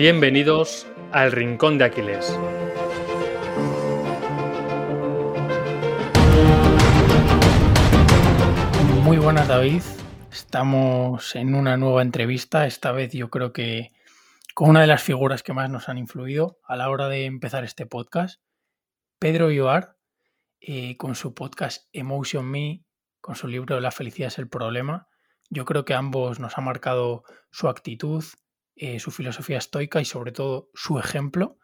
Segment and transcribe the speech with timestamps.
[0.00, 2.34] Bienvenidos al Rincón de Aquiles.
[9.04, 9.82] Muy buenas David,
[10.32, 13.92] estamos en una nueva entrevista, esta vez yo creo que
[14.54, 17.64] con una de las figuras que más nos han influido a la hora de empezar
[17.64, 18.40] este podcast,
[19.18, 19.98] Pedro Ioar,
[20.62, 22.86] eh, con su podcast Emotion Me,
[23.20, 25.08] con su libro La felicidad es el problema.
[25.50, 28.24] Yo creo que ambos nos ha marcado su actitud,
[28.76, 31.58] eh, su filosofía estoica y sobre todo su ejemplo.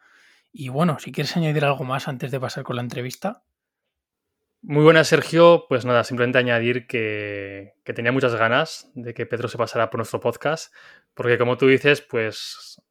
[0.51, 3.43] Y bueno, si quieres añadir algo más antes de pasar con la entrevista.
[4.61, 5.65] Muy buenas, Sergio.
[5.69, 9.99] Pues nada, simplemente añadir que, que, tenía muchas ganas de que Pedro se pasara por
[9.99, 10.73] nuestro podcast,
[11.13, 12.81] porque como tú dices, pues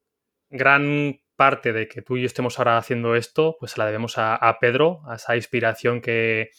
[0.48, 4.16] gran parte de que tú y yo estemos ahora haciendo esto, pues se la debemos
[4.16, 6.50] a, a Pedro, a esa inspiración que,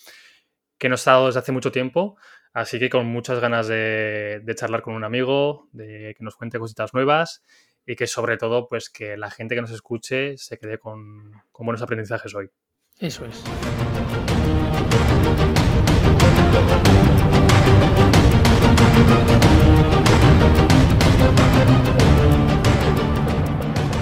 [0.78, 2.18] que nos ha dado desde hace mucho tiempo.
[2.54, 6.60] Así que con muchas ganas de, de, charlar con un amigo, de que nos cuente
[6.60, 7.44] cositas nuevas
[7.86, 11.66] y que sobre todo, pues que la gente que nos escuche se quede con, con
[11.66, 12.50] buenos aprendizajes hoy.
[13.00, 13.44] Eso es.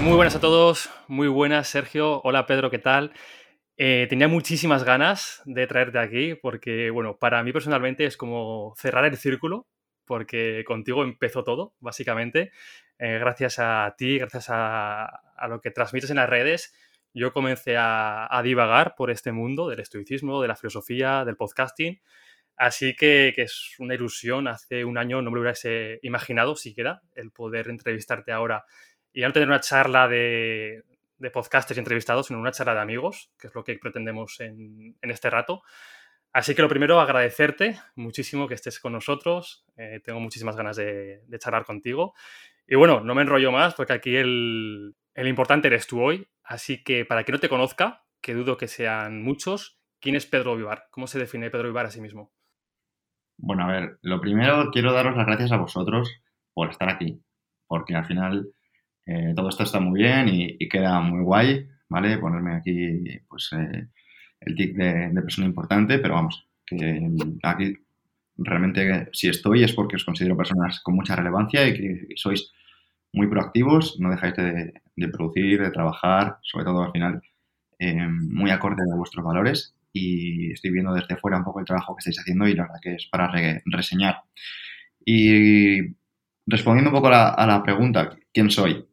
[0.02, 3.12] Muy buenas a todos, muy buenas Sergio, hola Pedro, ¿qué tal?
[3.78, 9.06] Eh, tenía muchísimas ganas de traerte aquí porque, bueno, para mí personalmente es como cerrar
[9.06, 9.68] el círculo
[10.06, 12.52] porque contigo empezó todo, básicamente.
[13.00, 16.74] Eh, gracias a ti, gracias a, lo que transmites en las redes,
[17.14, 22.00] yo comencé a, a, divagar por este mundo del estoicismo, de la filosofía, del podcasting.
[22.58, 24.48] Así que, que, es una ilusión.
[24.48, 28.66] Hace un año no me lo hubiese imaginado siquiera el poder entrevistarte ahora
[29.14, 30.84] y no tener una charla de,
[31.26, 34.96] de podcasters y entrevistados, sino una charla de amigos, que es lo que pretendemos en,
[35.02, 35.64] en este rato.
[36.32, 39.66] Así que lo primero, agradecerte muchísimo que estés con nosotros.
[39.78, 42.14] Eh, tengo muchísimas ganas de, de, charlar contigo.
[42.68, 46.28] Y bueno, no me enrollo más porque aquí el, el, importante eres tú hoy.
[46.44, 50.58] Así que para quien no te conozca, que dudo que sean muchos, ¿quién es Pedro
[50.58, 50.88] Vivar?
[50.92, 52.34] ¿Cómo se define Pedro Vivar a sí mismo?
[53.38, 56.22] Bueno, a ver, lo primero quiero daros las gracias a vosotros
[56.54, 57.22] por estar aquí,
[57.66, 58.50] porque al final
[59.06, 62.18] eh, todo esto está muy bien y, queda muy guay, ¿vale?
[62.18, 63.88] Ponerme aquí, pues, eh,
[64.42, 67.10] el tic de, persona importante, pero vamos, que
[67.44, 67.74] aquí
[68.38, 72.52] realmente si estoy es porque os considero personas con mucha relevancia y que sois
[73.14, 74.74] muy proactivos, no dejáis de,
[75.10, 77.22] producir, de trabajar, sobre todo al final
[77.80, 81.96] eh, muy acorde a vuestros valores y estoy viendo desde fuera un poco el trabajo
[81.96, 84.18] que estáis haciendo y la verdad que es para re, reseñar.
[85.06, 85.96] Y
[86.46, 88.86] respondiendo un poco a la pregunta, ¿quién soy?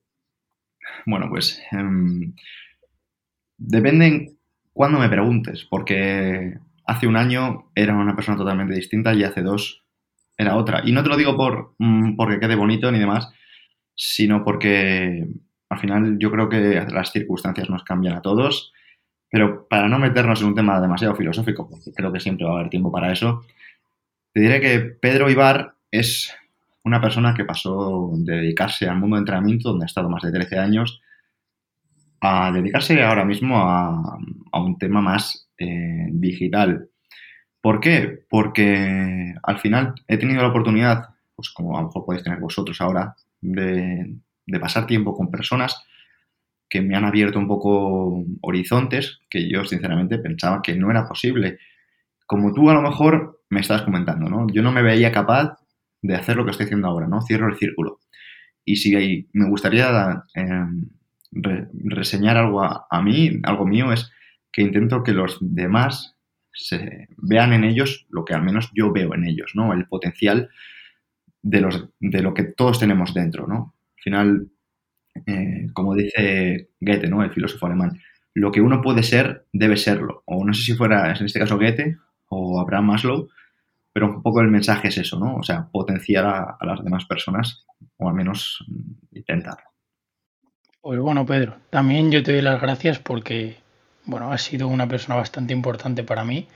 [1.06, 2.32] Bueno, pues eh,
[3.56, 4.32] depende
[4.98, 6.54] me preguntes, porque
[6.86, 9.84] hace un año era una persona totalmente distinta y hace dos
[10.36, 10.82] era otra.
[10.84, 13.30] Y no te lo digo por mm, porque quede bonito ni demás,
[13.94, 15.26] sino porque
[15.68, 18.72] al final yo creo que las circunstancias nos cambian a todos,
[19.30, 22.58] pero para no meternos en un tema demasiado filosófico, porque creo que siempre va a
[22.60, 23.44] haber tiempo para eso,
[24.32, 26.34] te diré que Pedro Ibar es
[26.84, 30.32] una persona que pasó de dedicarse al mundo de entrenamiento, donde ha estado más de
[30.32, 31.00] 13 años,
[32.20, 34.18] a dedicarse ahora mismo a,
[34.54, 36.88] un tema más eh, digital.
[37.60, 38.24] ¿Por qué?
[38.28, 42.80] Porque al final he tenido la oportunidad, pues como a lo mejor podéis tener vosotros
[42.80, 44.16] ahora, de,
[44.46, 45.84] de pasar tiempo con personas
[46.68, 51.58] que me han abierto un poco horizontes que yo sinceramente pensaba que no era posible.
[52.26, 54.46] Como tú a lo mejor me estás comentando, ¿no?
[54.48, 55.58] Yo no me veía capaz
[56.02, 57.22] de hacer lo que estoy haciendo ahora, ¿no?
[57.22, 58.00] Cierro el círculo.
[58.64, 60.24] Y si me gustaría
[61.32, 64.10] re, reseñar algo a, a, mí, algo mío, es
[64.52, 66.16] que intento que los demás
[66.52, 69.72] se vean en ellos lo que al menos yo veo en ellos, ¿no?
[69.72, 70.50] El potencial
[71.42, 73.74] de, los, de lo que todos tenemos dentro, ¿no?
[73.96, 74.48] Al final,
[75.26, 77.22] eh, como dice Goethe, ¿no?
[77.22, 77.98] El filósofo alemán,
[78.34, 80.22] lo que uno puede ser, debe serlo.
[80.26, 81.96] O no sé si fuera, en este caso, Goethe
[82.28, 83.28] o Abraham Maslow,
[83.92, 85.36] pero un poco el mensaje es eso, ¿no?
[85.36, 87.64] O sea, potenciar a, las demás personas,
[87.98, 89.64] o al menos mm, intentarlo.
[90.80, 93.58] Pues bueno, Pedro, también yo te doy las gracias porque,
[94.04, 96.48] bueno, has sido una persona bastante importante para mí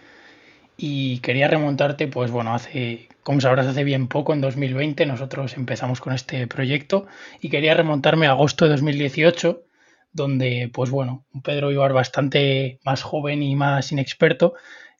[0.76, 6.00] y quería remontarte, pues bueno, hace, como sabrás, hace bien poco, en 2020, nosotros empezamos
[6.00, 7.06] con este proyecto
[7.40, 9.62] y quería remontarme a agosto de 2018,
[10.12, 14.54] donde, pues bueno, un Pedro Ibar bastante más joven y más inexperto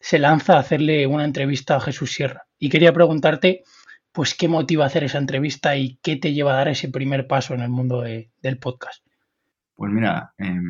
[0.07, 2.47] se lanza a hacerle una entrevista a Jesús Sierra.
[2.61, 3.65] Y quería preguntarte,
[4.13, 7.55] pues, ¿qué motiva hacer esa entrevista y qué te lleva a dar ese primer paso
[7.55, 9.05] en el mundo de, del podcast?
[9.75, 10.61] Pues mira, eh,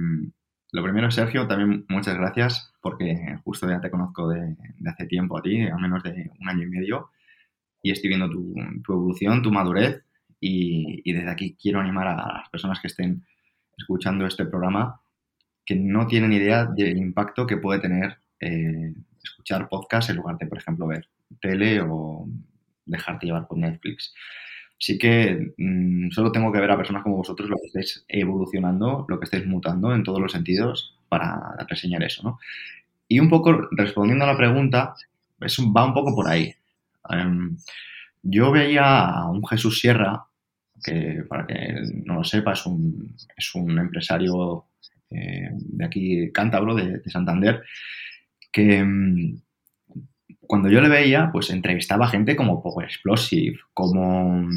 [0.72, 4.56] lo primero, Sergio, también muchas gracias porque justo ya te conozco de,
[4.86, 7.10] hace tiempo a ti, a menos de un año y medio,
[7.82, 10.02] y estoy viendo tu, tu evolución, tu madurez,
[10.40, 13.26] y, y, desde aquí quiero animar a las personas que estén
[13.76, 14.98] escuchando este programa
[15.62, 18.94] que no tienen idea del impacto que puede tener eh,
[19.26, 21.08] escuchar podcast en lugar de, por ejemplo, ver
[21.40, 22.26] tele o
[22.84, 24.14] dejarte llevar por Netflix.
[24.78, 29.06] Así que mm, solo tengo que ver a personas como vosotros lo que estáis evolucionando,
[29.08, 32.38] lo que estáis mutando en todos los sentidos para reseñar eso, ¿no?
[33.08, 34.94] Y un poco respondiendo a la pregunta,
[35.40, 36.54] va un poco por ahí.
[37.08, 37.56] Em,
[38.22, 40.24] yo veía a un Jesús Sierra,
[40.82, 44.66] que para que no lo sepa, es un, es un empresario
[45.10, 47.62] eh, de aquí, cántabro, de, Santander,
[48.56, 49.38] que em,
[50.46, 54.48] cuando yo le veía, pues entrevistaba gente como Power Explosive, como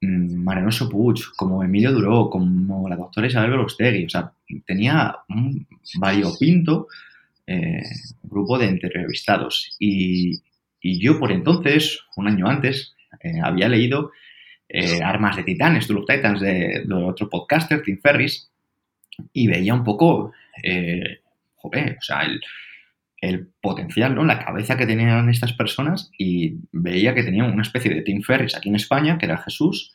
[0.00, 4.04] mm, Marenoso Puig, como Emilio Duró, como la doctora Isabel Berostegui.
[4.04, 4.30] O sea,
[4.64, 5.66] tenía un
[5.98, 6.86] variopinto
[7.48, 7.82] eh,
[8.22, 9.74] grupo de entrevistados.
[9.80, 10.40] Y,
[10.80, 14.12] yo por entonces, un año antes, eh, había leído
[14.68, 18.48] eh, Armas de Titanes, Tool of Titans, de, otro podcaster, Tim Ferris,
[19.32, 20.32] y veía un poco,
[21.56, 22.40] joder, o sea, el,
[23.60, 24.24] potencial, ¿no?
[24.24, 28.54] La cabeza que tenían estas personas y veía que tenían una especie de Tim Ferris
[28.54, 29.94] aquí en España, que era Jesús,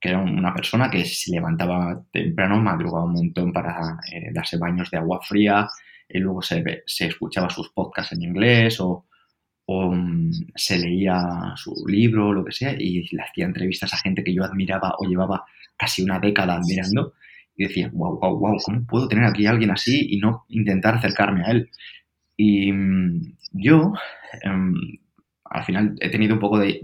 [0.00, 3.98] que era una persona que se levantaba temprano, madrugaba un montón para
[4.32, 5.68] darse baños de agua fría,
[6.08, 9.04] y luego se, se escuchaba sus podcasts en inglés o,
[9.66, 14.22] mm, se leía su libro o lo que sea y le hacía entrevistas a gente
[14.22, 15.44] que yo admiraba o llevaba
[15.76, 17.14] casi una década admirando
[17.56, 20.94] y decía, wow, wow, wow, ¿cómo puedo tener aquí a alguien así y no intentar
[20.94, 21.70] acercarme a él?
[22.36, 23.94] Y mm, yo,
[24.42, 24.74] em,
[25.44, 26.80] al final, he tenido un poco de,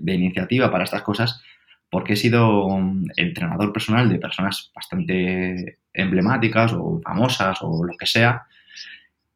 [0.00, 1.42] de, iniciativa para estas cosas
[1.90, 8.06] porque he sido mm, entrenador personal de personas bastante emblemáticas o famosas o lo que
[8.06, 8.46] sea,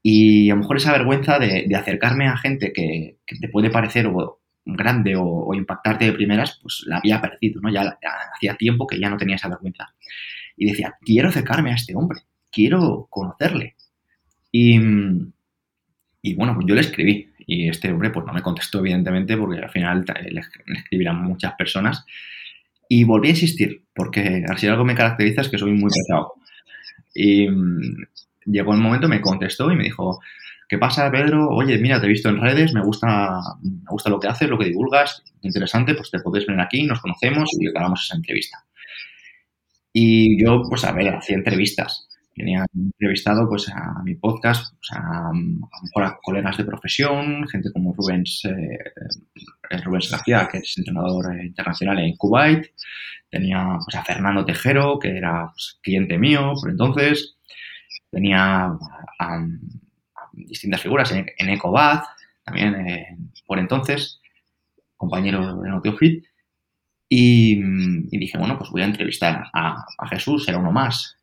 [0.07, 4.07] y a lo mejor esa vergüenza de, acercarme a gente que, te puede parecer
[4.67, 7.73] grande o, impactarte de primeras, pues la había perdido, ¿no?
[7.73, 7.99] Ya,
[8.35, 9.95] hacía tiempo que ya no tenía esa vergüenza.
[10.59, 12.21] Y decía, quiero acercarme a este hombre,
[12.53, 13.77] quiero conocerle.
[14.53, 14.79] Y,
[16.33, 17.29] bueno, pues yo le escribí.
[17.47, 20.41] Y este hombre pues no me contestó, evidentemente, porque al final le,
[20.79, 22.07] escribirán muchas personas.
[22.89, 26.33] Y volví a insistir, porque si algo me caracteriza es que soy muy pesado.
[27.15, 27.47] Y,
[28.47, 30.21] llegó el momento, me contestó y me dijo,
[30.69, 31.49] ¿qué pasa, Pedro?
[31.49, 34.59] Oye, mira, te he visto en redes, me gusta, me gusta lo que haces, lo
[34.59, 38.65] que divulgas, interesante, pues te puedes venir aquí, nos conocemos y grabamos esa entrevista.
[39.93, 42.09] Y yo, pues a ver, hacía entrevistas.
[42.35, 47.71] Tenía entrevistado pues a mi podcast, pues, a, a, mejor a colegas de profesión, gente
[47.73, 48.79] como Rubens, eh,
[49.85, 52.67] Rubens García, que es entrenador internacional en Kuwait.
[53.31, 57.37] Tenía pues, a Fernando Tejero, que era pues, cliente mío por entonces
[58.15, 58.79] tenía
[59.19, 59.47] a,
[60.33, 62.05] distintas figuras en, en Ecobath,
[62.45, 63.17] también eh,
[63.47, 64.21] por entonces,
[64.97, 66.25] compañero de Notiofit,
[67.09, 71.17] y, y, dije, bueno, pues voy a entrevistar a, Jesús, era uno más.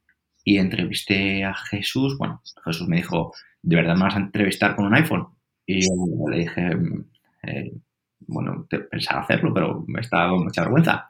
[0.44, 4.86] Y entrevisté a Jesús, bueno, Jesús me dijo, ¿de verdad me vas a entrevistar con
[4.86, 5.28] un iPhone?
[5.66, 6.72] Y yo le dije,
[7.44, 7.72] eh,
[8.28, 11.10] bueno, pensaba hacerlo, pero me estaba con mucha vergüenza.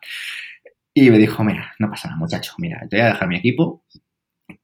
[0.94, 3.86] Y me dijo, mira, no pasa nada, muchacho, mira, te voy a dejar mi equipo,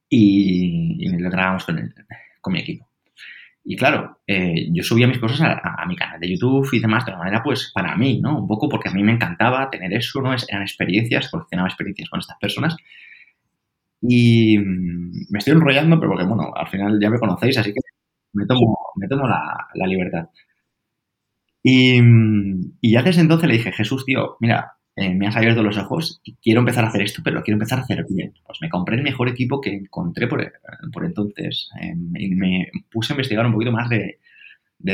[0.08, 1.94] y, lo grabamos con,
[2.40, 2.88] con mi equipo.
[3.64, 7.12] Y claro, eh, yo subía mis cosas a, mi canal de YouTube y demás de
[7.12, 8.38] una manera, pues, para mí, ¿no?
[8.38, 10.34] Un poco porque a mí me encantaba tener eso, ¿no?
[10.34, 12.76] Eran experiencias, coleccionaba experiencias con estas personas.
[14.00, 17.80] Y mm, me estoy enrollando, pero porque, bueno, al final ya me conocéis, así que
[18.34, 20.28] me tomo, me tomo la, la libertad.
[21.62, 25.62] Y, mm, y ya desde entonces le dije, Jesús, tío, mira, eh, me has abierto
[25.62, 28.34] los ojos y quiero empezar a hacer esto, pero quiero empezar a hacer bien.
[28.44, 30.42] Pues me compré el mejor equipo que encontré por,
[31.04, 34.18] entonces em, y me puse a investigar un poquito más de,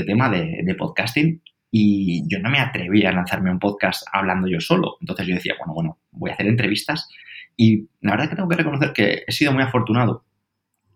[0.05, 1.41] tema de, podcasting
[1.77, 4.97] y yo no me atreví a lanzarme un podcast hablando yo solo.
[5.01, 7.09] Entonces yo decía, bueno, bueno, voy a hacer entrevistas
[7.57, 10.25] y la verdad es que tengo que reconocer que he sido muy afortunado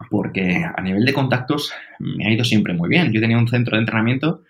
[0.09, 3.13] porque a nivel de contactos me ha ido siempre muy bien.
[3.13, 4.45] Yo tenía un centro de entrenamiento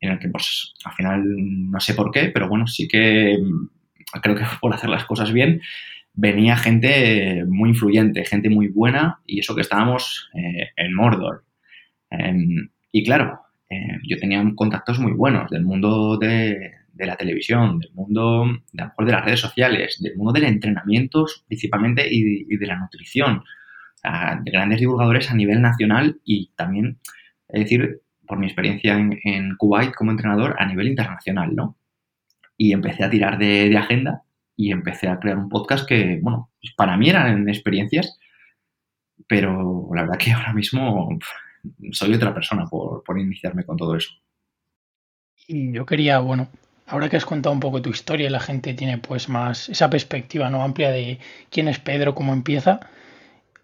[0.00, 1.22] en el que, pues, al final
[1.70, 3.38] no sé por qué, pero bueno, sí que
[4.20, 5.60] creo que por hacer las cosas bien,
[6.12, 11.44] venía gente muy influyente, gente muy buena, y eso que estábamos eh, en Mordor.
[12.10, 17.92] Em, y claro, eh, yo tenía contactos muy buenos del mundo de, la televisión, del
[17.92, 22.76] mundo de, mejor de las redes sociales, del mundo del entrenamiento principalmente y, de la
[22.76, 23.44] nutrición,
[24.42, 26.98] de grandes divulgadores a nivel nacional y también,
[27.48, 31.78] es decir, por mi experiencia en, en Kuwait como entrenador a nivel internacional, ¿no?
[32.58, 34.24] y empecé a tirar de, agenda
[34.56, 38.18] y empecé a crear un podcast que, bueno, pues para mí eran experiencias,
[39.28, 41.08] pero la verdad que ahora mismo
[41.92, 44.10] soy otra persona por, iniciarme con todo eso.
[45.46, 46.48] Y yo quería, bueno,
[46.86, 50.50] ahora que has contado un poco tu historia, la gente tiene pues más esa perspectiva
[50.50, 51.18] no amplia de
[51.50, 52.80] quién es Pedro, cómo empieza,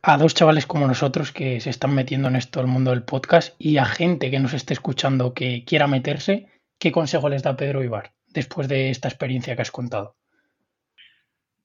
[0.02, 3.54] a dos chavales como nosotros que se están metiendo en esto el mundo del podcast
[3.58, 6.48] y a gente que nos esté escuchando que quiera meterse,
[6.78, 10.16] ¿qué consejo les da Pedro Ibar después de esta experiencia que has contado?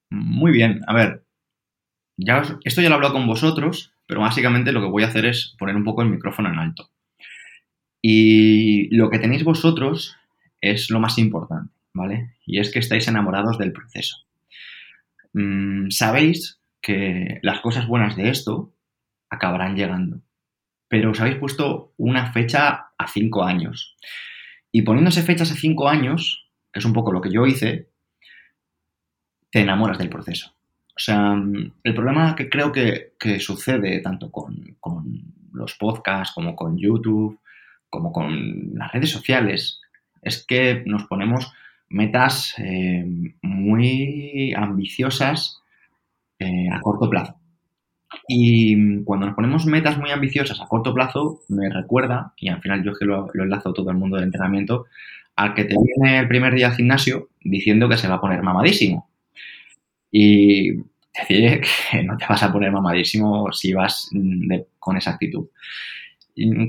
[0.10, 1.24] Muy bien, a ver,
[2.18, 5.28] ya esto ya lo he hablado con vosotros, pero básicamente lo que voy a hacer
[5.28, 6.90] es poner un poco el micrófono en alto.
[8.02, 10.18] Y lo que tenéis vosotros
[10.62, 12.34] es lo más importante, ¿vale?
[12.44, 14.18] Y es que estáis enamorados del proceso.
[15.34, 18.74] Mm, sabéis que las cosas buenas de esto
[19.30, 20.22] acabarán llegando,
[20.88, 23.96] pero os habéis puesto una fecha a cinco años.
[24.72, 27.92] Y poniéndose fechas a cinco años, que es un poco lo que yo hice,
[29.52, 30.59] te enamoras del proceso.
[31.00, 31.34] O sea,
[31.86, 34.76] el problema que creo que, sucede tanto con,
[35.54, 37.40] los podcasts como con YouTube,
[37.90, 39.80] como con las redes sociales,
[40.22, 41.54] es que nos ponemos
[41.88, 43.06] metas eh,
[43.42, 45.62] muy ambiciosas
[46.38, 47.36] eh, a corto plazo.
[48.28, 52.84] Y cuando nos ponemos metas muy ambiciosas a corto plazo, me recuerda, y al final
[52.84, 54.88] yo que lo, enlazo todo el mundo del entrenamiento,
[55.38, 58.44] al que te viene el primer día al gimnasio diciendo que se va a poner
[58.44, 59.09] mamadísimo.
[60.12, 60.74] Y
[61.14, 61.62] decir
[61.92, 64.10] que no te vas a poner mamadísimo si vas
[64.80, 65.48] con esa actitud.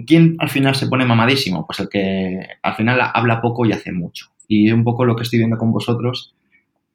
[0.07, 1.65] ¿Quién al final se pone mamadísimo?
[1.67, 4.27] Pues el que al final habla poco y hace mucho.
[4.49, 6.35] Y un poco lo que estoy viendo con vosotros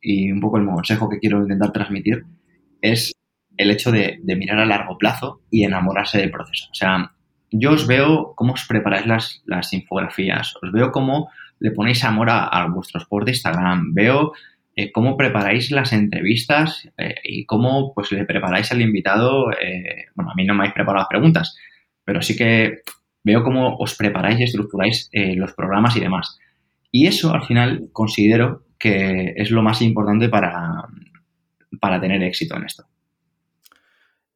[0.02, 2.26] y un poco el consejo que quiero intentar transmitir
[2.82, 3.14] es
[3.58, 6.68] el hecho de, mirar a largo plazo y enamorarse del proceso.
[6.72, 7.14] O sea,
[7.50, 12.30] yo os veo cómo os preparáis las, las infografías, os veo cómo le ponéis amor
[12.30, 14.34] a, a vuestros posts de Instagram, veo
[14.76, 19.52] eh, cómo preparáis las entrevistas eh, y cómo pues le preparáis al invitado.
[19.52, 21.58] Eh, bueno, a mí no me habéis preparado las preguntas,
[22.04, 22.82] pero sí que
[23.24, 26.38] veo cómo os preparáis y estructuráis los programas y demás.
[26.92, 30.84] Y eso al final considero que es lo más importante para,
[31.80, 32.86] para tener éxito en esto.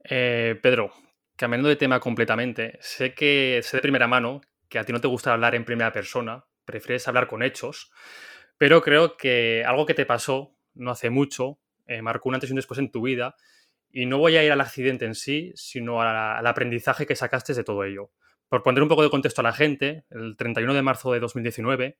[0.01, 0.91] Pedro,
[1.35, 5.07] cambiando de tema completamente, sé que sé de primera mano que a ti no te
[5.07, 7.91] gusta hablar en primera persona, prefieres hablar con hechos.
[8.59, 12.53] Pero creo que algo que te pasó no hace mucho eh, marcó un antes y
[12.53, 13.35] un después en tu vida.
[13.89, 17.63] Y no voy a ir al accidente en sí, sino al aprendizaje que sacaste de
[17.63, 18.11] todo ello.
[18.49, 21.97] Por poner un poco de contexto a la gente, el 31 de marzo de 2019,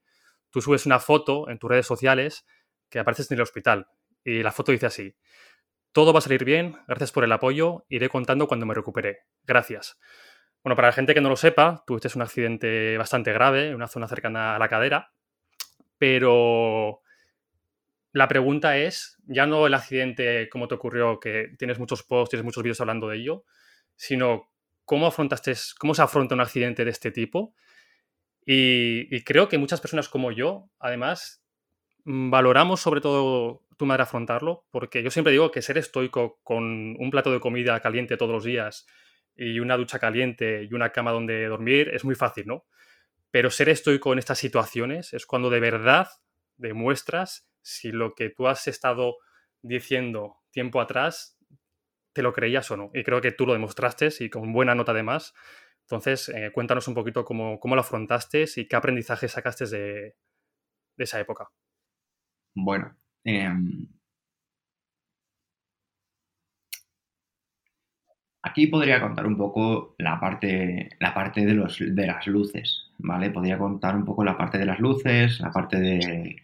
[0.52, 2.46] tú subes una foto en tus redes sociales
[2.90, 3.88] que apareces en el hospital.
[4.24, 5.16] Y la foto dice así,
[5.94, 9.20] todo va a salir bien, gracias por el apoyo, iré contando cuando me recupere.
[9.44, 9.98] Gracias.
[10.62, 13.88] Bueno, para la gente que no lo sepa, tuviste un accidente bastante grave en una
[13.88, 15.14] zona cercana a la cadera
[16.00, 17.02] pero
[18.12, 22.46] la pregunta es, ya no el accidente como te ocurrió, que tienes muchos posts, tienes
[22.46, 23.44] muchos vídeos hablando de ello,
[23.96, 24.52] sino
[24.86, 27.54] cómo afrontaste, cómo se afronta un accidente de este tipo.
[28.46, 31.44] Y, creo que muchas personas como yo, además,
[32.06, 36.40] mm, valoramos sobre todo tu manera de afrontarlo, porque yo siempre digo que ser estoico
[36.44, 38.88] con un plato de comida caliente todos los días
[39.36, 42.66] y una ducha caliente y una cama donde dormir es muy fácil, ¿no?
[43.32, 46.08] Pero ser estoico en estas situaciones es cuando de verdad
[46.58, 49.18] demuestras si lo que tú has estado
[49.62, 51.38] diciendo tiempo atrás
[52.14, 52.92] te lo creías o no.
[52.94, 55.34] Y creo que tú lo demostraste y con buena nota además.
[55.82, 60.16] Entonces, eh, cuéntanos un poquito cómo, lo afrontaste y qué aprendizaje sacaste de,
[60.98, 61.50] esa época.
[62.56, 63.88] Bueno, em,
[68.42, 73.32] Aquí podría contar un poco la parte, la parte de, los, de las luces, ¿vale?
[73.32, 76.36] Podría contar un poco la parte de las luces, la parte de...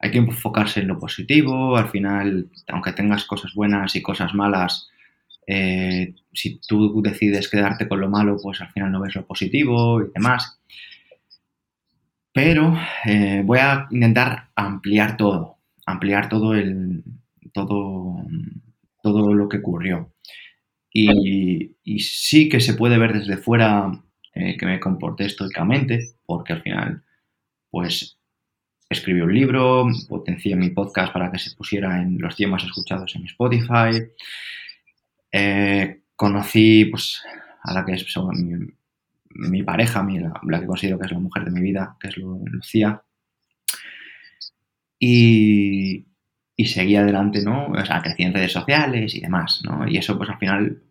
[0.00, 4.88] Hay que enfocarse en lo positivo, al final, aunque tengas cosas buenas y cosas malas,
[5.50, 10.02] eh, si tú decides quedarte con lo malo, pues al final no ves lo positivo
[10.02, 10.60] y demás.
[12.32, 17.02] Pero eh, voy a intentar ampliar todo, ampliar todo el
[17.52, 18.16] todo,
[19.02, 20.12] todo lo que ocurrió.
[20.92, 23.90] Y, sí que se puede ver desde fuera
[24.38, 27.02] eh, que me comporté estoicamente, porque al final,
[27.70, 28.18] pues,
[28.88, 33.24] escribí un libro, potencié mi podcast para que se pusiera en los temas escuchados en
[33.24, 34.00] Spotify.
[35.32, 37.20] Eh, conocí, pues,
[37.64, 38.06] a la que es
[39.30, 40.06] mi, pareja,
[40.44, 43.02] la, que considero que es la mujer de mi vida, que es Lucía.
[45.00, 46.06] Y,
[46.56, 47.66] y seguí adelante, ¿no?
[47.72, 49.86] O sea, crecí en redes sociales y demás, ¿no?
[49.88, 50.82] Y eso, pues al final,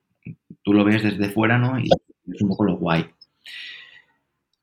[0.64, 1.80] tú lo ves desde fuera, ¿no?
[1.80, 1.90] Y
[2.34, 3.06] es un poco lo guay.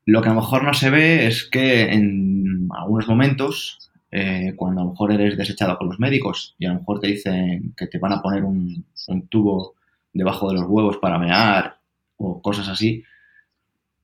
[0.05, 4.81] Lo que a lo mejor no se ve es que en algunos momentos, eh, cuando
[4.81, 7.87] a lo mejor eres desechado con los médicos y a lo mejor te dicen que
[7.87, 8.85] te van a poner un,
[9.29, 9.73] tubo
[10.13, 11.79] debajo de los huevos para mear
[12.17, 13.03] o cosas así,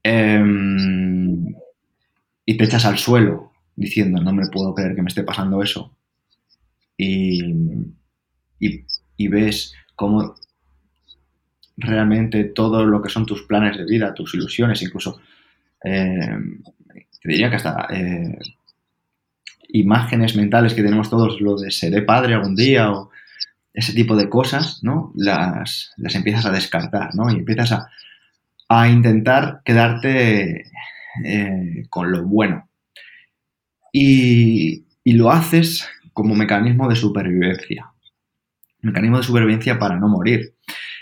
[0.03, 1.45] em,
[2.45, 5.95] y te echas al suelo diciendo, no me puedo creer que me esté pasando eso.
[6.97, 7.55] Y,
[8.59, 10.35] y, ves cómo
[11.77, 15.19] realmente todo lo que son tus planes de vida, tus ilusiones, incluso,
[15.83, 16.37] eh,
[17.23, 18.37] diría que hasta eh,
[19.69, 23.09] imágenes mentales que tenemos todos, lo de seré padre algún día o
[23.73, 25.11] ese tipo de cosas, ¿no?
[25.15, 27.31] Las, las empiezas a descartar, ¿no?
[27.31, 27.89] Y empiezas a,
[28.67, 30.65] a intentar quedarte
[31.23, 32.67] eh, con lo bueno.
[33.93, 37.91] Y, y, lo haces como mecanismo de supervivencia.
[38.81, 40.53] Mecanismo de supervivencia para no morir.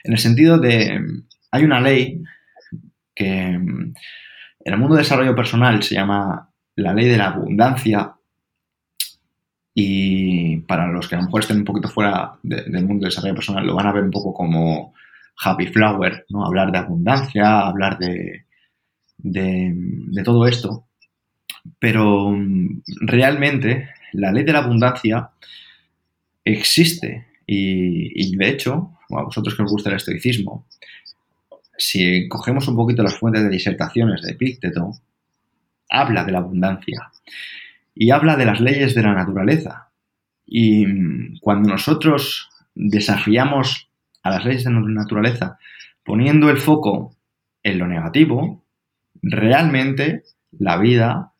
[0.03, 0.99] En el sentido de,
[1.51, 2.23] hay una ley
[3.13, 3.59] que
[4.69, 8.13] en el mundo de desarrollo personal se llama la ley de la abundancia
[9.73, 13.33] y para los que a lo mejor estén un poquito fuera del mundo del desarrollo
[13.33, 14.93] personal, lo van a ver un poco como
[15.43, 16.45] happy flower, ¿no?
[16.45, 18.45] Hablar de abundancia, hablar de,
[19.17, 20.85] de, todo esto.
[21.79, 25.31] Pero mm, realmente la ley de la abundancia
[26.45, 30.67] existe y, de hecho, a vosotros que os gusta el estoicismo,
[31.79, 34.91] si cogemos un poquito las fuentes de disertaciones de Epicteto,
[35.89, 37.11] habla de la abundancia
[37.95, 39.89] y habla de las leyes de la naturaleza.
[40.45, 43.89] Y cuando nosotros desafiamos
[44.23, 45.57] a las leyes de la naturaleza
[46.03, 47.15] poniendo el foco
[47.63, 48.63] en lo negativo,
[49.21, 51.33] realmente la vida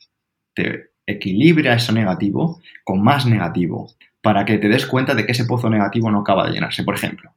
[0.53, 3.91] te equilibra eso negativo con más negativo
[4.21, 6.83] para que te des cuenta de que ese pozo negativo no acaba de llenarse.
[6.83, 7.33] Por ejemplo,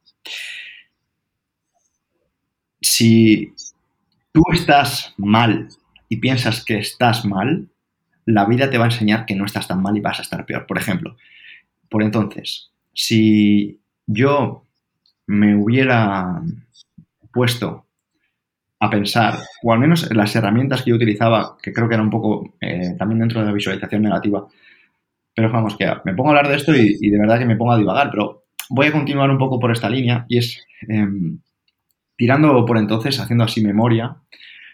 [2.83, 3.53] si
[4.31, 5.69] tú estás mal
[6.09, 7.67] y piensas que estás mal,
[8.25, 10.45] la vida te va a enseñar que no estás tan mal y vas a estar
[10.45, 10.65] peor.
[10.67, 11.15] Por ejemplo,
[11.89, 14.65] por entonces, si yo
[15.27, 16.41] me hubiera
[17.31, 17.85] puesto
[18.79, 22.09] a pensar, o al menos las herramientas que yo utilizaba, que creo que era un
[22.09, 24.45] poco eh, también dentro de la visualización negativa,
[25.33, 27.71] pero vamos, que me pongo a hablar de esto y, de verdad que me pongo
[27.71, 31.39] a divagar, pero voy a continuar un poco por esta línea y es em,
[32.15, 34.17] tirando por entonces, haciendo así memoria,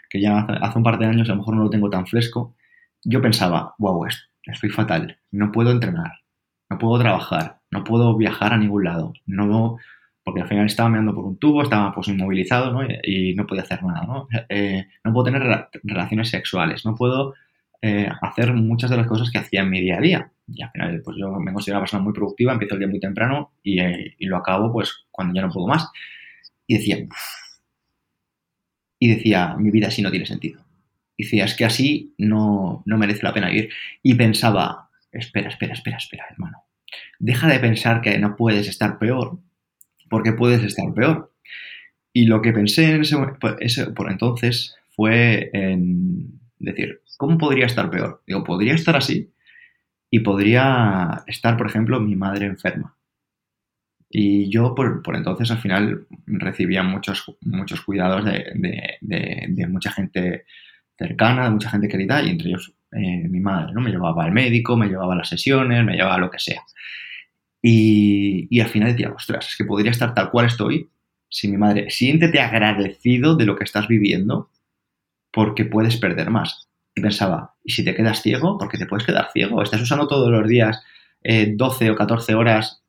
[0.10, 2.56] que ya hace un par de años a lo mejor no lo tengo tan fresco,
[3.04, 4.06] yo pensaba, wow,
[4.44, 6.12] estoy fatal, no puedo entrenar,
[6.70, 9.78] no puedo trabajar, no puedo viajar a ningún lado, no,
[10.24, 12.88] porque al final estaba meando por un tubo, estaba pues inmovilizado ¿no?
[13.04, 14.28] y, no podía hacer nada, ¿no?
[14.50, 17.34] Eh, no puedo tener relaciones sexuales, no puedo
[17.82, 20.32] eh, hacer muchas de las cosas que hacía en mi día a día.
[20.48, 23.00] Y al final, pues yo me considero una persona muy productiva, empiezo el día muy
[23.00, 25.90] temprano y, eh, y lo acabo pues cuando ya no puedo más.
[26.70, 26.98] Y decía,
[29.00, 30.64] y decía, mi vida así no tiene sentido.
[31.18, 33.72] Y decía, es que así no, no merece la pena vivir.
[34.04, 36.66] Y pensaba, espera, espera, espera, espera, hermano.
[37.18, 39.40] Deja de pensar que no puedes estar peor,
[40.12, 41.34] porque puedes estar peor.
[42.14, 48.22] Y lo que pensé en ese, por entonces fue en decir, ¿cómo podría estar peor?
[48.28, 49.34] Digo, podría estar así
[50.12, 52.96] y podría estar, por ejemplo, mi madre enferma.
[54.10, 60.46] Y yo por, entonces al final recibía muchos, muchos cuidados de, de mucha gente
[60.98, 63.82] cercana, de mucha gente querida, y entre ellos eh, mi madre, ¿no?
[63.82, 66.64] Me llevaba al médico, me llevaba a las sesiones, me llevaba a lo que sea.
[67.62, 70.90] Y, al final decía, ostras, es que podría estar tal cual estoy
[71.32, 74.50] si mi madre, siéntete agradecido de lo que estás viviendo
[75.32, 76.70] porque puedes perder más.
[76.96, 78.58] Y pensaba, ¿y si te quedas ciego?
[78.58, 79.62] Porque te puedes quedar ciego.
[79.62, 80.82] Estás usando todos los días
[81.24, 82.84] 12 eh, o 14 horas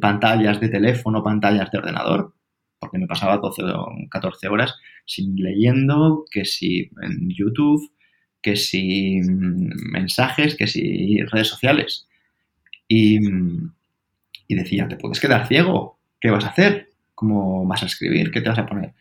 [0.00, 2.34] pantallas de teléfono, pantallas de ordenador
[2.80, 4.74] porque me pasaba 12 o 14 horas
[5.06, 7.92] sin leyendo, que si en YouTube,
[8.42, 12.08] que si mm, mensajes, que si redes sociales.
[12.88, 13.20] Y,
[14.48, 15.98] decía, ¿te puedes quedar ciego?
[16.20, 16.88] ¿Qué vas a hacer?
[17.14, 18.30] ¿Cómo vas a escribir?
[18.32, 18.94] ¿Qué te vas a poner?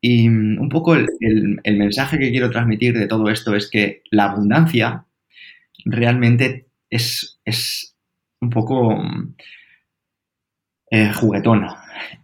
[0.00, 4.24] Y mm, un poco el, mensaje que quiero transmitir de todo esto es que la
[4.24, 5.06] abundancia
[5.84, 7.96] realmente es, es
[8.40, 9.02] un poco
[10.94, 11.76] eh, juguetona.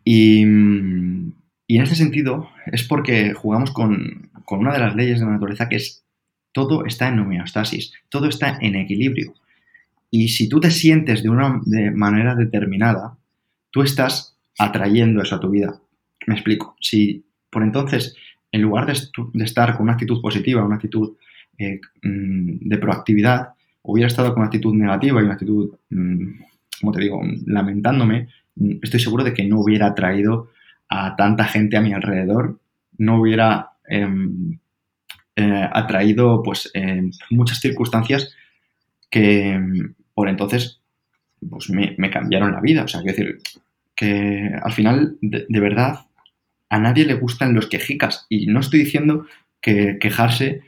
[0.04, 1.34] Y, en
[1.66, 6.04] este sentido es porque jugamos con, una de las leyes de la naturaleza que es
[6.52, 9.34] todo está en homeostasis, todo está en equilibrio.
[10.08, 11.60] Y si tú te sientes de una
[11.94, 13.16] manera determinada,
[13.72, 15.80] tú estás atrayendo eso a tu vida.
[16.28, 16.76] Me explico.
[16.80, 18.14] Si por entonces,
[18.52, 18.92] en lugar de,
[19.44, 21.16] estar con una actitud positiva, una actitud
[21.58, 23.48] eh, mm, de proactividad,
[23.82, 26.26] hubiera estado con una actitud negativa y una actitud, mm,
[26.80, 28.28] como te digo, lamentándome,
[28.82, 30.50] estoy seguro de que no hubiera traído
[30.88, 32.60] a tanta gente a mi alrededor,
[32.98, 34.58] no hubiera em,
[35.36, 36.70] eh, atraído pues
[37.30, 38.34] muchas circunstancias
[39.10, 40.80] que em, por entonces
[41.48, 42.84] pues me, cambiaron la vida.
[42.84, 43.38] O sea, quiero decir
[43.94, 46.00] que al final, de, verdad,
[46.68, 48.26] a nadie le gustan los quejicas.
[48.28, 49.26] Y no estoy diciendo
[49.60, 50.62] que quejarse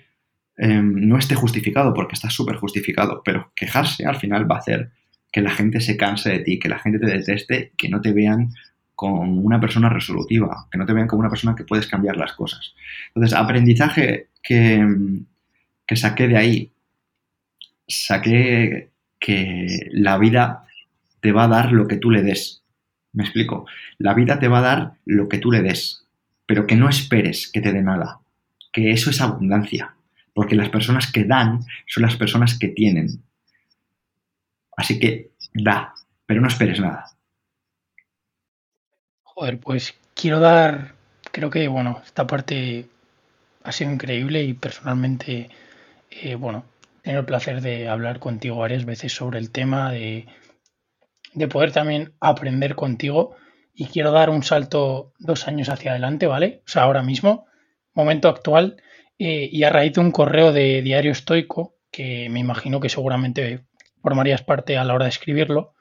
[0.56, 4.90] em, no esté justificado, porque está súper justificado, pero quejarse al final va a hacer
[5.32, 8.12] que la gente se canse de ti, que la gente te deteste, que no te
[8.12, 8.50] vean
[8.94, 12.34] como una persona resolutiva, que no te vean como una persona que puedes cambiar las
[12.34, 12.74] cosas.
[13.08, 14.86] Entonces, aprendizaje que,
[15.86, 16.72] que saqué de ahí,
[17.88, 20.66] saqué que la vida
[21.20, 22.62] te va a dar lo que tú le des.
[23.12, 23.66] Me explico.
[23.98, 26.06] La vida te va a dar lo que tú le des,
[26.46, 28.20] pero que no esperes que te dé nada,
[28.72, 29.94] que eso es abundancia,
[30.34, 33.22] porque las personas que dan son las personas que tienen.
[34.82, 35.94] Así que da,
[36.26, 37.06] pero no esperes nada.
[39.22, 40.96] Joder, pues quiero dar,
[41.30, 42.88] creo que, bueno, esta parte
[43.62, 45.50] ha sido increíble y personalmente,
[46.10, 46.64] eh, bueno,
[47.02, 50.26] tengo el placer de hablar contigo varias veces sobre el tema, de,
[51.32, 53.36] de poder también aprender contigo
[53.72, 56.62] y quiero dar un salto dos años hacia adelante, ¿vale?
[56.66, 57.46] O sea, ahora mismo,
[57.94, 58.82] momento actual,
[59.16, 63.66] eh, y a raíz de un correo de Diario Estoico, que me imagino que seguramente
[64.02, 65.74] formarías parte a la hora de escribirlo,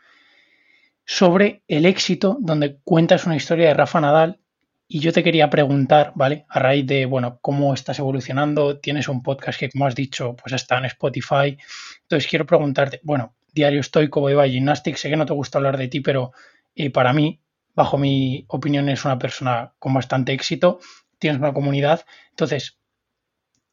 [1.05, 4.39] sobre el éxito, donde cuentas una historia de Rafa Nadal.
[4.87, 6.45] Y yo te quería preguntar, ¿vale?
[6.49, 10.53] A raíz de, bueno, cómo estás evolucionando, tienes un podcast que, como has dicho, pues
[10.53, 11.57] está en Spotify.
[12.01, 15.87] Entonces quiero preguntarte, bueno, Diario Estoico, Beba Gymnastics, sé que no te gusta hablar de
[15.87, 16.31] ti, pero
[16.75, 17.41] eh, para mí,
[17.73, 20.79] bajo mi opinión, es una persona con bastante éxito,
[21.19, 22.05] tienes una comunidad.
[22.31, 22.77] Entonces,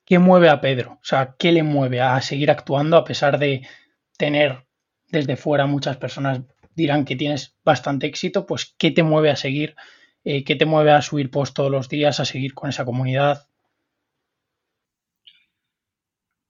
[0.05, 0.93] ¿qué mueve a Pedro?
[0.95, 3.67] O sea, ¿qué le mueve a seguir actuando a pesar de
[4.19, 4.67] tener
[5.11, 6.43] desde fuera muchas personas
[6.75, 9.75] dirán que tienes bastante éxito, pues ¿qué te mueve a seguir?
[10.25, 13.47] Eh, ¿Qué te mueve a subir post todos los días, a seguir con esa comunidad?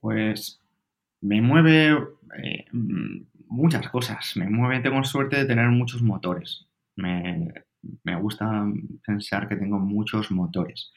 [0.00, 0.60] Pues
[1.20, 1.96] me mueve
[2.42, 2.66] eh,
[3.48, 4.32] muchas cosas.
[4.36, 6.66] Me mueve, tengo suerte de tener muchos motores.
[6.96, 7.52] Me,
[8.04, 8.66] me gusta
[9.06, 10.92] pensar que tengo muchos motores.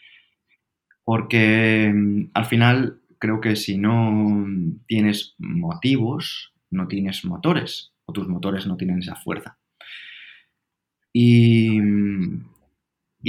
[1.03, 4.45] Porque mm, al final creo que si no
[4.87, 9.57] tienes motivos, no tienes motores o tus motores no tienen esa fuerza.
[11.13, 11.79] Y,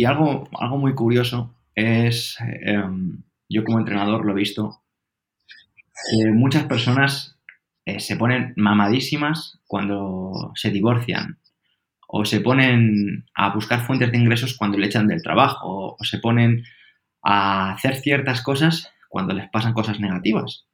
[0.07, 4.83] algo, algo muy curioso es, em, yo como entrenador lo he visto,
[6.35, 7.39] muchas personas
[7.85, 11.39] eh, se ponen mamadísimas cuando se divorcian
[12.07, 16.19] o se ponen a buscar fuentes de ingresos cuando le echan del trabajo o se
[16.19, 16.65] ponen
[17.23, 20.67] a hacer ciertas cosas cuando les pasan cosas negativas.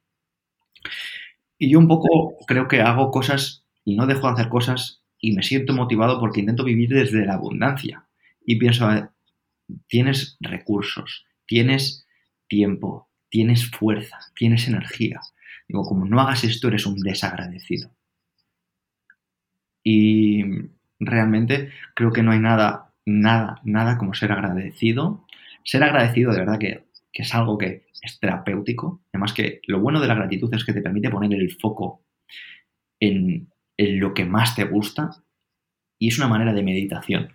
[1.59, 5.35] Y yo un poco creo que hago cosas y no dejo de hacer cosas y
[5.35, 8.07] me siento motivado porque intento vivir desde la abundancia.
[8.45, 8.87] Y pienso,
[9.87, 12.07] tienes recursos, tienes
[12.47, 15.19] tiempo, tienes fuerza, tienes energía.
[15.67, 17.91] Digo, como no hagas esto, eres un desagradecido.
[19.83, 20.43] Y
[20.99, 25.25] realmente creo que no hay nada, nada, nada como ser agradecido.
[25.63, 29.01] Ser agradecido de verdad que, que es algo que es terapéutico.
[29.13, 32.05] Además que lo bueno de la gratitud es que te permite poner el foco
[32.99, 35.11] en, en lo que más te gusta
[35.97, 37.33] y es una manera de meditación.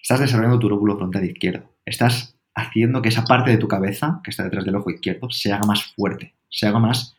[0.00, 1.76] Estás desarrollando tu lóbulo frontal izquierdo.
[1.84, 5.52] Estás haciendo que esa parte de tu cabeza, que está detrás del ojo izquierdo, se
[5.52, 7.16] haga más fuerte, se haga más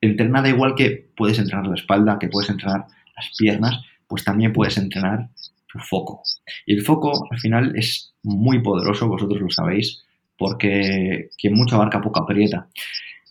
[0.00, 4.76] entrenada igual que puedes entrenar la espalda, que puedes entrenar las piernas, pues también puedes
[4.76, 5.28] entrenar
[5.66, 6.22] tu foco.
[6.66, 10.04] Y el foco al final es muy poderoso, vosotros lo sabéis,
[10.36, 12.68] porque quien mucho abarca poco aprieta.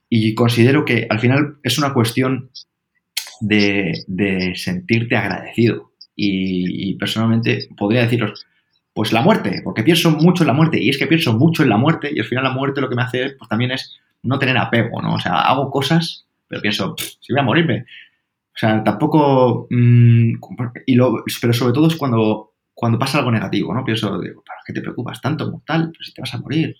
[0.09, 2.51] Y considero que al final es una cuestión
[3.39, 5.91] de, sentirte agradecido.
[6.15, 8.45] Y, personalmente podría deciros,
[8.93, 11.69] pues la muerte, porque pienso mucho en la muerte, y es que pienso mucho en
[11.69, 14.37] la muerte, y al final la muerte lo que me hace pues, también es no
[14.37, 15.15] tener apego, ¿no?
[15.15, 17.85] O sea, hago cosas, pero pienso, si voy a morirme.
[18.55, 19.67] O sea, tampoco...
[19.71, 20.33] Mm,
[20.85, 23.83] y lo, pero sobre todo es cuando, cuando pasa algo negativo, ¿no?
[23.83, 25.89] Pienso, digo, ¿para qué te preocupas tanto, mortal?
[25.91, 26.75] Pero si te vas a morir.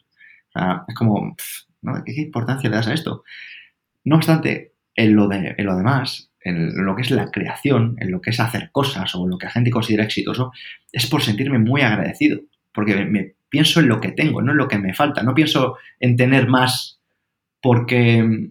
[0.88, 1.36] Es como,
[1.82, 2.04] ¿no?
[2.04, 3.24] ¿qué importancia le das a esto?
[4.04, 8.12] No obstante, en lo, de, en lo demás, en lo que es la creación, en
[8.12, 10.52] lo que es hacer cosas o lo que la gente considera exitoso,
[10.92, 14.68] es por sentirme muy agradecido, porque me, pienso en lo que tengo, no en lo
[14.68, 17.00] que me falta, no pienso en tener más
[17.62, 18.50] porque,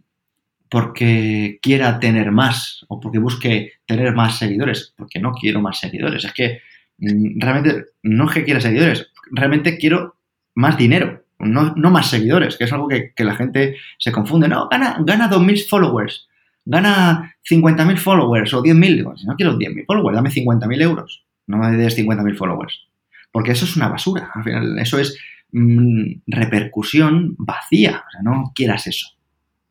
[0.70, 6.24] porque quiera tener más o porque busque tener más seguidores, porque no quiero más seguidores,
[6.24, 6.60] es que
[6.98, 10.14] mm, realmente no es que quiera seguidores, realmente quiero
[10.54, 14.96] más dinero, no, más seguidores, que es algo que, la gente se confunde, no, gana,
[15.00, 16.28] gana 2.000 followers,
[16.64, 21.58] gana 50.000 followers o 10.000, digo, si no quiero 10.000 followers, dame 50.000 euros, no
[21.58, 22.86] me des 50.000 followers.
[23.32, 25.18] Porque eso es una basura, al final, eso es
[25.52, 29.08] mm, repercusión vacía, o sea, no quieras eso.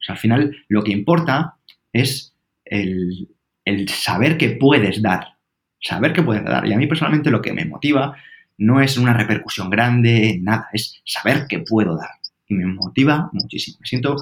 [0.08, 1.56] Al final lo que importa
[1.94, 3.30] es el,
[3.66, 5.38] el saber que puedes dar,
[5.80, 6.66] saber que puedes dar.
[6.68, 8.18] Y a mí personalmente lo que me motiva
[8.58, 12.12] no es una repercusión grande, nada, es saber que puedo dar.
[12.48, 13.78] Y me motiva muchísimo.
[13.80, 14.18] Me siento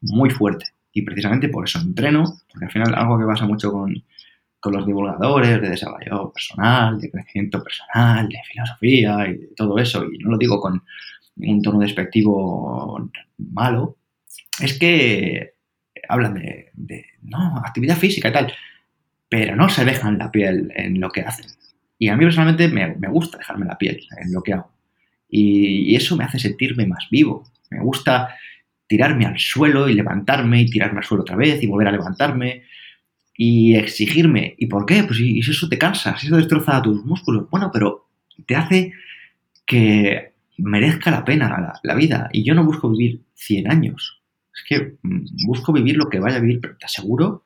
[0.00, 0.66] muy fuerte.
[0.92, 4.02] Y precisamente por eso entreno, porque al final algo que pasa mucho con,
[4.60, 10.18] con los divulgadores de desarrollo personal, de crecimiento personal, de filosofía y todo eso, y
[10.18, 10.82] no lo digo con
[11.36, 13.96] un tono despectivo malo,
[14.60, 15.54] es que
[16.08, 18.52] hablan de, no, actividad física y tal,
[19.28, 21.46] pero no se dejan la piel en lo que hacen.
[22.02, 24.72] Y a mí personalmente me, me gusta dejarme la piel en lo que hago.
[25.28, 27.44] Y, y, eso me hace sentirme más vivo.
[27.70, 28.34] Me gusta
[28.88, 32.64] tirarme al suelo y levantarme y tirarme al suelo otra vez y volver a levantarme
[33.36, 34.56] y exigirme.
[34.58, 35.04] ¿Y por qué?
[35.04, 37.48] Pues si, si eso te cansa, si eso destroza tus músculos.
[37.50, 38.08] Bueno, pero
[38.48, 38.92] te hace
[39.64, 42.30] que merezca la pena la, vida.
[42.32, 44.20] Y yo no busco vivir 100 años.
[44.52, 47.44] Es que mm, busco vivir lo que vaya a vivir, pero te aseguro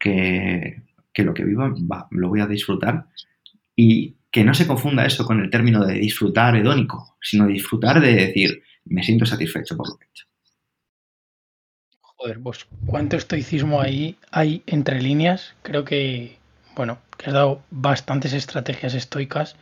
[0.00, 3.08] que, que lo que viva va, lo voy a disfrutar.
[3.76, 8.14] Y que no se confunda eso con el término de disfrutar hedónico, sino disfrutar de
[8.14, 10.26] decir, me siento satisfecho por lo que he hecho.
[12.00, 15.54] Joder, pues cuánto estoicismo ahí hay entre líneas.
[15.62, 16.38] Creo que,
[16.74, 19.56] bueno, que has dado bastantes estrategias estoicas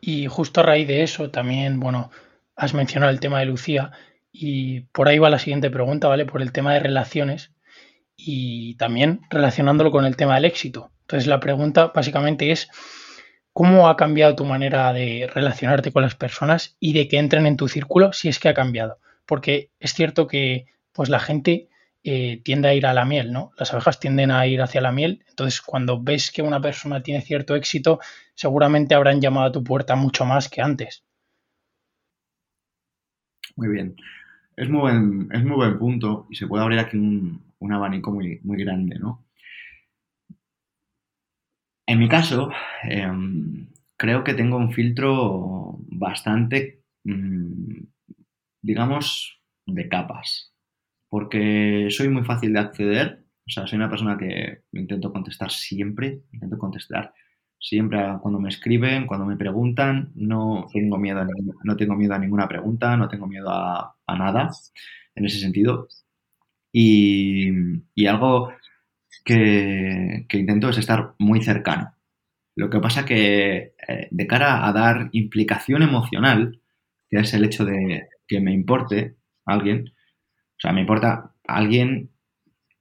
[0.00, 2.10] y justo a raíz de eso también, bueno,
[2.56, 3.92] has mencionado el tema de Lucía
[4.32, 6.24] y por ahí va la siguiente pregunta, ¿vale?
[6.24, 7.52] Por el tema de relaciones
[8.16, 10.90] y también relacionándolo con el tema del éxito.
[11.02, 12.68] Entonces la pregunta básicamente es,
[13.58, 17.56] ¿cómo ha cambiado tu manera de relacionarte con las personas y de que entren en
[17.56, 19.00] tu círculo si es que ha cambiado?
[19.26, 21.68] Porque es cierto que pues la gente
[22.04, 23.50] eh, tiende a ir a la miel, ¿no?
[23.58, 27.20] Las abejas tienden a ir hacia la miel, entonces cuando ves que una persona tiene
[27.20, 27.98] cierto éxito,
[28.36, 31.02] seguramente habrán llamado a tu puerta mucho más que antes.
[33.56, 33.96] Muy bien.
[34.56, 39.27] Es muy buen, punto y se puede abrir aquí un, abanico muy grande, ¿no?
[41.90, 42.50] En mi caso,
[42.88, 43.08] eh,
[43.96, 47.82] creo que tengo un filtro bastante, mmm,
[48.62, 50.52] digamos, de capas
[51.10, 56.22] porque soy muy fácil de acceder, o sea, soy una persona que intento contestar siempre,
[56.32, 57.14] intento contestar
[57.60, 61.26] siempre cuando me escriben, cuando me preguntan, no tengo miedo a,
[61.64, 64.50] no tengo miedo a ninguna pregunta, no tengo miedo a, nada
[65.14, 65.88] en ese sentido.
[66.72, 68.52] Y algo
[69.28, 71.94] que, que, intento es estar muy cercano.
[72.56, 76.62] Lo que pasa que eh, de cara a dar implicación emocional,
[77.10, 82.10] que es el hecho de que me importe alguien, o sea, me importa alguien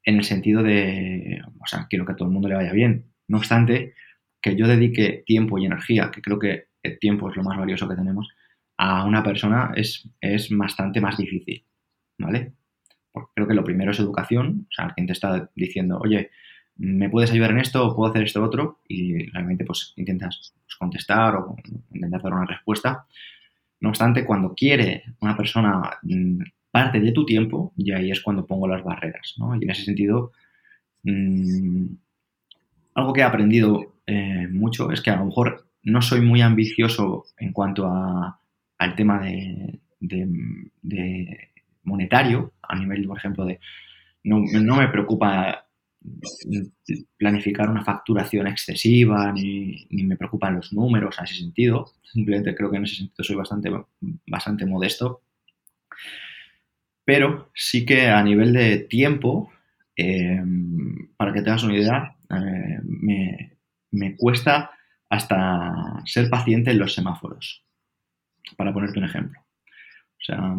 [0.04, 3.12] en el sentido de, o sea, quiero que a todo el mundo le vaya bien.
[3.28, 3.94] No obstante,
[4.42, 7.90] que yo dedique tiempo y energía, que creo que el tiempo es lo más valioso
[7.90, 8.30] que tenemos,
[8.78, 11.66] a una persona es, es bastante más difícil,
[12.18, 12.54] ¿vale?
[13.36, 16.32] Creo que lo primero es educación, o sea, alguien te está diciendo, oye,
[16.78, 18.80] ¿me puedes ayudar en esto puedo hacer esto otro?
[18.88, 21.56] Y realmente pues intentas pues, contestar o
[21.94, 23.06] intentar dar una respuesta.
[23.80, 28.46] No obstante, cuando quiere una persona mm, parte de tu tiempo y ahí es cuando
[28.46, 29.56] pongo las barreras, ¿no?
[29.56, 30.32] Y en ese sentido,
[31.04, 31.86] mmm,
[32.96, 37.26] algo que he aprendido eh, mucho es que a lo mejor no soy muy ambicioso
[37.38, 38.40] en cuanto a,
[38.78, 39.80] al tema de,
[41.88, 43.60] monetario, a nivel, por ejemplo, de...
[44.24, 45.66] No, no, me preocupa
[47.18, 51.94] planificar una facturación excesiva, ni, ni, me preocupan los números a ese sentido.
[52.04, 53.72] Simplemente creo que en ese sentido soy bastante,
[54.26, 55.22] bastante modesto
[57.08, 59.50] pero sí que a nivel de tiempo,
[59.96, 60.44] eh,
[61.16, 63.58] para que tengas una idea, eh, me,
[63.92, 64.72] me, cuesta
[65.10, 67.64] hasta ser paciente en los semáforos,
[68.58, 69.40] para ponerte un ejemplo.
[69.40, 70.54] O sea,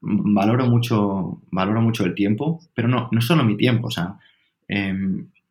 [0.00, 4.18] valoro mucho, valoro mucho el tiempo, pero no, no solo mi tiempo, o sea,
[4.68, 4.94] eh,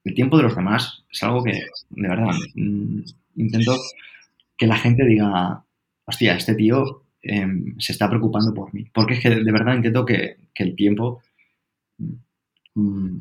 [0.03, 1.51] el tiempo de los demás es algo que,
[1.89, 3.01] de verdad, mm,
[3.35, 3.75] intento
[4.57, 5.63] que la gente diga,
[6.05, 7.45] hostia, este tío eh,
[7.77, 8.85] se está preocupando por mí.
[8.93, 11.21] Porque es que de verdad intento que, que el tiempo
[12.75, 13.17] mmm,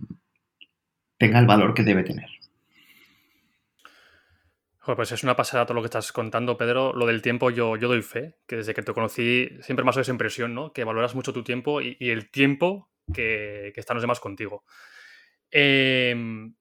[1.18, 2.28] tenga el valor que debe tener.
[4.94, 6.92] Pues es una pasada todo lo que estás contando, Pedro.
[6.92, 9.92] Lo del tiempo, yo, yo doy fe, que desde que te conocí siempre me ha
[9.92, 10.72] dado esa impresión, ¿no?
[10.72, 14.64] Que valoras mucho tu tiempo y, el tiempo que, que, están los demás contigo.
[15.50, 16.14] Eh,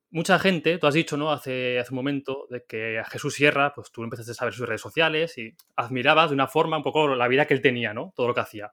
[0.09, 1.31] mucha gente, tú has dicho, ¿no?
[1.31, 4.67] Hace, hace un momento, de que a Jesús Sierra, pues tú empezaste a saber sus
[4.67, 8.11] redes sociales y admirabas de una forma un poco la vida que él tenía, ¿no?
[8.15, 8.71] Todo lo que hacía.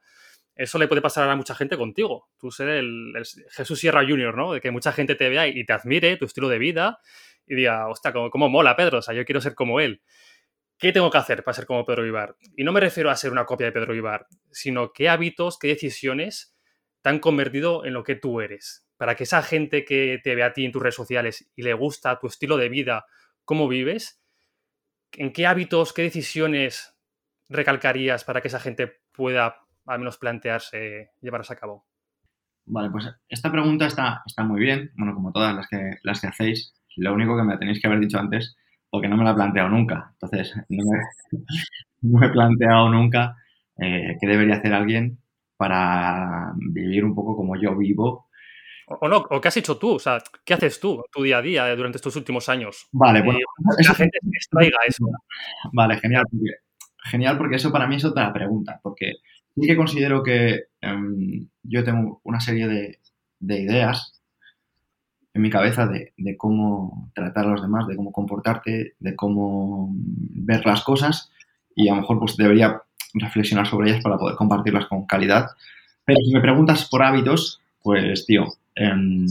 [0.54, 2.30] Eso le puede pasar a mucha gente contigo.
[2.38, 4.54] Tú ser el, el Jesús Sierra Junior, ¿no?
[4.54, 7.00] De que mucha gente te vea y te admire tu estilo de vida
[7.46, 10.02] y diga, hostia, cómo, cómo mola Pedro, o sea, yo quiero ser como él.
[10.78, 12.36] ¿Qué tengo que hacer para ser como Pedro Vivar?
[12.56, 15.68] Y no me refiero a ser una copia de Pedro Vivar, sino qué hábitos, qué
[15.68, 16.56] decisiones
[17.02, 20.44] te han convertido en lo que tú eres para que esa gente que te ve
[20.44, 23.04] a ti en tus redes sociales y le gusta tu estilo de vida,
[23.44, 24.22] cómo vives,
[25.10, 26.96] ¿en qué hábitos, qué decisiones
[27.48, 31.84] recalcarías para que esa gente pueda al menos plantearse llevarlas a cabo?
[32.64, 36.28] Vale, pues esta pregunta está, está muy bien, bueno, como todas las que, las que
[36.28, 36.72] hacéis.
[36.96, 38.56] Lo único que me tenéis que haber dicho antes,
[38.90, 40.10] porque no me la he planteado nunca.
[40.12, 43.36] Entonces, no me, he planteado nunca
[43.78, 45.18] eh, qué debería hacer alguien
[45.56, 48.28] para vivir un poco como yo vivo.
[49.00, 51.42] O, no, o qué has hecho tú, o sea, ¿qué haces tú tu día a
[51.42, 52.88] día durante estos últimos años?
[52.92, 53.38] Vale, bueno.
[53.76, 55.04] que la gente extraiga eso.
[55.72, 56.50] Vale, genial, porque,
[57.04, 59.14] genial, porque eso para mí es otra pregunta, porque
[59.54, 62.98] sí que considero que em, yo tengo una serie de,
[63.40, 64.21] ideas
[65.34, 70.64] en mi cabeza de, cómo tratar a los demás, de cómo comportarte, de cómo ver
[70.66, 71.30] las cosas
[71.74, 72.82] y a lo mejor pues debería
[73.14, 75.46] reflexionar sobre ellas para poder compartirlas con calidad.
[76.04, 79.26] Pero si me preguntas por hábitos, pues tío, em,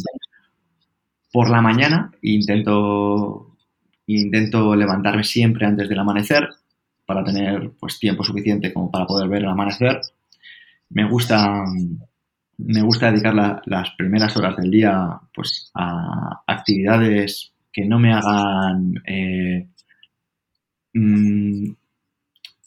[1.32, 3.56] por la mañana intento,
[4.08, 6.50] intento levantarme siempre antes del amanecer,
[7.06, 10.00] para tener pues tiempo suficiente como para poder ver el amanecer.
[10.90, 11.66] Me gusta,
[12.66, 19.02] me gusta dedicar las primeras horas del día pues a actividades que no me hagan,
[19.08, 19.68] eh,
[20.94, 21.72] mm,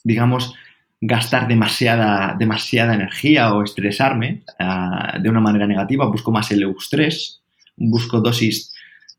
[0.02, 0.54] digamos,
[1.00, 6.06] gastar demasiada, demasiada energía o estresarme ah, de una manera negativa.
[6.06, 7.42] Busco más el eustrés,
[7.76, 8.72] busco dosis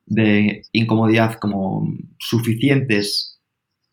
[0.06, 1.88] de incomodidad como
[2.20, 3.40] suficientes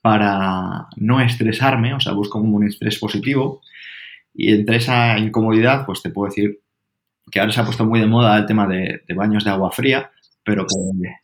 [0.01, 3.61] para no estresarme, o sea, busco un estrés positivo.
[4.35, 6.62] Y entre esa incomodidad, pues te puedo decir
[7.33, 10.11] que ahora se ha puesto muy de moda el tema de, baños de agua fría,
[10.45, 11.14] pero que,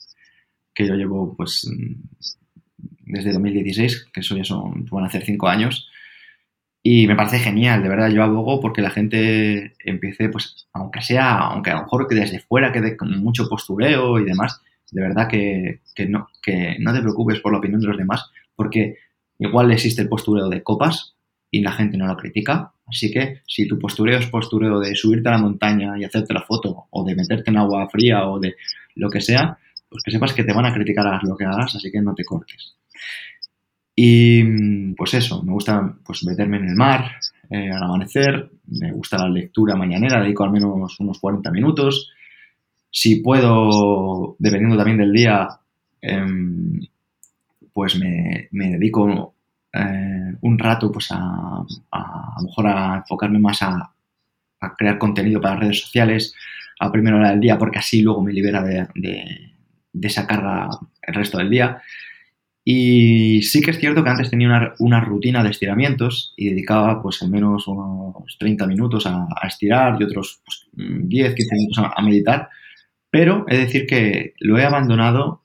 [0.75, 1.71] que, yo llevo pues
[3.01, 5.89] desde 2016, que eso ya son, van a hacer cinco años,
[6.83, 11.39] y me parece genial, de verdad, yo abogo porque la gente empiece, pues, aunque sea,
[11.39, 15.29] aunque a lo mejor que desde fuera quede con mucho postureo y demás, de verdad
[15.29, 18.97] que, que, no, que no te preocupes por la opinión de los demás, porque
[19.39, 21.15] igual existe el postureo de copas
[21.51, 22.73] y la gente no lo critica.
[22.89, 26.43] Así que si tu postureo es postureo de subirte a la montaña y hacerte la
[26.43, 28.57] foto, o de meterte en agua fría, o de
[28.95, 31.75] lo que sea, pues que sepas que te van a criticar a lo que hagas,
[31.75, 32.75] así que no te cortes.
[33.95, 37.17] Y pues eso, me gusta pues meterme en el mar
[37.51, 42.13] eh, al amanecer, me gusta la lectura mañanera, dedico al menos unos 40 minutos.
[42.91, 45.49] Si puedo, dependiendo también del día,
[46.01, 46.81] em,
[47.73, 49.35] pues me, dedico
[49.73, 51.65] eh, un rato pues a,
[52.37, 53.93] lo mejor a enfocarme más a,
[54.77, 56.35] crear contenido para redes sociales
[56.81, 59.53] a primera hora del día porque así luego me libera de,
[60.03, 60.69] esa carga
[61.03, 61.83] el resto del día.
[62.65, 67.23] Y sí que es cierto que antes tenía una, rutina de estiramientos y dedicaba pues
[67.23, 72.03] al menos unos 30 minutos a, estirar y otros 10, pues, 15 minutos a, a,
[72.03, 72.49] meditar.
[73.11, 75.43] Pero es decir que lo he abandonado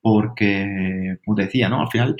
[0.00, 1.80] porque, como te decía, ¿no?
[1.82, 2.16] Al final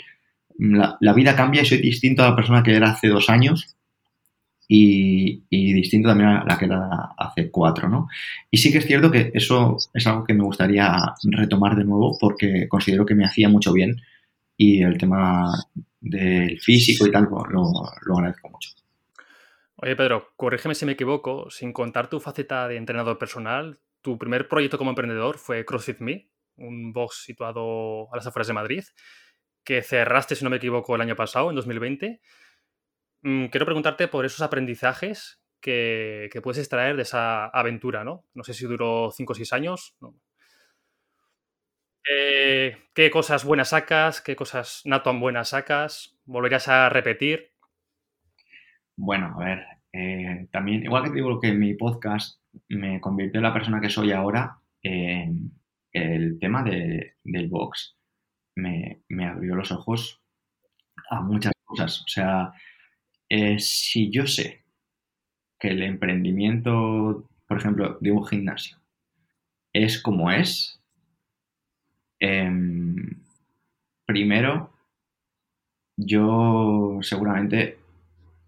[0.59, 3.77] la, vida cambia y soy distinto a la persona que era hace dos años
[4.67, 8.09] y, distinto también a la que era hace cuatro, ¿no?
[8.51, 12.17] Y sí que es cierto que eso es algo que me gustaría retomar de nuevo
[12.21, 13.97] porque considero que me hacía mucho bien
[14.57, 15.51] y el tema
[16.01, 18.71] del físico y tal lo, lo agradezco mucho.
[19.77, 24.49] Oye, Pedro, corrígeme si me equivoco, sin contar tu faceta de entrenador personal, tu primer
[24.49, 28.85] proyecto como emprendedor fue CrossFit Me un box situado a las afueras de Madrid,
[29.69, 32.23] que cerraste, si no me equivoco, el año pasado, en 2020.
[33.21, 38.25] Mm, quiero preguntarte por esos aprendizajes que, puedes extraer de esa aventura, ¿no?
[38.33, 39.95] No sé si duró 5 o 6 años.
[42.11, 44.23] Eh, ¿Qué cosas buenas sacas?
[44.23, 46.19] ¿Qué cosas no tan buenas sacas?
[46.25, 47.53] ¿Volverías a repetir?
[48.97, 53.45] Bueno, a ver, eh, también, igual que te digo que mi podcast me convirtió en
[53.45, 55.29] la persona que soy ahora, eh,
[55.93, 57.98] el tema del box
[58.59, 60.21] me, abrió los ojos
[61.11, 62.03] a muchas cosas.
[62.03, 62.53] O sea,
[63.29, 64.65] eh, si yo sé
[65.59, 68.79] que el emprendimiento, por ejemplo, de un gimnasio
[69.73, 70.81] es como es,
[72.21, 73.23] em,
[74.07, 74.73] primero,
[75.97, 77.79] yo seguramente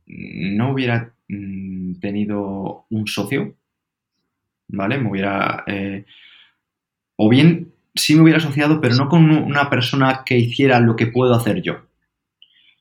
[0.06, 3.56] no hubiera mm, tenido un socio,
[4.68, 4.98] ¿vale?
[4.98, 5.64] Me hubiera...
[5.66, 6.04] Eh,
[7.16, 11.06] o bien sí me hubiera asociado, pero no con una persona que hiciera lo que
[11.06, 11.86] puedo hacer yo,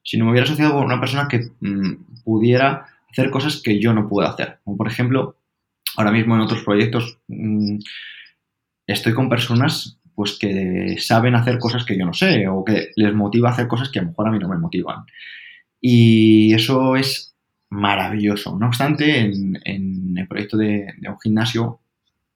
[0.04, 4.08] sino me hubiera asociado con una persona que mm, pudiera hacer cosas que yo no
[4.08, 4.60] puedo hacer.
[4.64, 5.38] Como por ejemplo,
[5.98, 7.78] ahora mismo en otros proyectos mm,
[8.88, 13.14] estoy con personas pues que saben hacer cosas que yo no sé o que les
[13.14, 15.06] motiva a hacer cosas que a lo mejor a mí no me motivan.
[15.80, 17.38] Y eso es
[17.70, 18.58] maravilloso.
[18.60, 21.80] No obstante, en, el proyecto de, de, un gimnasio,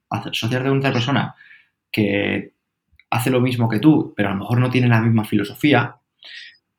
[0.08, 1.34] asociarte con otra persona
[1.92, 2.53] que
[3.14, 5.96] hace lo mismo que tú, pero a lo mejor no tiene la misma filosofía,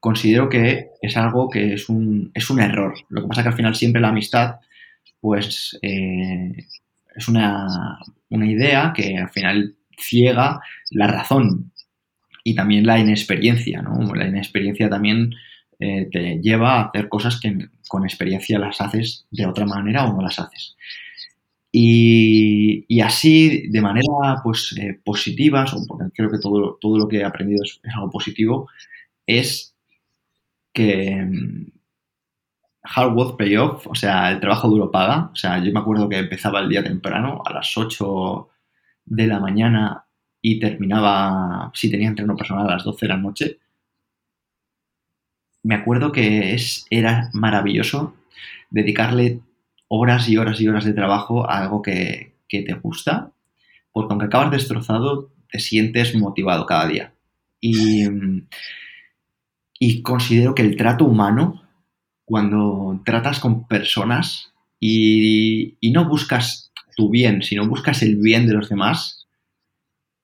[0.02, 2.94] considero que es algo que es un, es un error.
[3.10, 4.58] Lo que pasa que al final siempre la amistad,
[5.22, 6.54] pues, eh,
[7.16, 7.68] es una,
[8.30, 10.60] una idea que al final ciega
[10.92, 11.72] la razón
[12.44, 14.14] y también la inexperiencia, ¿no?
[14.14, 15.34] La inexperiencia también
[15.80, 20.14] eh, te lleva a hacer cosas que con experiencia las haces de otra manera o
[20.14, 20.76] no las haces.
[21.78, 27.24] Y, así, de manera pues, eh, positiva, porque creo que todo, todo lo que he
[27.26, 28.70] aprendido es, algo positivo,
[29.28, 29.76] es
[30.74, 31.72] que mm,
[32.84, 35.32] hard work pay off, o sea, el trabajo duro paga.
[35.34, 38.50] O sea, yo me acuerdo que empezaba el día temprano, a las 8
[39.06, 40.06] de la mañana
[40.42, 43.60] y terminaba, si tenía entreno personal, a las 12 de la noche
[45.66, 48.16] me acuerdo que es, era maravilloso
[48.70, 49.42] dedicarle
[49.88, 53.32] horas y horas y horas de trabajo a algo que, te gusta,
[53.92, 57.14] porque aunque acabas destrozado, te sientes motivado cada día.
[57.60, 58.06] Y,
[59.80, 61.64] y considero que el trato humano,
[62.24, 68.70] cuando tratas con personas y, no buscas tu bien, sino buscas el bien de los
[68.70, 69.28] demás,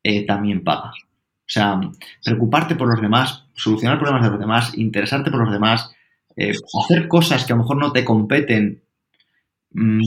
[0.04, 0.92] eh, también paga.
[0.92, 1.82] O sea,
[2.24, 5.92] preocuparte por los demás, solucionar problemas de los demás, interesarte por los demás,
[6.38, 6.54] eh,
[6.84, 8.84] hacer cosas que a lo mejor no te competen,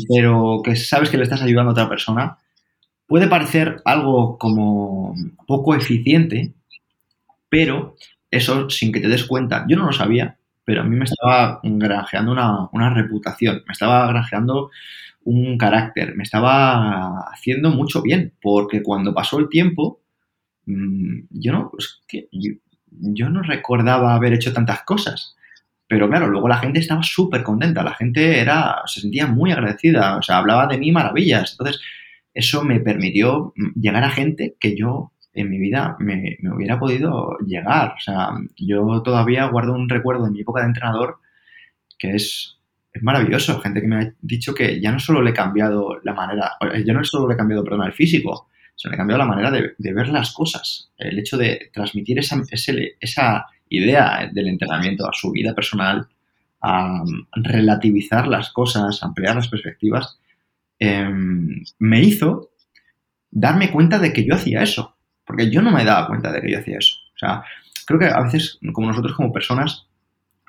[0.08, 2.38] pero que sabes que le estás ayudando a otra persona,
[3.06, 5.14] puede parecer algo como
[5.46, 6.54] poco eficiente,
[7.48, 7.96] pero
[8.30, 9.64] eso sin que te des cuenta.
[9.68, 14.06] Yo no lo sabía, pero a mí me estaba granjeando una, una reputación, me estaba
[14.08, 14.70] granjeando
[15.24, 20.00] un carácter, me estaba haciendo mucho bien, porque cuando pasó el tiempo,
[20.66, 21.70] Mm, yo no,
[22.90, 25.36] yo, no recordaba haber hecho tantas cosas.
[25.86, 30.16] Pero claro, luego la gente estaba súper contenta, la gente era, se sentía muy agradecida,
[30.16, 31.52] o sea, hablaba de mí maravillas.
[31.52, 31.80] Entonces,
[32.32, 37.94] eso me permitió llegar a gente que yo en mi vida me, hubiera podido llegar.
[37.96, 41.18] O sea, yo todavía guardo un recuerdo de mi época de entrenador
[41.98, 42.58] que es,
[42.92, 43.60] es maravilloso.
[43.60, 46.52] Gente que me ha dicho que ya no solo le he cambiado la manera,
[46.84, 49.50] yo no solo le he cambiado, perdón, el físico, se me ha cambiado la manera
[49.50, 50.90] de, ver las cosas.
[50.98, 52.42] El hecho de transmitir esa,
[53.00, 56.06] esa idea del entrenamiento a su vida personal,
[56.60, 57.02] a
[57.34, 60.18] relativizar las cosas, ampliar las perspectivas,
[60.78, 62.50] em, me hizo
[63.30, 64.96] darme cuenta de que yo hacía eso.
[65.24, 66.96] Porque yo no me daba cuenta de que yo hacía eso.
[67.14, 67.44] O sea,
[67.86, 69.86] creo que a veces, como nosotros como personas,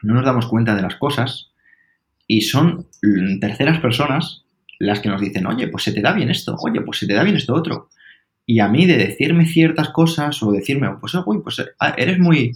[0.01, 1.51] no nos damos cuenta de las cosas
[2.27, 2.87] y son
[3.39, 4.43] terceras personas
[4.79, 7.13] las que nos dicen, oye, pues se te da bien esto, oye, pues se te
[7.13, 7.89] da bien esto otro.
[8.45, 12.53] Y a mí de decirme ciertas cosas o decirme, pues, uy, pues ah, eres muy,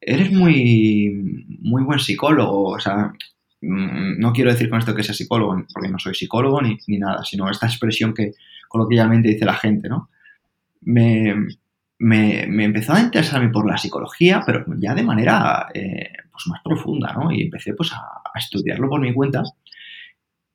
[0.00, 3.12] eres muy, muy buen psicólogo, o sea,
[3.60, 7.24] mm, no quiero decir con esto que sea psicólogo, porque no soy psicólogo ni, nada,
[7.24, 8.32] sino esta expresión que
[8.68, 10.10] coloquialmente dice la gente, ¿no?
[10.82, 11.34] Me,
[11.98, 17.12] me, empezó a interesarme por la psicología, pero ya de manera eh, pues más profunda,
[17.12, 17.32] ¿no?
[17.32, 19.42] Y empecé pues a, estudiarlo por mi cuenta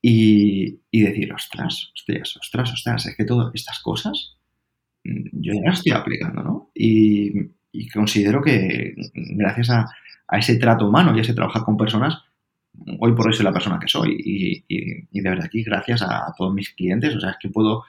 [0.02, 4.39] y, y, decir, ostras, ostras, ostras, ostras, es que todas estas cosas
[5.04, 6.72] yo ya estoy aplicando, ¿no?
[6.74, 7.50] Y,
[7.94, 9.88] considero que gracias a,
[10.38, 12.22] ese trato humano y a ese trabajar con personas,
[13.00, 14.16] hoy por hoy soy la persona que soy.
[14.20, 17.84] Y, de verdad aquí gracias a todos mis clientes, o sea, es que puedo,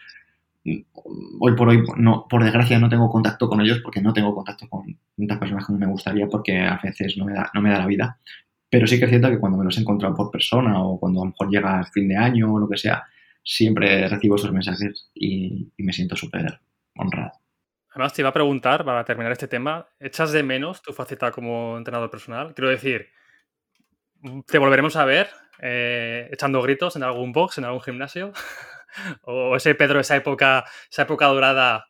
[1.40, 4.68] hoy por hoy, no, por desgracia no tengo contacto con ellos porque no tengo contacto
[4.68, 7.78] con tantas personas como me gustaría porque a veces no me da, no me da
[7.78, 8.18] la vida.
[8.70, 11.20] Pero sí que es cierto que cuando me los he encontrado por persona o cuando
[11.20, 13.02] a lo mejor llega el fin de año o lo que sea,
[13.42, 16.60] siempre recibo esos mensajes y, y me siento súper
[16.96, 17.32] honrado.
[17.90, 21.76] Además, te iba a preguntar, para terminar este tema, ¿echas de menos tu faceta como
[21.76, 22.54] entrenador personal?
[22.54, 23.08] Quiero decir,
[24.46, 25.28] ¿te volveremos a ver
[25.60, 28.32] eh, echando gritos en algún box, en algún gimnasio?
[29.22, 31.86] ¿O ese Pedro, esa época, esa época dorada,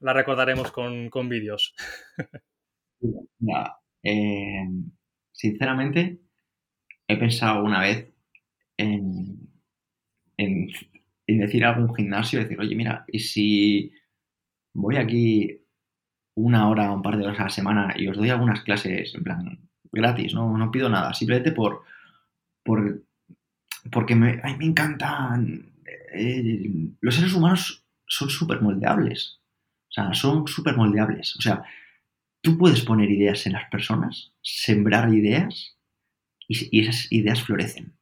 [0.00, 1.74] la recordaremos con, vídeos?
[4.02, 4.66] Eh,
[5.30, 6.20] sinceramente,
[7.06, 8.10] he pensado una vez
[8.78, 9.36] en,
[10.38, 10.68] en,
[11.26, 13.92] en decir a algún gimnasio, decir, oye, mira, ¿y si
[14.74, 15.60] voy aquí
[16.36, 19.14] una hora o un par de horas a la semana y os doy algunas clases
[19.14, 21.82] en plan gratis, no, no pido nada, simplemente por,
[22.64, 23.02] por
[23.90, 25.72] porque me, me encantan.
[26.12, 29.40] Eh, los seres humanos son súper moldeables.
[29.88, 31.36] O sea, son súper moldeables.
[31.36, 31.64] O sea,
[32.42, 35.76] tú puedes poner ideas en las personas, sembrar ideas
[36.48, 37.96] y, esas ideas florecen.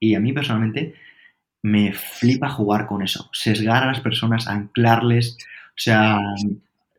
[0.00, 0.94] Y a mí personalmente
[1.62, 5.38] me flipa jugar con eso, sesgar a las personas, anclarles,
[5.78, 6.18] o sea,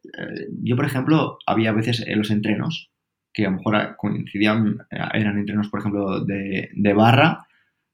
[0.05, 2.89] eh, yo, por ejemplo, había veces en los entrenos
[3.34, 7.45] que a lo mejor coincidían, eran entrenos, por ejemplo, de, barra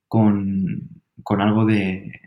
[0.07, 1.01] con,
[1.39, 2.21] algo de,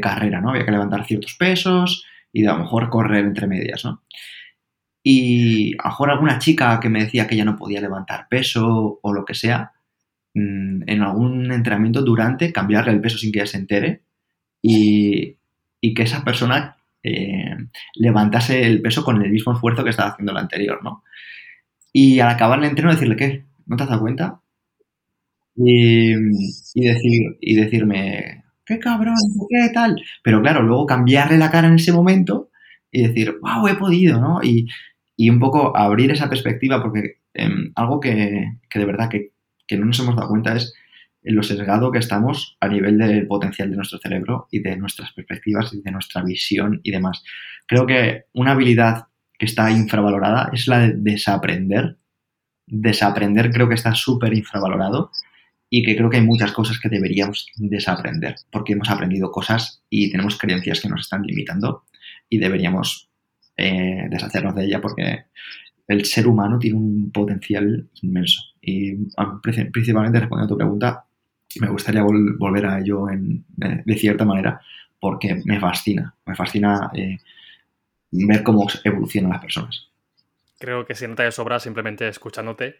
[0.00, 0.50] carrera, ¿no?
[0.50, 4.02] Había que levantar ciertos pesos y a lo mejor correr entre medias, ¿no?
[5.02, 8.98] Y a lo mejor alguna chica que me decía que ya no podía levantar peso
[9.02, 9.72] o lo que sea,
[10.34, 14.02] mm, en algún entrenamiento durante cambiarle el peso sin que ella se entere
[14.62, 15.36] y,
[15.80, 16.76] y que esa persona
[17.06, 17.56] eh,
[17.94, 21.04] levantase el peso con el mismo esfuerzo que estaba haciendo el anterior, ¿no?
[21.92, 23.44] Y al acabar el entreno decirle, ¿qué?
[23.66, 24.40] ¿No te has dado cuenta?
[25.54, 26.12] Y,
[26.74, 29.14] decir, y decirme, qué cabrón,
[29.48, 30.02] qué tal.
[30.24, 32.50] Pero claro, luego cambiarle la cara en ese momento
[32.90, 34.40] y decir, wow, he podido, ¿no?
[34.42, 34.66] Y,
[35.30, 39.30] un poco abrir esa perspectiva, porque em, algo que, de verdad que,
[39.66, 40.74] que, no nos hemos dado cuenta es
[41.26, 45.72] lo sesgado que estamos a nivel del potencial de nuestro cerebro y de nuestras perspectivas
[45.74, 47.22] y de nuestra visión y demás.
[47.66, 49.06] Creo que una habilidad
[49.38, 51.98] que está infravalorada es la de desaprender.
[52.66, 55.10] Desaprender creo que está súper infravalorado
[55.68, 60.10] y que creo que hay muchas cosas que deberíamos desaprender porque hemos aprendido cosas y
[60.10, 61.84] tenemos creencias que nos están limitando
[62.28, 63.10] y deberíamos
[63.56, 65.24] eh, deshacernos de ella porque
[65.88, 68.42] el ser humano tiene un potencial inmenso.
[68.60, 68.94] Y
[69.42, 71.04] principalmente respondiendo a tu pregunta,
[71.60, 74.60] me gustaría volver a ello en, de, cierta manera
[75.00, 77.18] porque me fascina, me fascina eh,
[78.10, 79.90] ver cómo evolucionan las personas.
[80.58, 82.78] Creo que se nota de sobra simplemente escuchándote.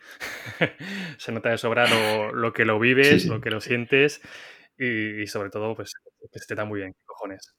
[1.18, 1.86] se nota de sobra
[2.32, 4.22] lo, que lo vives, lo que lo sientes
[4.78, 5.92] y, sobre todo, pues,
[6.32, 7.54] que se te da muy bien, cojones.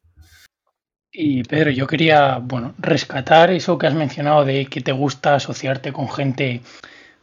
[1.11, 5.93] Y Pedro, yo quería, bueno, rescatar eso que has mencionado de que te gusta asociarte
[5.93, 6.61] con gente,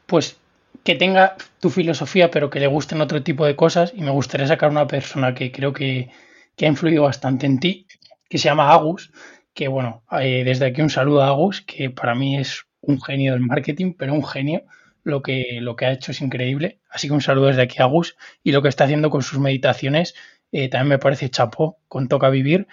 [0.07, 0.39] pues,
[0.83, 3.93] que tenga tu filosofía, pero que le gusten otro tipo de cosas.
[3.95, 6.11] Y me gustaría sacar una persona que creo que,
[6.57, 7.87] que ha influido bastante en ti,
[8.29, 9.12] que se llama Agus,
[9.55, 13.33] que bueno, eh, desde aquí un saludo a Agus, que para mí es un genio
[13.33, 14.64] del marketing, pero un genio.
[15.05, 16.81] Lo que, lo que ha hecho es increíble.
[16.89, 18.16] Así que un saludo desde aquí a Agus.
[18.43, 20.14] Y lo que está haciendo con sus meditaciones
[20.51, 22.68] eh, también me parece chapó con Toca Vivir.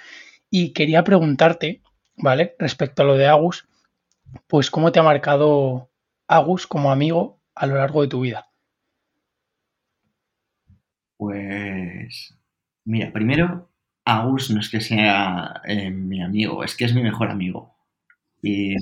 [0.50, 1.82] Y quería preguntarte,
[2.16, 2.56] ¿vale?
[2.58, 3.68] Respecto a lo de Agus,
[4.48, 5.90] pues cómo te ha marcado
[6.28, 8.48] Agus como amigo a lo largo de tu vida.
[11.16, 12.36] Pues,
[12.86, 13.70] mira, primero
[14.04, 17.76] Agus no es que sea eh, mi amigo, es que es mi mejor amigo.
[18.42, 18.74] Y,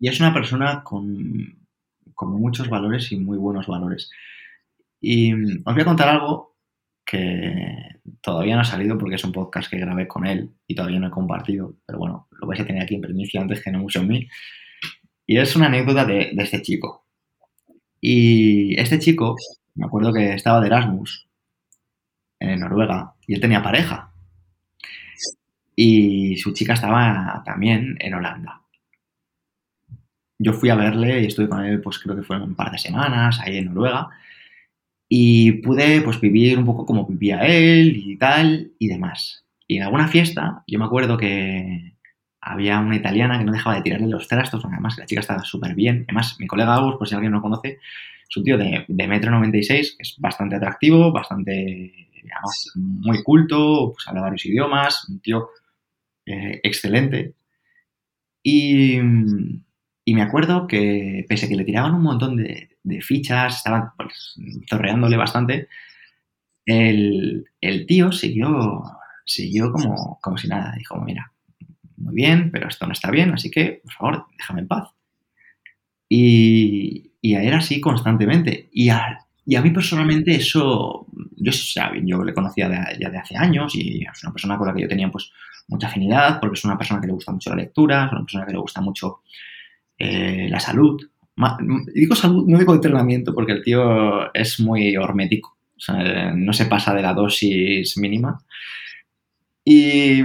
[0.00, 1.56] es, una persona con,
[2.22, 4.10] muchos valores y muy buenos valores.
[5.00, 6.56] Y os voy a contar algo
[7.06, 10.98] que todavía no ha salido porque es un podcast que grabé con él y todavía
[10.98, 13.78] no he compartido, pero bueno, lo vais a tener aquí en primicia antes que no
[13.78, 14.28] mucho en mí.
[15.24, 17.07] Y es una anécdota de, de este chico.
[18.00, 19.36] Y este chico,
[19.74, 21.28] me acuerdo que estaba de Erasmus
[22.40, 24.12] en Noruega y él tenía pareja.
[25.74, 28.62] Y su chica estaba también en Holanda.
[30.38, 32.78] Yo fui a verle y estuve con él, pues creo que fueron un par de
[32.78, 34.08] semanas ahí en Noruega.
[35.08, 39.46] Y pude pues vivir un poco como vivía él y tal y demás.
[39.66, 41.97] Y en alguna fiesta, yo me acuerdo que
[42.52, 45.74] había una italiana que no dejaba de tirarle los trastos, además la chica estaba súper
[45.74, 46.04] bien.
[46.08, 47.78] Además, mi colega Agus, por si alguien no lo conoce,
[48.28, 53.92] es un tío de, de metro 96, que es bastante atractivo, bastante además muy culto,
[53.94, 55.48] pues habla varios idiomas, un tío
[56.26, 57.34] eh, excelente.
[58.42, 58.98] Y,
[60.06, 62.70] me acuerdo que, pese a que le tiraban un montón de,
[63.02, 64.36] fichas, estaban pues,
[64.68, 65.68] zorreándole bastante,
[66.64, 67.46] el,
[67.86, 68.82] tío siguió,
[69.24, 70.74] siguió como, como si nada.
[70.76, 71.32] Dijo, mira,
[71.98, 74.90] muy bien, pero esto no está bien, así que, por favor, déjame en paz.
[76.08, 78.68] Y, era así constantemente.
[78.72, 81.52] Y a mí personalmente eso, yo,
[82.04, 84.88] yo le conocía ya de hace años y es una persona con la que yo
[84.88, 85.30] tenía pues
[85.68, 88.46] mucha afinidad porque es una persona que le gusta mucho la lectura, es una persona
[88.46, 89.20] que le gusta mucho
[89.98, 91.00] eh, la salud.
[91.94, 96.66] digo salud, no digo entrenamiento porque el tío es muy hormético, o sea, no se
[96.66, 98.42] pasa de la dosis mínima.
[99.64, 100.22] Y,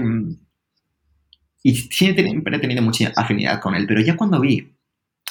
[1.64, 4.74] y siempre he tenido mucha afinidad con él, pero ya cuando vi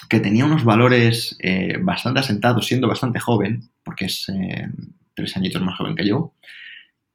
[0.08, 4.68] que tenía unos valores eh, bastante asentados, siendo bastante joven, porque es eh,
[5.14, 6.34] tres añitos más joven que yo,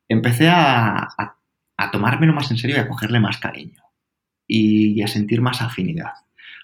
[0.08, 1.10] empecé a,
[1.92, 3.82] tomármelo más en serio y a cogerle más cariño
[4.48, 6.14] y, a sentir más afinidad.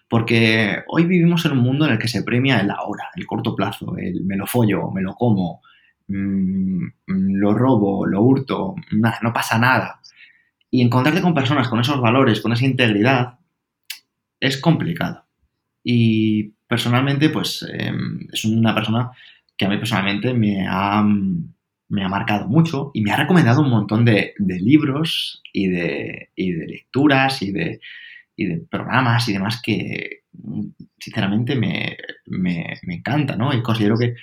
[0.07, 3.55] Porque hoy vivimos en un mundo en el que se premia el ahora, el corto
[3.55, 5.61] plazo, el me lo follo, me lo como,
[6.07, 9.99] mm, lo robo, lo hurto, no pasa nada.
[10.73, 13.37] Y encontrarte con personas con esos valores, con esa integridad,
[14.39, 15.23] es complicado.
[15.83, 19.11] Y personalmente, pues em, es una persona
[19.55, 21.03] que a mí personalmente me ha,
[21.89, 26.65] me ha marcado mucho y me ha recomendado un montón de, libros y de, de
[26.67, 27.79] lecturas y de,
[28.35, 30.23] de, programas y demás que
[30.97, 33.53] sinceramente me, me, encanta, ¿no?
[33.53, 34.15] Y considero que,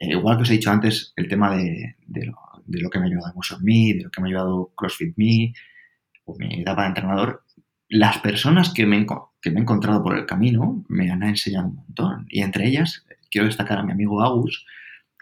[0.00, 3.04] eh, igual que os he dicho antes, el tema de, lo, de, lo, que me
[3.04, 5.52] ha ayudado Motion Me, de lo que me ha ayudado CrossFit Me,
[6.30, 7.44] o mi etapa de entrenador,
[7.88, 9.06] las personas que me,
[9.42, 12.26] que me he encontrado por el camino me han enseñado un montón.
[12.28, 14.64] Y entre ellas, quiero destacar a mi amigo Agus,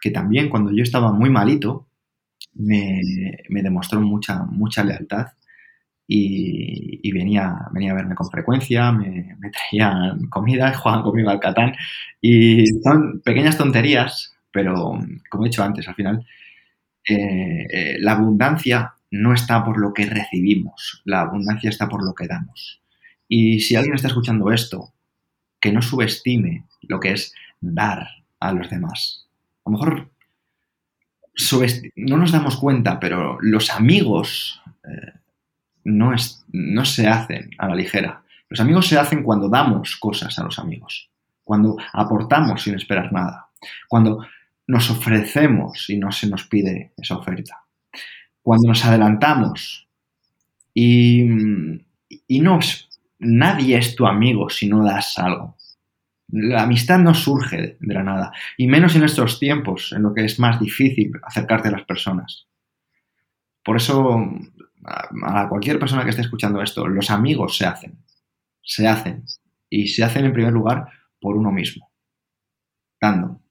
[0.00, 1.88] que también cuando yo estaba muy malito,
[2.54, 3.00] me,
[3.48, 5.28] demostró mucha, mucha lealtad
[6.06, 11.74] y, venía, venía a verme con frecuencia, me, traían comida, jugaban conmigo al Catán
[12.20, 14.98] y son pequeñas tonterías, pero
[15.30, 16.26] como he dicho antes, al final
[17.08, 22.14] eh, eh, la abundancia no está por lo que recibimos, la abundancia está por lo
[22.14, 22.80] que damos.
[23.28, 24.92] Y si alguien está escuchando esto,
[25.60, 28.08] que no subestime lo que es dar
[28.40, 29.26] a los demás.
[29.64, 30.10] A lo mejor
[31.96, 35.12] no nos damos cuenta, pero los amigos eh,
[35.84, 38.22] no, se hacen a la ligera.
[38.48, 41.10] Los amigos se hacen cuando damos cosas a los amigos,
[41.44, 43.48] cuando aportamos sin esperar nada,
[43.88, 44.26] cuando
[44.66, 47.64] nos ofrecemos y no se nos pide esa oferta,
[48.48, 49.86] cuando nos adelantamos
[50.72, 51.22] y,
[52.26, 52.58] y no,
[53.18, 55.54] nadie es tu amigo si no das algo.
[56.28, 60.24] La amistad no surge de la nada, y menos en estos tiempos, en lo que
[60.24, 62.48] es más difícil acercarte a las personas.
[63.62, 64.18] Por eso
[64.86, 67.98] a cualquier persona que esté escuchando esto, los amigos se hacen,
[68.62, 69.26] se hacen,
[69.68, 70.88] y se hacen en primer lugar
[71.20, 71.90] por uno mismo,
[72.98, 73.42] dando.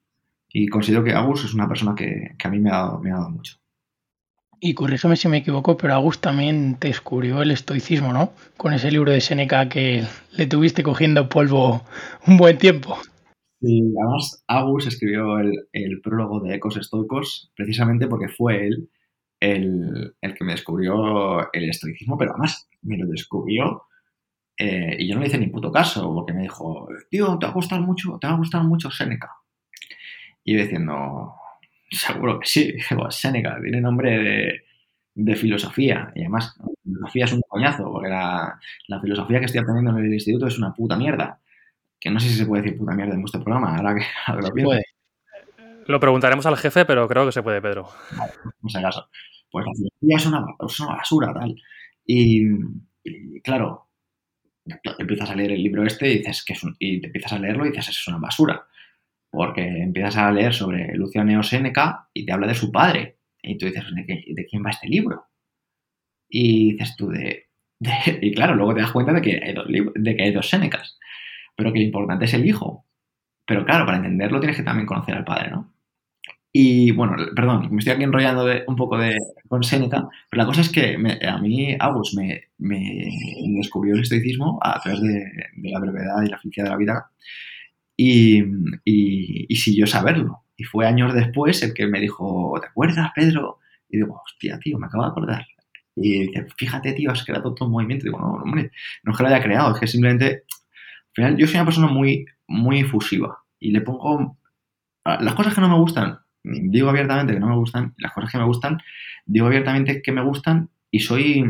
[0.50, 3.18] Y considero que Agus es una persona que, a mí me ha, dado, me ha
[3.18, 3.58] dado mucho.
[4.60, 8.32] Y corrígeme si me equivoco, pero Agus también te descubrió el estoicismo, ¿no?
[8.58, 11.84] Con ese libro de Seneca que le tuviste cogiendo polvo
[12.26, 12.98] un buen tiempo.
[13.62, 18.90] Sí, además Agus escribió el, prólogo de Ecos Estoicos precisamente porque fue él
[19.40, 23.84] el, que me descubrió el estoicismo, pero además me lo descubrió
[24.58, 27.52] eh, y yo no le hice ni puto caso, porque me dijo, tío, te va
[27.52, 29.32] a gustar mucho, te va a gustar mucho Seneca.
[30.44, 31.36] Y yo diciendo,
[31.92, 32.74] seguro que sí,
[33.10, 34.64] Seneca, tiene nombre
[35.16, 38.60] de, filosofía, y además, la filosofía es un coñazo, porque la,
[39.02, 41.40] filosofía que estoy aprendiendo en el instituto es una puta mierda.
[42.00, 44.04] Que no sé si se puede decir puta mierda en vuestro programa, ahora que,
[44.42, 44.78] lo pienso.
[45.88, 47.90] Lo preguntaremos al jefe, pero creo que se puede, Pedro.
[48.16, 48.34] Vale,
[48.68, 49.10] si acaso.
[49.50, 50.26] Pues la filosofía es
[50.80, 51.56] una, basura, tal.
[52.06, 52.46] Y,
[53.42, 53.88] claro,
[55.00, 57.66] empiezas a leer el libro este y dices que es y te empiezas a leerlo
[57.66, 58.68] y dices es una basura.
[59.30, 63.18] Porque empiezas a leer sobre Luciano Seneca y te habla de su padre.
[63.42, 65.26] Y tú dices, ¿de, quién va este libro?
[66.30, 67.48] Y dices tú, de,
[68.22, 70.98] Y claro, luego te das cuenta de que, hay dos de que hay dos Senecas.
[71.56, 72.86] Pero que lo importante es el hijo.
[73.46, 75.74] Pero claro, para entenderlo tienes que también conocer al padre, ¿no?
[76.52, 79.16] Y bueno, perdón, me estoy aquí enrollando un poco de,
[79.48, 80.98] con Seneca, pero la cosa es que
[81.28, 82.50] a mí Agus me,
[83.58, 85.24] descubrió el estoicismo a través de,
[85.70, 87.12] la brevedad y la felicidad de la vida
[87.98, 88.44] y,
[88.86, 90.44] y, siguió saberlo.
[90.56, 93.60] Y fue años después el que me dijo, ¿te acuerdas, Pedro?
[93.90, 95.46] Y digo, hostia, tío, me acabo de acordar.
[95.96, 98.06] Y dice, fíjate, tío, has creado todo un movimiento.
[98.06, 98.72] Y digo, no, hombre,
[99.04, 101.88] no es que lo haya creado, es que simplemente, al final, yo soy una persona
[101.88, 104.38] muy, muy efusiva y le pongo
[105.04, 108.38] las cosas que no me gustan, digo abiertamente que no me gustan, las cosas que
[108.38, 108.80] me gustan,
[109.26, 111.46] digo abiertamente que me gustan y soy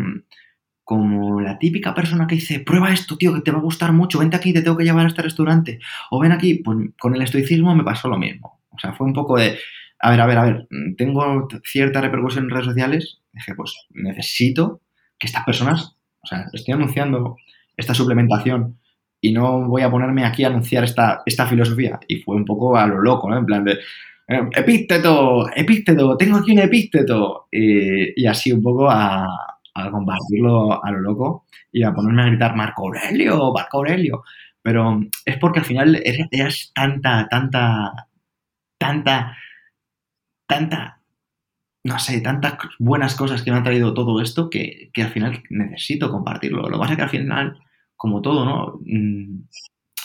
[0.87, 4.19] como la típica persona que dice, prueba esto, tío, que te va a gustar mucho,
[4.19, 5.79] vente aquí, te tengo que llevar a este restaurante,
[6.11, 8.61] o ven aquí, pues con el estoicismo me pasó lo mismo.
[8.69, 9.59] O sea, fue un poco de,
[9.99, 10.67] a ver, a ver, a ver,
[10.97, 14.79] tengo cierta repercusión en redes sociales, dije, pues necesito
[15.19, 17.35] que estas personas, o sea, estoy anunciando
[17.75, 18.79] esta suplementación
[19.19, 21.99] y no voy a ponerme aquí a anunciar esta, esta filosofía.
[22.07, 23.37] Y fue un poco a lo loco, ¿no?
[23.37, 23.77] En plan de,
[24.55, 27.47] epísteto, epísteto, tengo aquí un epísteto.
[27.51, 29.27] Y, así un poco a,
[29.91, 34.23] compartirlo a lo loco y a ponerme a gritar Marco Aurelio, Marco Aurelio.
[34.61, 38.07] Pero es porque al final es tanta, tanta,
[38.77, 39.37] tanta,
[40.47, 41.01] tanta,
[41.83, 46.11] no sé, tantas buenas cosas que me han traído todo esto que, al final necesito
[46.11, 46.63] compartirlo.
[46.69, 47.59] Lo que pasa es que al final,
[47.95, 48.79] como todo, ¿no?
[48.85, 49.47] Mm,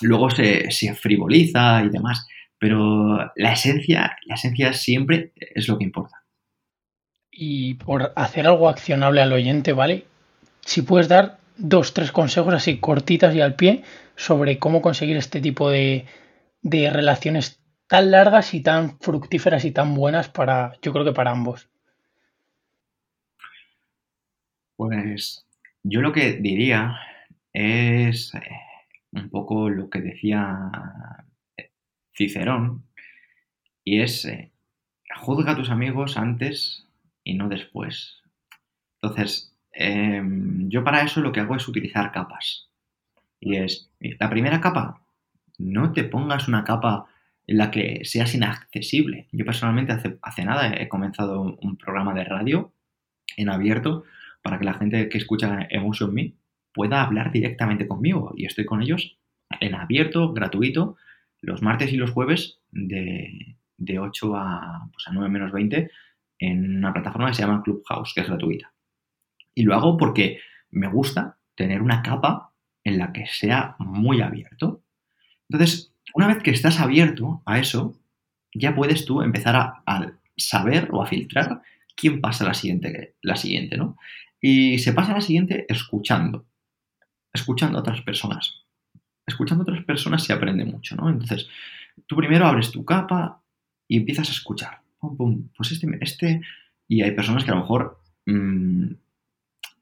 [0.03, 2.27] luego se, se frivoliza y demás
[2.63, 6.22] pero la esencia, la esencia siempre es lo que importa.
[7.33, 10.05] Y por hacer algo accionable al oyente, ¿vale?
[10.61, 13.83] Si puedes dar dos, tres consejos así cortitas y al pie
[14.17, 16.05] sobre cómo conseguir este tipo de,
[16.61, 17.59] de relaciones
[17.89, 21.69] tan largas y tan fructíferas y tan buenas para, yo creo que para ambos.
[24.77, 25.47] Pues
[25.83, 26.97] yo lo que diría
[27.53, 28.33] es
[29.13, 30.71] un poco lo que decía
[32.17, 32.85] Cicerón,
[33.85, 34.53] y es, eh,
[35.17, 36.87] juzga a tus amigos antes
[37.25, 38.23] y no después.
[39.01, 42.69] Entonces, em, yo para eso lo que hago es utilizar capas.
[43.41, 45.03] Y es, la primera capa,
[45.59, 47.07] no te pongas una capa
[47.47, 49.29] en la que seas inaccesible.
[49.33, 52.73] Yo personalmente hace, hace nada he comenzado un programa de radio
[53.37, 54.05] en abierto
[54.43, 56.35] para que la gente que escucha Emotion Me
[56.73, 58.33] pueda hablar directamente conmigo.
[58.37, 59.19] Y estoy con ellos
[59.61, 60.97] en abierto, gratuito,
[61.41, 63.57] los martes y los jueves de,
[63.99, 65.91] 8 a, pues a 9 menos 20
[66.43, 68.73] en una plataforma que se llama Clubhouse, que es gratuita.
[69.55, 70.41] Y lo hago porque
[70.71, 74.83] me gusta tener una capa en la que sea muy abierto.
[75.49, 77.97] Entonces, una vez que estás abierto a eso,
[78.53, 81.63] ya puedes tú empezar a, saber o a filtrar
[81.95, 83.97] quién pasa la siguiente, la siguiente, ¿no?
[84.41, 86.47] Y se pasa la siguiente escuchando,
[87.33, 88.65] escuchando a otras personas.
[89.25, 91.09] Escuchando a otras personas se aprende mucho, ¿no?
[91.09, 91.49] Entonces,
[92.07, 93.45] tú primero abres tu capa
[93.87, 94.82] y empiezas a escuchar.
[95.57, 96.41] Pues este, este,
[96.87, 98.93] y hay personas que a lo mejor mmm,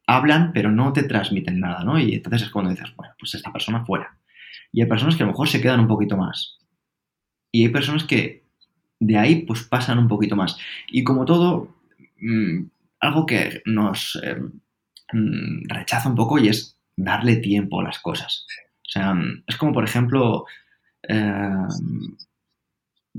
[0.07, 1.99] hablan, pero no te transmiten nada, ¿no?
[1.99, 4.17] Y entonces es cuando dices, bueno, pues esta persona fuera.
[4.73, 6.59] Y hay personas que a lo mejor se quedan un poquito más.
[7.53, 8.45] Y hay personas que
[8.99, 10.57] de ahí pues pasan un poquito más.
[10.89, 11.77] Y como todo,
[12.21, 12.63] mmm,
[13.01, 14.41] algo que nos eh,
[15.69, 18.47] rechaza un poco y es darle tiempo a las cosas.
[18.87, 19.15] O sea,
[19.47, 20.47] es como, por ejemplo,
[21.09, 21.51] eh,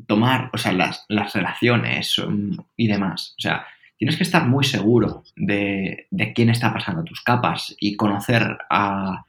[0.07, 3.35] tomar, o sea, las, las relaciones um, y demás.
[3.37, 3.65] O sea,
[3.97, 9.25] tienes que estar muy seguro de, de, quién está pasando tus capas y conocer a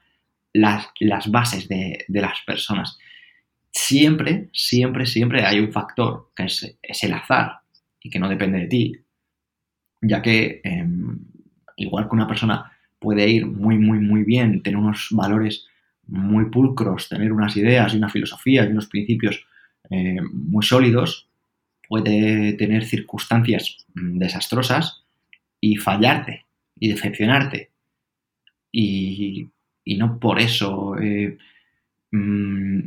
[0.53, 2.97] las, las bases de, de, las personas.
[3.71, 7.59] Siempre, siempre, siempre hay un factor que es, es, el azar
[8.01, 8.93] y que no depende de ti,
[10.01, 10.87] ya que eh,
[11.77, 15.67] igual que una persona puede ir muy, muy, muy bien, tener unos valores
[16.07, 19.45] muy pulcros, tener unas ideas y una filosofía y unos principios
[19.89, 21.27] eh, muy sólidos,
[21.87, 25.03] puede tener circunstancias mm, desastrosas
[25.59, 26.45] y fallarte
[26.79, 27.69] y decepcionarte.
[28.71, 29.49] Y,
[29.83, 31.37] y no por eso eh,
[32.11, 32.79] mmm,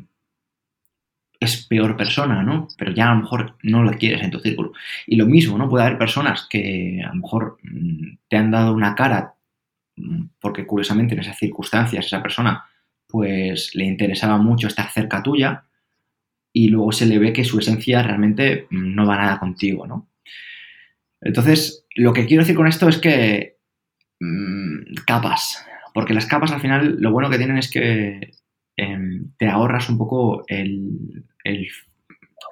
[1.41, 2.69] es peor persona, ¿no?
[2.79, 4.73] Pero ya a lo mejor no lo quieres en tu círculo.
[5.07, 5.69] Y lo mismo, ¿no?
[5.69, 9.35] Puede haber personas que a lo mejor mmm, te han dado una cara
[9.97, 12.65] mm, porque curiosamente en esas circunstancias esa persona
[13.09, 15.66] pues le interesaba mucho estar cerca tuya
[16.57, 20.09] y luego se le ve que su esencia realmente no va nada contigo, ¿no?
[21.21, 23.59] Entonces, lo que quiero decir con esto es que
[24.21, 28.33] mmm, capas, porque las capas al final lo bueno que tienen es que
[28.75, 28.99] eh,
[29.37, 31.27] te ahorras un poco el,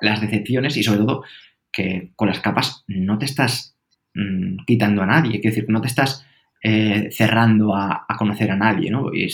[0.02, 1.24] las decepciones y sobre todo
[1.72, 3.74] que con las capas no te estás
[4.12, 6.26] mmm, quitando a nadie, quiero decir, no te estás
[6.62, 9.14] eh, cerrando a, conocer a nadie, ¿no?
[9.14, 9.28] Y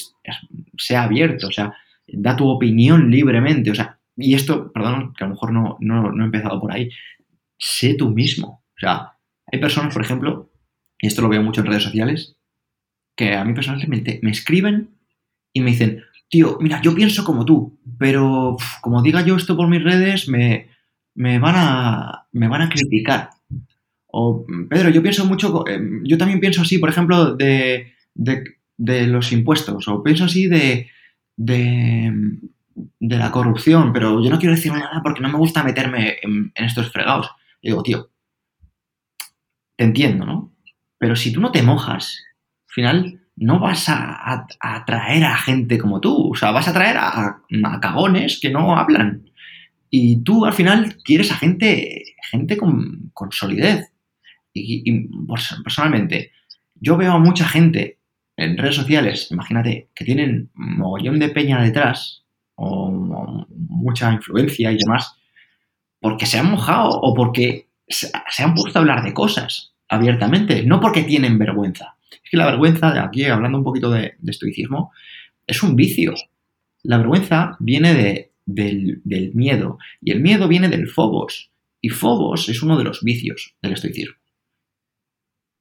[0.79, 1.75] sea abierto, o sea,
[2.07, 6.13] da tu opinión libremente, o sea, y esto, perdón, que a lo mejor no, no,
[6.13, 6.91] no he empezado por ahí,
[7.59, 9.13] sé tú mismo, o sea,
[9.53, 10.51] hay personas, por ejemplo,
[11.01, 12.37] y esto lo veo mucho en redes sociales,
[13.17, 14.91] que a mí personalmente me, escriben
[15.53, 19.69] y me dicen, tío, mira, yo pienso como tú, pero como diga yo esto por
[19.69, 20.69] mis redes, me,
[21.15, 23.31] me, van, a, me van a criticar.
[24.07, 28.45] O, Pedro, yo pienso mucho, eh, yo también pienso así, por ejemplo, de, de,
[28.77, 30.89] de los impuestos, o pienso así de,
[31.37, 32.13] de,
[32.99, 36.53] de, la corrupción, pero yo no quiero decir nada porque no me gusta meterme en,
[36.55, 37.31] estos fregados.
[37.63, 38.11] Digo, tío,
[39.77, 40.53] te entiendo, ¿no?
[40.99, 42.23] Pero si tú no te mojas,
[42.69, 46.97] al final no vas a atraer a gente como tú, o sea, vas a atraer
[46.99, 49.31] a, a cagones que no hablan.
[49.91, 53.93] Y tú al final quieres a gente, gente con, con solidez.
[54.53, 55.09] Y, y,
[55.63, 56.33] personalmente,
[56.75, 57.99] yo veo a mucha gente
[58.37, 62.25] en redes sociales, imagínate, que tienen mogollón de peña detrás,
[62.61, 65.17] o, mucha influencia y demás,
[65.99, 70.81] porque se han mojado o porque se, han puesto a hablar de cosas abiertamente, no
[70.81, 71.97] porque tienen vergüenza.
[72.11, 74.93] Es que la vergüenza, de aquí hablando un poquito de, estoicismo,
[75.47, 76.15] es un vicio.
[76.83, 81.51] La vergüenza viene de, del, del miedo, y el miedo viene del fobos,
[81.81, 84.15] y fobos es uno de los vicios del estoicismo.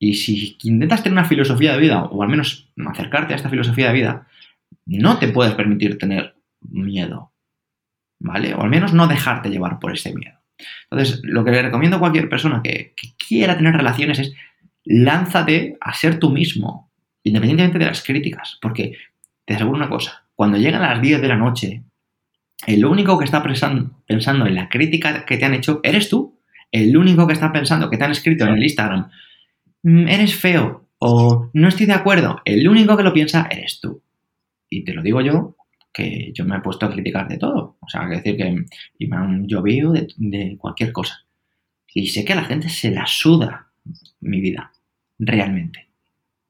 [0.02, 3.88] Y si intentas tener una filosofía de vida, o al menos acercarte a esta filosofía
[3.88, 4.28] de vida,
[4.86, 7.34] no te puedes permitir tener miedo.
[8.20, 8.54] ¿Vale?
[8.54, 10.38] O al menos no dejarte llevar por ese miedo.
[10.92, 14.34] Entonces, lo que le recomiendo a cualquier persona que, quiera tener relaciones es
[14.84, 16.92] lánzate a ser tú mismo,
[17.24, 18.58] independientemente de las críticas.
[18.62, 18.98] Porque
[19.46, 21.84] te aseguro una cosa, cuando llegan las 10 de la noche,
[22.68, 26.40] el único que está pensando en la crítica que te han hecho eres tú.
[26.72, 29.10] El único que está pensando que te han escrito en el Instagram
[29.84, 34.04] Mm, eres feo o no estoy de acuerdo, el único que lo piensa eres tú.
[34.70, 35.56] Y te lo digo yo,
[36.00, 37.78] que yo me he puesto a criticar de todo.
[37.80, 38.66] O sea, que decir que
[38.98, 41.26] y me han llovido de, cualquier cosa.
[41.94, 43.68] Y sé que a la gente se la suda
[44.22, 44.72] mi vida,
[45.18, 45.90] realmente.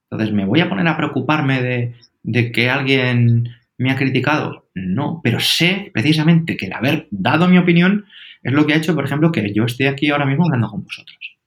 [0.10, 4.70] Entonces, ¿me voy a poner a preocuparme de, de que alguien me ha criticado?
[4.74, 8.06] No, pero sé precisamente que el haber dado mi opinión
[8.44, 10.84] es lo que ha hecho, por ejemplo, que yo esté aquí ahora mismo hablando con
[10.84, 11.40] vosotros.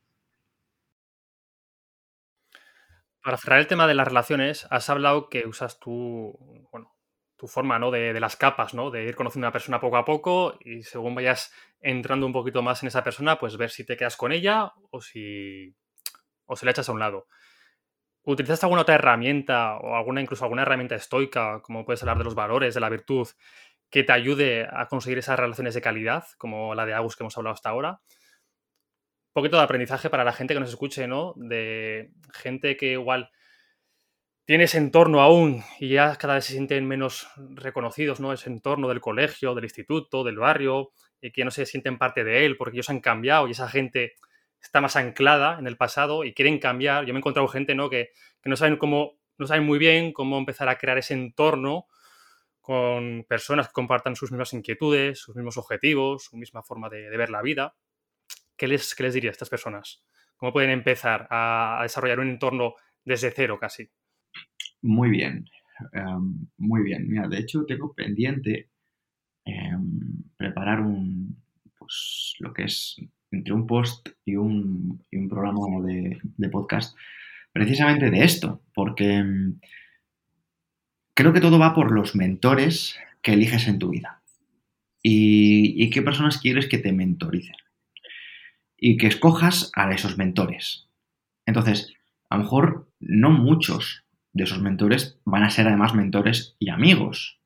[3.22, 6.61] Para cerrar el tema de las relaciones, has hablado que usas bueno,
[7.42, 7.90] tu forma ¿no?
[7.90, 8.92] de, de, las capas, ¿no?
[8.92, 12.62] de ir conociendo a una persona poco a poco y según vayas entrando un poquito
[12.62, 15.74] más en esa persona, pues ver si te quedas con ella o si,
[16.46, 17.26] o si la echas a un lado.
[18.22, 22.36] ¿utilizaste alguna otra herramienta o alguna incluso alguna herramienta estoica, como puedes hablar de los
[22.36, 23.26] valores, de la virtud,
[23.90, 27.36] que te ayude a conseguir esas relaciones de calidad, como la de Agus que hemos
[27.36, 28.02] hablado hasta ahora?
[29.30, 31.34] Un poquito de aprendizaje para la gente que nos escuche, ¿no?
[31.34, 33.32] De gente que igual
[34.44, 38.32] tiene ese entorno aún y ya cada vez se sienten menos reconocidos, ¿no?
[38.32, 40.90] Ese entorno del colegio, del instituto, del barrio,
[41.20, 44.14] y que no se sienten parte de él porque ellos han cambiado y esa gente
[44.60, 47.06] está más anclada en el pasado y quieren cambiar.
[47.06, 47.88] Yo me he encontrado gente, ¿no?
[47.88, 48.10] Que,
[48.44, 51.86] no saben cómo, no saben muy bien cómo empezar a crear ese entorno
[52.60, 57.30] con personas que compartan sus mismas inquietudes, sus mismos objetivos, su misma forma de, ver
[57.30, 57.76] la vida.
[58.56, 60.04] ¿Qué les, ¿Qué les diría a estas personas?
[60.36, 62.74] ¿Cómo pueden empezar a desarrollar un entorno
[63.04, 63.90] desde cero casi?
[64.82, 65.48] Muy bien,
[65.92, 67.08] em, muy bien.
[67.08, 68.68] Mira, de hecho tengo pendiente
[69.44, 71.36] em, preparar un,
[71.78, 72.96] pues lo que es
[73.30, 76.20] entre un post y un, y un programa de,
[76.50, 76.96] podcast
[77.52, 79.58] precisamente de esto, porque em,
[81.14, 84.22] creo que todo va por los mentores que eliges en tu vida
[85.02, 87.56] y, y qué personas quieres que te mentoricen
[88.76, 90.88] y que escojas a esos mentores.
[91.46, 91.94] Entonces,
[92.28, 94.01] a lo mejor no muchos
[94.32, 97.38] de esos mentores van a ser además mentores y amigos.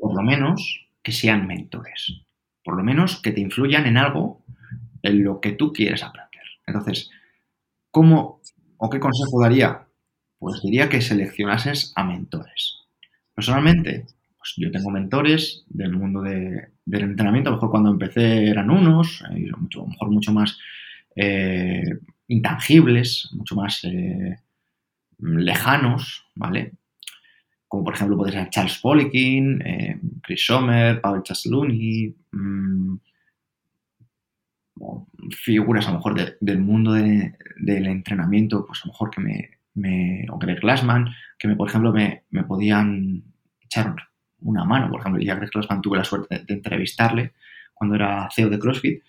[0.00, 2.22] Por lo menos que sean mentores.
[2.64, 4.42] Por lo menos que te influyan en algo
[5.02, 6.30] en lo que tú quieres aprender.
[6.66, 7.10] Entonces,
[7.90, 8.40] ¿cómo
[8.76, 9.86] o qué consejo daría?
[10.38, 12.78] Pues diría que seleccionases a mentores.
[13.34, 14.06] Personalmente,
[14.38, 17.50] pues yo tengo mentores del mundo del entrenamiento.
[17.50, 20.58] A lo mejor cuando empecé eran unos, eh, a lo mejor mucho más
[21.14, 21.82] eh,
[22.28, 24.38] intangibles, mucho más eh,
[25.22, 26.72] lejanos, ¿vale?
[27.68, 32.96] Como por ejemplo puede ser Charles Poliquin, eh, Chris Sommer, Pavel Chasluni, mmm,
[35.30, 39.20] figuras a lo mejor del mundo del entrenamiento, pues a lo mejor que
[39.74, 41.08] me, o Greg Glassman,
[41.38, 43.22] que me, por ejemplo me, podían
[43.60, 43.94] echar
[44.40, 47.32] una mano, por ejemplo, ya Greg Glassman tuve la suerte de, entrevistarle
[47.74, 49.02] cuando era CEO de CrossFit,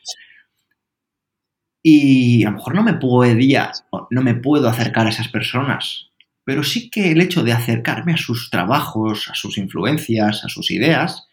[1.83, 3.71] y a lo mejor no me podía,
[4.09, 6.11] no me puedo acercar a esas personas,
[6.43, 10.71] pero sí que el hecho de acercarme a sus trabajos, a sus influencias, a sus
[10.71, 11.27] ideas,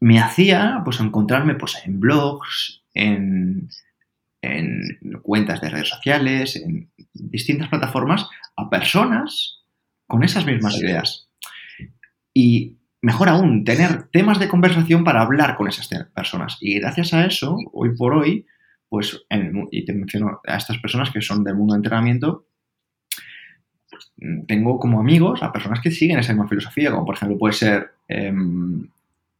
[0.00, 3.68] me hacía pues encontrarme pues, en blogs, en,
[4.42, 4.82] en
[5.22, 9.60] cuentas de redes sociales, en distintas plataformas, a personas
[10.06, 11.28] con esas mismas ideas.
[12.32, 16.56] Y mejor aún, tener temas de conversación para hablar con esas personas.
[16.60, 18.46] Y gracias a eso, hoy por hoy,
[18.88, 19.24] pues,
[19.70, 22.46] y te menciono a estas personas que son del mundo de entrenamiento,
[23.90, 24.12] pues,
[24.46, 27.90] tengo como amigos a personas que siguen esa misma filosofía, como por ejemplo puede ser
[28.08, 28.86] em,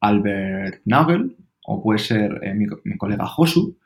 [0.01, 3.77] Albert Nagel o puede ser eh, mi, colega Josu,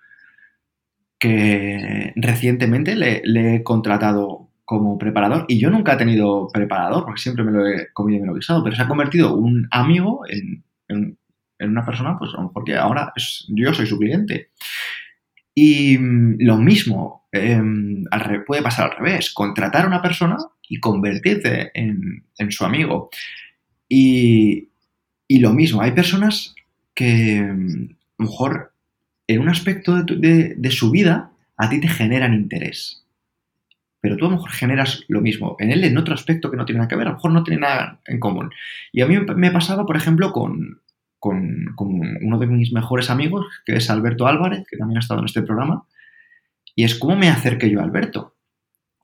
[1.19, 7.45] que recientemente le, he contratado como preparador y yo nunca he tenido preparador porque siempre
[7.45, 10.23] me lo he comido y me lo he guisado, pero se ha convertido un amigo
[10.29, 10.65] en,
[11.61, 13.13] una persona, pues a lo mejor que ahora
[13.49, 14.51] yo soy su cliente.
[15.55, 18.05] Y mm, lo mismo em,
[18.47, 20.37] puede pasar al revés, contratar a una persona
[20.69, 23.11] y convertirte en, su amigo.
[23.89, 24.69] Y,
[25.29, 26.55] lo mismo, hay personas
[26.95, 27.89] que mm,
[28.19, 28.73] a lo mejor
[29.27, 33.05] en un aspecto de, su vida a ti te generan interés.
[34.01, 36.65] Pero tú a lo mejor generas lo mismo en él en otro aspecto que no
[36.65, 38.51] tiene nada que ver, a lo mejor no tiene nada en común.
[38.91, 40.82] Y a mí me pasaba, por ejemplo, con,
[41.23, 41.77] con,
[42.21, 45.43] uno de mis mejores amigos, que es Alberto Álvarez, que también ha estado en este
[45.43, 45.87] programa,
[46.75, 48.35] y es cómo me acerqué yo a Alberto.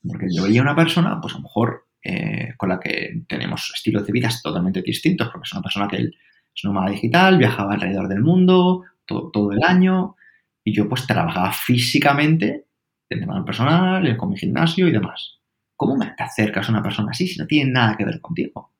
[0.02, 4.04] Porque yo veía una persona, pues a lo mejor eh, con la que tenemos estilos
[4.04, 6.16] de vida totalmente distintos, porque es una persona que él
[6.52, 10.16] es nómada digital, viajaba alrededor del mundo todo, todo el año,
[10.64, 12.66] y yo pues trabajaba físicamente
[13.08, 15.38] en tema personal, con mi gimnasio y demás.
[15.76, 18.72] ¿Cómo me acercas a una persona así si no tiene nada que ver contigo?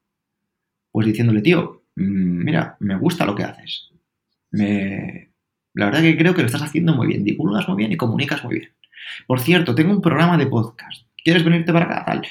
[0.90, 3.90] Pues diciéndole, tío, mira, me gusta lo que haces.
[4.50, 8.42] La verdad que creo que lo estás haciendo muy bien, divulgas muy bien y comunicas
[8.44, 8.70] muy bien.
[9.26, 11.06] Por cierto, tengo un programa de podcast.
[11.22, 12.04] ¿Quieres venirte para acá?
[12.04, 12.26] Tal.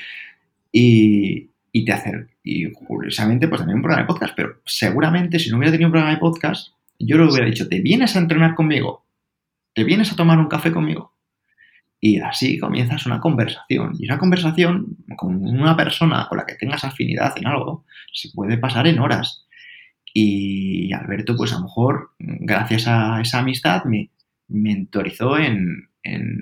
[0.72, 1.50] Y,
[1.86, 2.30] te hacer.
[2.44, 5.92] Y curiosamente, pues también un programa de podcast, pero seguramente si no hubiera tenido un
[5.92, 9.06] programa de podcast, yo le hubiera dicho, ¿te vienes a entrenar conmigo?
[9.74, 11.14] ¿Te vienes a tomar un café conmigo?
[12.00, 13.94] Y así comienzas una conversación.
[14.00, 18.58] Y una conversación con una persona con la que tengas afinidad en algo se puede
[18.58, 19.47] pasar en horas.
[20.20, 24.10] Y Alberto, pues a lo mejor, gracias a esa amistad, me
[24.48, 25.92] mentorizó en,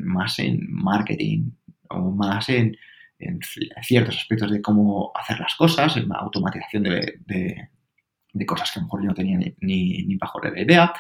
[0.02, 1.52] más en marketing
[1.90, 2.78] o más en,
[3.82, 8.86] ciertos aspectos de cómo hacer las cosas, en la automatización de, cosas que a lo
[8.86, 10.94] mejor yo no tenía ni, ni, bajo de idea.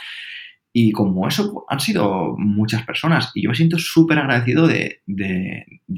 [0.73, 5.01] Y como eso han sido muchas personas y yo me siento súper agradecido de,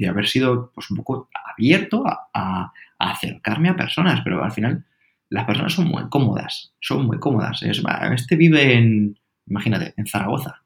[0.08, 4.84] haber sido pues, un poco abierto a, acercarme a personas, pero al final
[5.30, 7.62] las personas son muy cómodas, son muy cómodas.
[7.62, 10.62] este vive en, imagínate, en Zaragoza,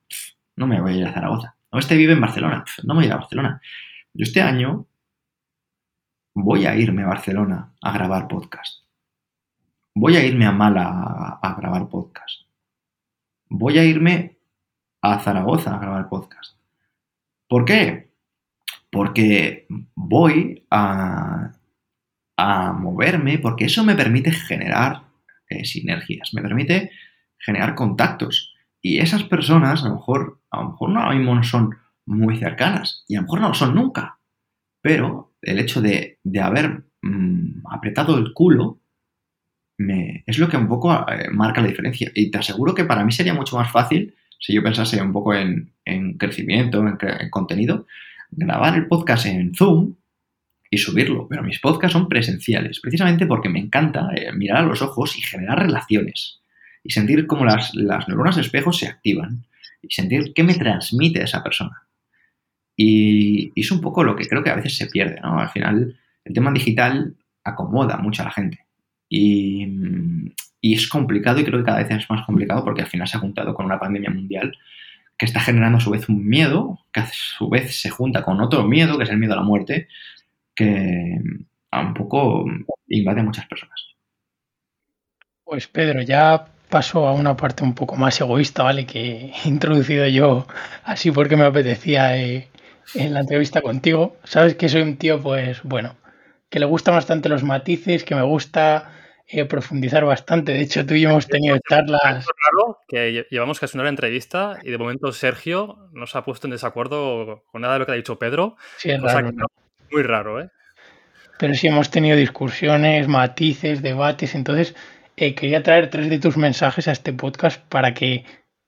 [0.57, 1.57] no me voy a ir a Zaragoza.
[1.71, 3.61] O este vive en Barcelona, no me voy a ir a Barcelona.
[4.15, 4.87] Yo este año
[6.35, 8.85] voy a irme a Barcelona a grabar podcast.
[9.95, 12.43] Voy a irme a Mala a grabar podcast
[13.53, 14.39] voy a irme
[15.03, 16.57] a Zaragoza a grabar podcast.
[17.49, 18.11] ¿Por qué?
[18.91, 21.53] Porque voy a,
[22.43, 25.05] a moverme, porque eso me permite generar
[25.49, 26.91] eh, sinergias, me permite
[27.39, 28.53] generar contactos.
[28.81, 33.05] Y esas personas a lo mejor, a lo mejor no, mismo no son muy cercanas
[33.07, 34.19] y a lo mejor no lo son nunca.
[34.81, 38.81] Pero el hecho de, haber mm, apretado el culo
[40.27, 42.11] es lo que un poco eh, marca la diferencia.
[42.15, 45.35] Y te aseguro que para mí sería mucho más fácil, si yo pensase un poco
[45.35, 45.73] en,
[46.19, 47.87] crecimiento, en, contenido,
[48.31, 49.95] grabar el podcast en Zoom
[50.73, 51.29] y subirlo.
[51.29, 55.21] Pero mis podcasts son presenciales, precisamente porque me encanta eh, mirar a los ojos y
[55.21, 56.41] generar relaciones.
[56.83, 59.45] Y sentir cómo las, las neuronas de espejo se activan.
[59.83, 61.83] Y sentir qué me transmite esa persona.
[62.75, 65.39] Y, y, es un poco lo que creo que a veces se pierde, ¿no?
[65.39, 68.67] Al final, el tema digital acomoda mucho a la gente.
[69.11, 69.69] Y,
[70.63, 73.21] es complicado y creo que cada vez es más complicado porque al final se ha
[73.21, 74.57] juntado con una pandemia mundial
[75.19, 78.41] que está generando a su vez un miedo, que a su vez se junta con
[78.41, 79.89] otro miedo, que es el miedo a la muerte,
[80.55, 81.19] que
[81.71, 82.45] a un poco
[82.89, 83.81] invade a muchas personas.
[85.45, 88.87] Pues Pedro, ya paso a una parte un poco más egoísta, ¿vale?
[88.87, 90.47] Que he introducido yo
[90.85, 92.49] así porque me apetecía eh,
[92.95, 94.17] en la entrevista contigo.
[94.25, 95.97] Sabes que soy un tío, pues bueno,
[96.49, 98.91] que le gustan bastante los matices, que me gusta
[99.27, 100.53] eh, profundizar bastante.
[100.53, 102.27] De hecho, tú y yo hemos tenido charlas.
[102.27, 106.47] raro que llevamos casi una hora de entrevista y de momento Sergio nos ha puesto
[106.47, 108.57] en desacuerdo con nada de lo que ha dicho Pedro.
[108.77, 109.31] Sí, es raro.
[109.93, 110.49] Muy raro, ¿eh?
[111.39, 114.35] Pero sí hemos tenido discusiones, matices, debates.
[114.35, 114.75] Entonces,
[115.17, 118.25] eh, quería traer tres de tus mensajes a este podcast para que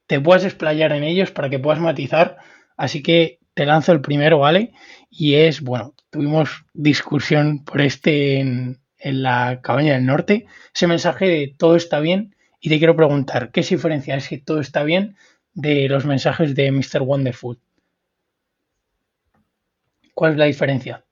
[0.06, 2.36] te puedas explayar en ellos, para que puedas matizar.
[2.76, 4.72] Así que te lanzo el primero, ¿vale?
[5.08, 11.54] Y es, bueno, tuvimos discusión por este en, la cabaña del norte, ese mensaje de
[11.58, 15.16] todo está bien y te quiero preguntar, ¿qué se diferencia ese todo está bien
[15.52, 17.02] de los mensajes de Mr.
[17.02, 17.58] Wonderful?
[20.14, 21.04] ¿Cuál es la diferencia?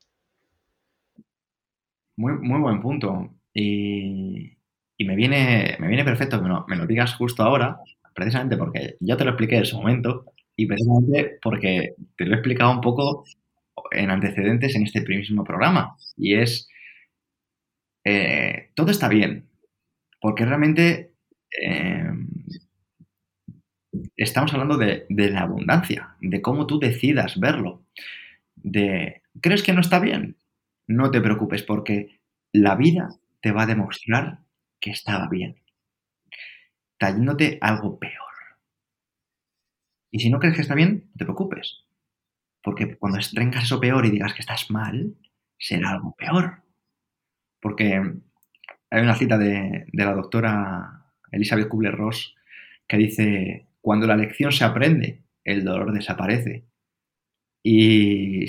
[2.15, 3.33] Muy, muy buen punto.
[3.53, 4.57] Y,
[4.99, 7.77] me, viene, me viene perfecto que me lo digas justo ahora,
[8.13, 12.35] precisamente porque yo te lo expliqué en su momento y precisamente porque te lo he
[12.35, 13.25] explicado un poco
[13.91, 15.97] en antecedentes en este mismo programa.
[16.15, 16.69] Y es
[18.05, 19.47] eh, todo está bien,
[20.19, 21.13] porque realmente
[21.61, 22.11] eh,
[24.17, 27.85] estamos hablando de, la abundancia, de cómo tú decidas verlo,
[28.55, 30.35] de, ¿crees que no está bien?
[30.87, 32.19] No te preocupes, porque
[32.51, 33.09] la vida
[33.41, 34.39] te va a demostrar
[34.79, 35.61] que estaba bien,
[36.97, 38.13] trayéndote algo peor.
[40.11, 41.83] Y si no crees que está bien, no te preocupes,
[42.63, 45.15] porque cuando tengas eso peor y digas que estás mal,
[45.57, 46.63] será algo peor.
[47.59, 48.01] Porque
[48.89, 52.35] hay una cita de, la doctora Elizabeth Kubler-Ross
[52.87, 56.65] que dice, cuando la lección se aprende, el dolor desaparece.
[57.63, 58.45] Y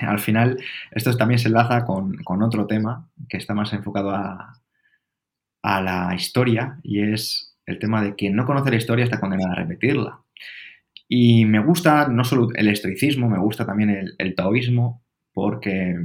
[0.00, 0.56] al final,
[0.92, 4.56] esto también se enlaza con, otro tema que está más enfocado a,
[5.62, 9.56] la historia y es el tema de quien no conoce la historia está condenado a
[9.56, 10.20] repetirla.
[11.06, 15.02] Y me gusta no solo el estoicismo, me gusta también el, taoísmo
[15.34, 15.96] porque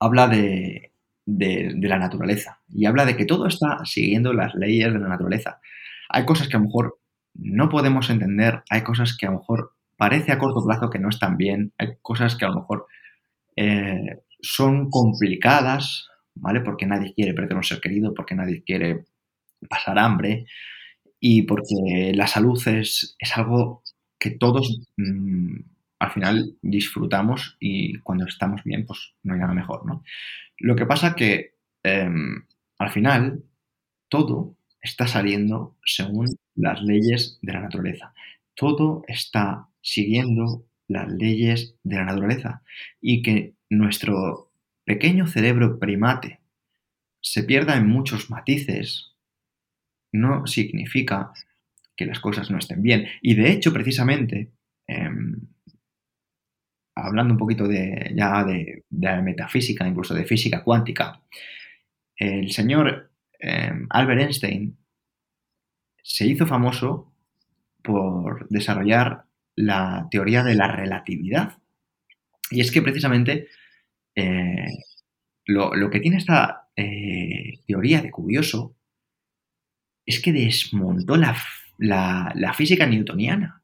[0.00, 0.92] habla de,
[1.26, 5.60] de, la naturaleza y habla de que todo está siguiendo las leyes de la naturaleza.
[6.08, 6.98] Hay cosas que a lo mejor
[7.34, 11.10] no podemos entender, hay cosas que a lo mejor parece a corto plazo que no
[11.10, 12.86] están bien, hay cosas que a lo mejor
[13.54, 16.62] eh, son complicadas, ¿vale?
[16.62, 19.04] Porque nadie quiere perder un ser querido, porque nadie quiere
[19.68, 20.46] pasar hambre
[21.20, 23.82] y porque la salud es, algo
[24.18, 25.56] que todos mm,
[25.98, 30.02] al final disfrutamos y cuando estamos bien, pues no hay nada mejor, ¿no?
[30.56, 32.46] Lo que pasa que em,
[32.78, 33.44] al final
[34.08, 38.14] todo está saliendo según las leyes de la naturaleza.
[38.54, 42.62] Todo está siguiendo las leyes de la naturaleza.
[43.00, 44.52] Y que nuestro
[44.84, 46.40] pequeño cerebro primate
[47.20, 49.14] se pierda en muchos matices
[50.12, 51.32] no significa
[51.96, 53.06] que las cosas no estén bien.
[53.22, 54.52] Y de hecho, precisamente,
[54.86, 55.36] em,
[56.96, 58.84] hablando un poquito de, ya de,
[59.22, 61.22] metafísica, incluso de física cuántica,
[62.16, 64.76] el señor em, Albert Einstein
[66.02, 67.14] se hizo famoso
[67.82, 69.24] por desarrollar
[69.60, 71.58] la teoría de la relatividad.
[72.50, 73.48] Y es que precisamente
[74.14, 74.66] eh,
[75.46, 78.74] lo, que tiene esta eh, teoría de curioso
[80.06, 81.36] es que desmontó la,
[81.78, 83.62] la, física newtoniana.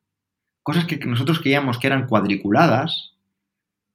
[0.62, 3.14] Cosas que nosotros creíamos que eran cuadriculadas,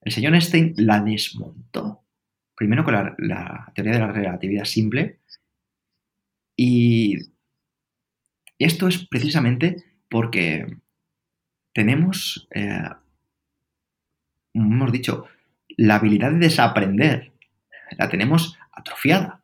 [0.01, 2.03] el señor Einstein la desmontó.
[2.55, 5.19] Primero con la, teoría de la relatividad simple.
[6.57, 7.17] Y
[8.59, 10.80] esto es precisamente porque
[11.73, 12.89] tenemos, eh,
[14.53, 15.25] hemos dicho,
[15.77, 17.31] la habilidad de desaprender
[17.97, 19.43] la tenemos atrofiada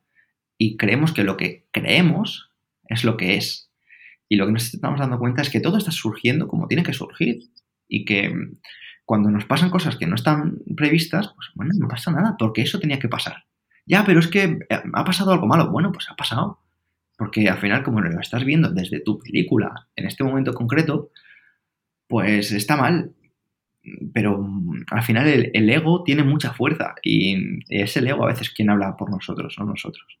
[0.56, 2.50] y creemos que lo que creemos
[2.84, 3.70] es lo que es.
[4.28, 6.92] Y lo que nos estamos dando cuenta es que todo está surgiendo como tiene que
[6.92, 7.44] surgir
[7.88, 8.32] y que
[9.04, 12.78] cuando nos pasan cosas que no están previstas, pues bueno, no pasa nada, porque eso
[12.78, 13.46] tenía que pasar.
[13.86, 15.70] Ya, pero es que eh, ha pasado algo malo.
[15.70, 16.60] Bueno, pues ha pasado.
[17.16, 21.10] Porque al final, como lo estás viendo desde tu película en este momento concreto,
[22.08, 23.12] pues está mal.
[24.12, 28.50] Pero mm, al final el, ego tiene mucha fuerza y es el ego a veces
[28.50, 30.18] quien habla por nosotros, no nosotros.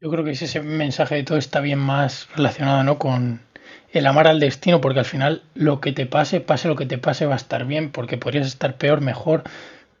[0.00, 2.98] Yo creo que ese mensaje de todo está bien más relacionado ¿no?
[2.98, 3.40] con
[3.92, 6.98] el amar al destino, porque al final lo que te pase, pase lo que te
[6.98, 9.44] pase, va a estar bien, porque podrías estar peor, mejor,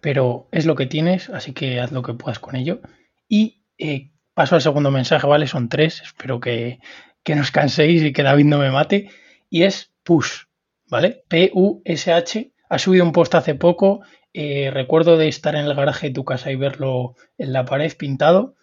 [0.00, 2.80] pero es lo que tienes, así que haz lo que puedas con ello.
[3.28, 5.46] Y eh, paso al segundo mensaje, ¿vale?
[5.46, 6.78] Son tres, espero que,
[7.24, 9.10] que no os canséis y que David no me mate.
[9.48, 10.45] Y es push,
[10.88, 11.24] ¿vale?
[11.28, 12.52] P-U-S-H.
[12.68, 14.00] Ha subido un post hace poco.
[14.32, 17.92] Eh, recuerdo de estar en el garaje de tu casa y verlo en la pared
[17.96, 18.54] pintado.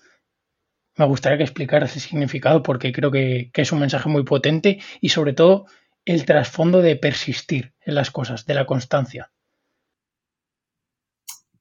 [0.98, 5.10] Me gustaría que explicaras ese significado porque creo que, es un mensaje muy potente y
[5.10, 5.66] sobre todo
[6.06, 9.32] el trasfondo de persistir en las cosas, de la constancia.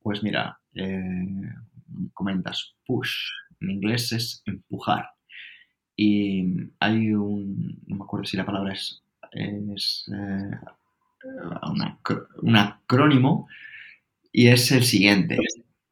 [0.01, 1.49] Pues mira, eh,
[2.13, 5.07] comentas push, en inglés es empujar.
[5.97, 9.03] Y hay un, no me acuerdo si la palabra es,
[9.33, 10.51] es eh,
[12.43, 13.49] un acrónimo
[14.33, 15.39] y es el siguiente.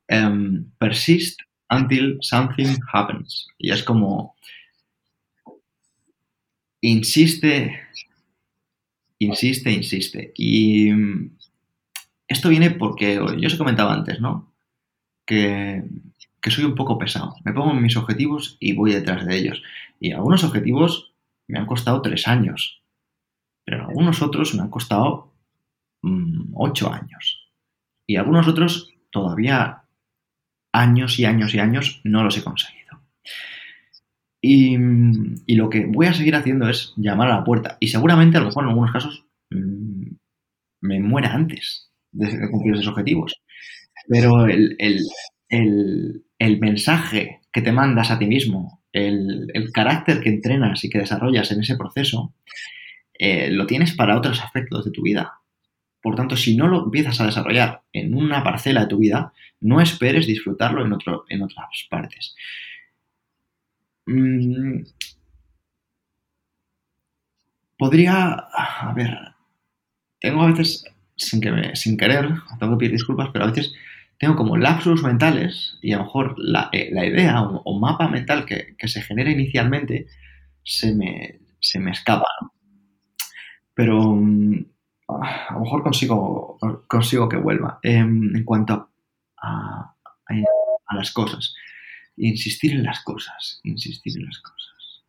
[0.09, 3.47] Em, persist until something happens.
[3.59, 4.35] Y es como,
[6.81, 7.81] insiste,
[9.19, 10.33] insiste, insiste.
[10.37, 10.91] Y
[12.27, 14.53] esto viene porque, yo os he comentado antes, ¿no?
[15.25, 15.85] Que,
[16.49, 17.37] soy un poco pesado.
[17.45, 19.63] Me pongo mis objetivos y voy detrás de ellos.
[20.01, 21.13] Y algunos objetivos
[21.47, 22.80] me han costado tres años,
[23.71, 25.33] pero algunos otros me han costado
[26.03, 27.53] mm, ocho años.
[28.05, 29.85] Y algunos otros todavía
[30.73, 33.01] años y años y años no los he conseguido.
[34.43, 34.77] Y,
[35.55, 37.77] lo que voy a seguir haciendo es llamar a la puerta.
[37.79, 40.15] Y seguramente, a lo mejor en algunos casos, mm,
[40.81, 43.41] me muera antes de cumplir esos objetivos.
[44.09, 45.07] Pero el,
[46.59, 51.61] mensaje que te mandas a ti mismo, el, carácter que entrenas y que desarrollas en
[51.61, 52.35] ese proceso,
[53.23, 55.41] eh, lo tienes para otros aspectos de tu vida.
[56.01, 59.83] Por tanto, si no lo empiezas a desarrollar en una parcela de tu vida, no
[59.83, 62.35] esperes disfrutarlo en, otro, en otras partes.
[64.07, 64.85] Mm,
[67.77, 69.19] podría, a ver,
[70.19, 73.75] tengo a veces, sin, que sin querer, tengo que pedir disculpas, pero a veces
[74.17, 78.89] tengo como lapsus mentales y a lo mejor la, eh, idea o, mapa mental que,
[78.89, 80.07] se genera inicialmente
[80.65, 82.27] se me, se me escapa.
[83.81, 84.63] Pero mm,
[85.09, 87.79] a lo mejor consigo, consigo que vuelva.
[87.83, 88.91] Em, en cuanto
[89.43, 89.95] a,
[90.91, 91.55] las cosas,
[92.19, 95.05] insistir en las cosas, insistir en las cosas.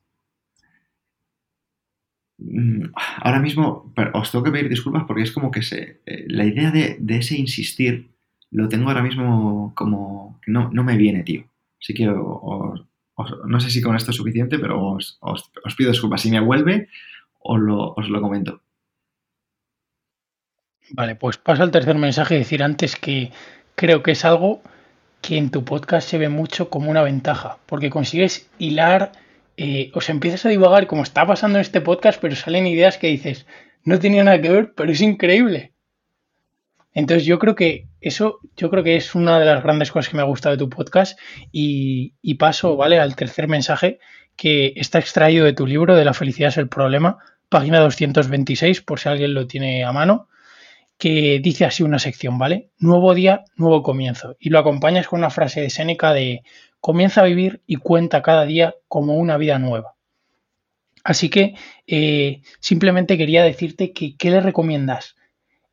[2.38, 2.94] Mm,
[3.24, 6.72] ahora mismo os tengo que pedir disculpas porque es como que se, eh, la idea
[6.72, 8.12] de, ese insistir
[8.52, 11.44] lo tengo ahora mismo como que no, me viene, tío.
[11.82, 15.20] Así que no sé si con esto es suficiente, pero os,
[15.76, 16.22] pido disculpas.
[16.22, 16.88] Si me vuelve,
[17.44, 18.62] os lo comento.
[20.94, 23.32] Vale, pues paso al tercer mensaje, decir antes que
[23.76, 24.62] creo que es algo
[25.22, 29.12] que en tu podcast se ve mucho como una ventaja, porque consigues hilar,
[29.56, 32.98] eh, o sea, empiezas a divagar como está pasando en este podcast, pero salen ideas
[32.98, 33.46] que dices,
[33.84, 35.72] no tenía nada que ver, pero es increíble.
[36.94, 40.18] Entonces yo creo que eso, yo creo que es una de las grandes cosas que
[40.18, 41.18] me ha gustado de tu podcast
[41.54, 43.00] y, y paso, ¿vale?
[43.00, 44.00] Al tercer mensaje
[44.36, 47.20] que está extraído de tu libro de La felicidad es el problema,
[47.52, 50.30] página 226, por si alguien lo tiene a mano
[50.98, 52.70] que dice así una sección, ¿vale?
[52.78, 54.38] Nuevo día, nuevo comienzo.
[54.40, 56.44] Y lo acompañas con una frase de Séneca de
[56.80, 59.96] comienza a vivir y cuenta cada día como una vida nueva.
[61.04, 61.56] Así que
[61.88, 65.16] eh, simplemente quería decirte que qué le recomiendas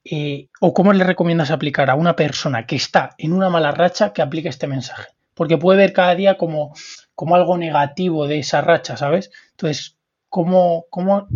[0.02, 4.14] eh, o cómo le recomiendas aplicar a una persona que está en una mala racha
[4.14, 5.09] que aplique este mensaje.
[5.34, 6.72] Porque puede ver cada día como,
[7.14, 9.30] como algo negativo de esa racha, ¿sabes?
[9.50, 9.98] Entonces,
[10.30, 11.28] ¿cómo, cómo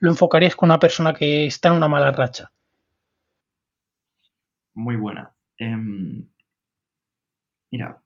[0.00, 2.50] lo enfocarías con una persona que está en una mala racha?
[4.74, 5.32] Muy buena.
[5.58, 6.26] Em,
[7.70, 8.02] mira,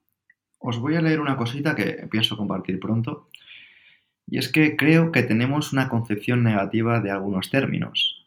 [0.59, 3.29] os voy a leer una cosita que pienso compartir pronto.
[4.27, 8.25] Y es que creo que tenemos una concepción negativa de algunos términos.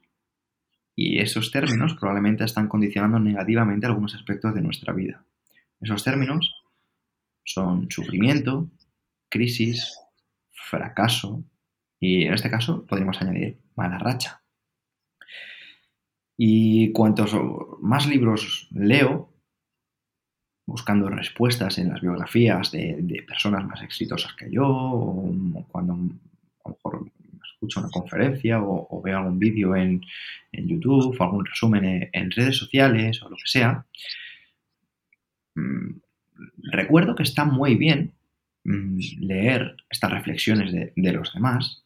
[0.97, 5.25] Y esos términos probablemente están condicionando negativamente algunos aspectos de nuestra vida.
[5.81, 6.55] Esos términos
[7.45, 8.69] son sufrimiento,
[9.29, 9.97] crisis,
[10.51, 11.45] fracaso
[12.03, 14.43] y en este caso podríamos añadir mala racha.
[16.37, 17.33] Y cuantos
[17.81, 19.33] más libros leo,
[20.67, 26.75] buscando respuestas en las biografías de, personas más exitosas que yo, o cuando a lo
[26.75, 27.13] mejor
[27.55, 30.03] escucho una conferencia o, veo algún vídeo en,
[30.53, 33.87] YouTube o algún resumen en, redes sociales o lo que sea,
[35.55, 36.01] mm,
[36.73, 38.13] recuerdo que está muy bien
[38.65, 41.85] mm, leer estas reflexiones de, los demás,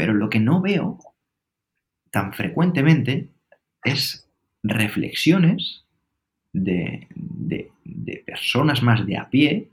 [0.00, 0.98] pero lo que no veo
[2.10, 3.28] tan frecuentemente
[3.84, 4.26] es
[4.62, 5.84] reflexiones
[6.54, 7.06] de,
[8.24, 9.68] personas más de a pie,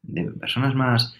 [0.00, 1.14] de personas más,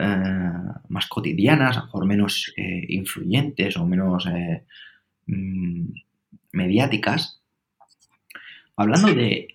[0.00, 0.52] eh,
[0.88, 4.64] más cotidianas, a lo mejor menos eh, influyentes o menos eh,
[5.28, 5.86] mm,
[6.54, 7.40] mediáticas,
[8.74, 9.46] hablando de,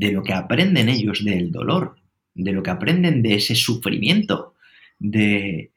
[0.00, 1.98] lo que aprenden ellos del dolor,
[2.34, 4.54] de lo que aprenden de ese sufrimiento,
[4.98, 5.72] de,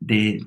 [0.00, 0.42] de,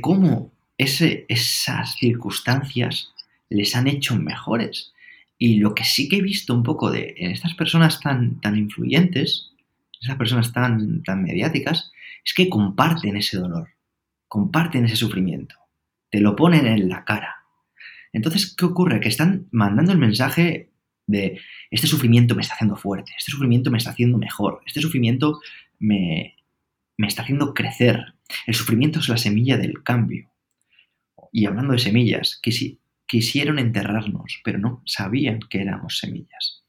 [0.00, 3.12] cómo ese, esas circunstancias
[3.50, 4.92] les han hecho mejores.
[5.38, 8.56] Y lo que sí que he visto un poco de en estas personas tan, tan
[8.56, 9.52] influyentes,
[10.00, 11.92] esas personas tan, tan mediáticas,
[12.24, 13.68] es que comparten ese dolor,
[14.26, 15.56] comparten ese sufrimiento,
[16.10, 17.36] te lo ponen en la cara.
[18.12, 19.00] Entonces, ¿qué ocurre?
[19.00, 20.70] Que están mandando el mensaje
[21.06, 21.40] de
[21.70, 25.40] este sufrimiento me está haciendo fuerte, este sufrimiento me está haciendo mejor, este sufrimiento
[25.78, 26.36] me,
[26.98, 28.14] me está haciendo crecer.
[28.46, 30.30] El sufrimiento es la semilla del cambio.
[31.32, 32.40] Y hablando de semillas,
[33.06, 36.64] quisieron enterrarnos, pero no sabían que éramos semillas.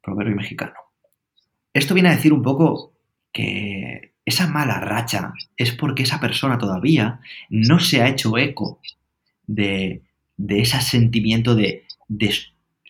[0.00, 0.74] Proverbio mexicano.
[1.74, 2.94] Esto viene a decir un poco
[3.32, 7.20] que esa mala racha es porque esa persona todavía
[7.50, 8.80] no se ha hecho eco
[9.46, 10.02] de,
[10.48, 11.84] ese sentimiento de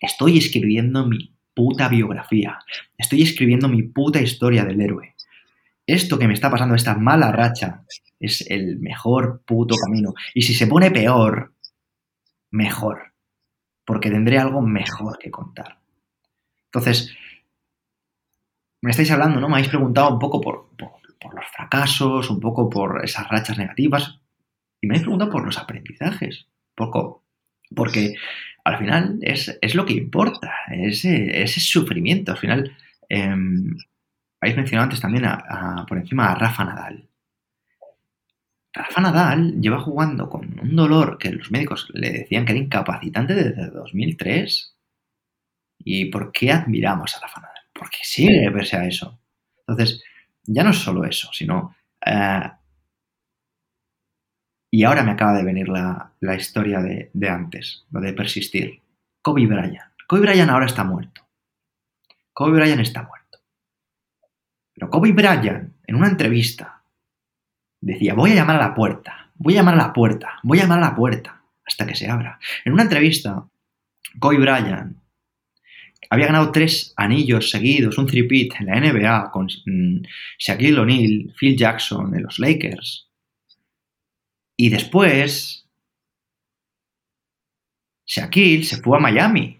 [0.01, 2.59] estoy escribiendo mi puta biografía,
[2.99, 5.16] estoy escribiendo mi puta historia del héroe.
[5.87, 7.85] Esto que me está pasando, esta mala racha,
[8.19, 10.15] es el mejor puto camino.
[10.35, 11.55] Y si se pone peor,
[12.51, 13.13] mejor,
[13.85, 15.79] porque tendré algo mejor que contar.
[16.67, 17.15] Entonces,
[18.83, 19.49] me estáis hablando, ¿no?
[19.49, 24.21] Me habéis preguntado un poco por, los fracasos, un poco por esas rachas negativas,
[24.81, 27.25] y me habéis preguntado por los aprendizajes, poco,
[27.75, 28.15] porque
[28.65, 32.33] al final es, lo que importa, ese, ese, sufrimiento.
[32.33, 32.77] Al final,
[33.09, 33.77] em,
[34.41, 35.25] habéis mencionado antes también
[35.89, 37.09] por encima a Rafa Nadal.
[38.73, 43.35] Rafa Nadal lleva jugando con un dolor que los médicos le decían que era incapacitante
[43.35, 44.77] desde 2003.
[45.79, 47.63] ¿Y por qué admiramos a Rafa Nadal?
[47.73, 49.19] Porque sigue verse a eso.
[49.67, 50.03] Entonces,
[50.45, 51.75] ya no es solo eso, sino...
[52.05, 52.51] Eh,
[54.71, 58.83] y ahora me acaba de venir la, historia de, de, antes, lo de persistir.
[59.23, 59.93] Kobe Bryant.
[60.07, 61.27] Kobe Bryant ahora está muerto.
[62.35, 63.16] Kobe Bryant está muerto.
[64.77, 66.83] Pero Kobe Bryant, en una entrevista,
[67.81, 70.63] decía, voy a llamar a la puerta, voy a llamar a la puerta, voy a
[70.63, 72.39] llamar a la puerta, hasta que se abra.
[72.65, 73.49] En una entrevista,
[74.19, 74.99] Kobe Bryant
[76.11, 80.03] había ganado tres anillos seguidos, un three en la NBA con mm,
[80.39, 83.09] Shaquille O'Neal, Phil Jackson en los Lakers.
[84.59, 85.67] Y después,
[88.07, 89.59] Shaquille se fue a Miami.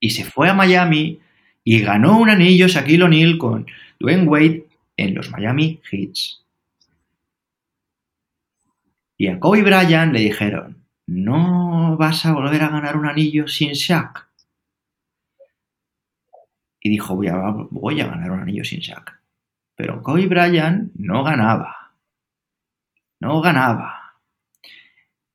[0.00, 1.20] Y se fue a Miami
[1.68, 3.66] y ganó un anillo Shaquille O'Neal con
[3.98, 6.44] Dwayne Wade en los Miami Heats.
[9.16, 13.72] Y a Kobe Bryant le dijeron, no vas a volver a ganar un anillo sin
[13.72, 14.28] Shaq.
[16.80, 17.36] Y dijo, voy a,
[17.70, 19.20] voy a ganar un anillo sin Shaq.
[19.74, 21.96] Pero Kobe Bryant no ganaba.
[23.18, 24.20] No ganaba.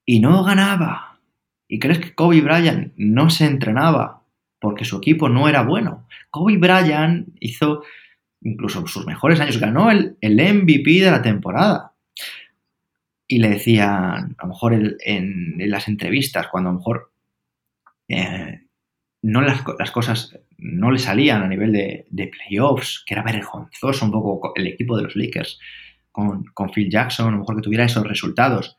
[0.06, 1.20] Y no ganaba.
[1.68, 4.21] ¿Y crees que Kobe Bryant no se entrenaba
[4.62, 6.08] porque su equipo no era bueno?
[6.30, 7.84] Kobe Bryant hizo
[8.42, 11.92] incluso sus mejores años, ganó el, el MVP de la temporada
[13.32, 17.14] y le decían, a lo mejor en, las entrevistas, cuando a lo mejor
[18.10, 18.68] eh,
[19.22, 24.52] no las, cosas no le salían a nivel de, playoffs, que era vergonzoso un poco
[24.58, 25.60] el equipo de los Lakers
[26.12, 26.44] con,
[26.74, 28.78] Phil Jackson, a lo mejor que tuviera esos resultados.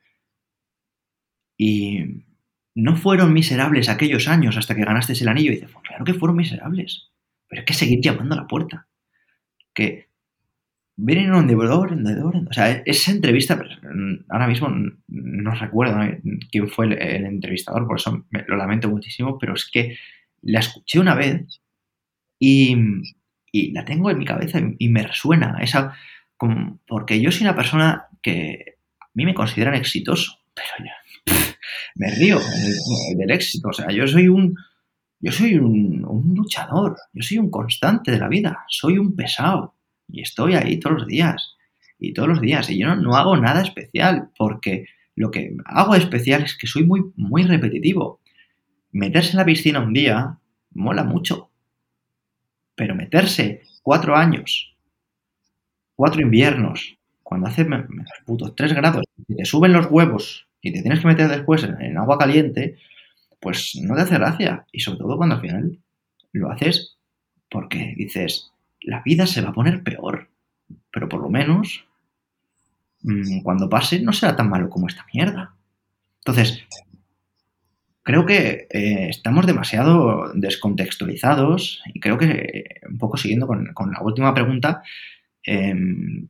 [1.56, 2.26] Y
[2.74, 5.52] no fueron miserables aquellos años hasta que ganaste el anillo.
[5.52, 7.10] Y dices, pues claro que fueron miserables,
[7.48, 8.86] pero hay que seguir llamando a la puerta.
[9.74, 10.08] Que
[10.96, 13.60] vienen un devorador, o sea, esa entrevista,
[14.28, 14.68] ahora mismo
[15.08, 15.98] no recuerdo
[16.50, 19.96] quién fue el, entrevistador, por eso lo lamento muchísimo, pero es que
[20.42, 21.60] la escuché una vez
[22.38, 22.76] y,
[23.50, 25.94] y la tengo en mi cabeza y, me resuena, esa,
[26.36, 30.92] como, porque yo soy una persona que a mí me consideran exitoso, pero ya,
[31.94, 32.38] me río
[33.16, 34.56] del, éxito, o sea, yo soy un,
[35.20, 39.74] yo soy un, un luchador, yo soy un constante de la vida, soy un pesado
[40.12, 41.56] y estoy ahí todos los días.
[41.98, 42.68] Y todos los días.
[42.68, 47.12] Y yo no, hago nada especial porque lo que hago especial es que soy muy,
[47.16, 48.20] muy repetitivo.
[48.90, 50.38] Meterse en la piscina un día
[50.72, 51.50] mola mucho.
[52.74, 54.76] Pero meterse cuatro años,
[55.94, 57.66] cuatro inviernos, cuando hace
[58.26, 61.98] putos tres grados, y te suben los huevos y te tienes que meter después en,
[61.98, 62.78] agua caliente,
[63.40, 64.64] pues no te hace gracia.
[64.70, 65.78] Y sobre todo cuando al final
[66.32, 66.96] lo haces
[67.50, 70.30] porque dices, la vida se va a poner peor.
[70.92, 71.84] Pero por lo menos,
[73.02, 75.56] mm, cuando pase, no será tan malo como esta mierda.
[76.20, 76.64] Entonces,
[78.04, 84.00] creo que eh, estamos demasiado descontextualizados y creo que, eh, un poco siguiendo con, la
[84.00, 84.82] última pregunta,
[85.42, 86.28] em,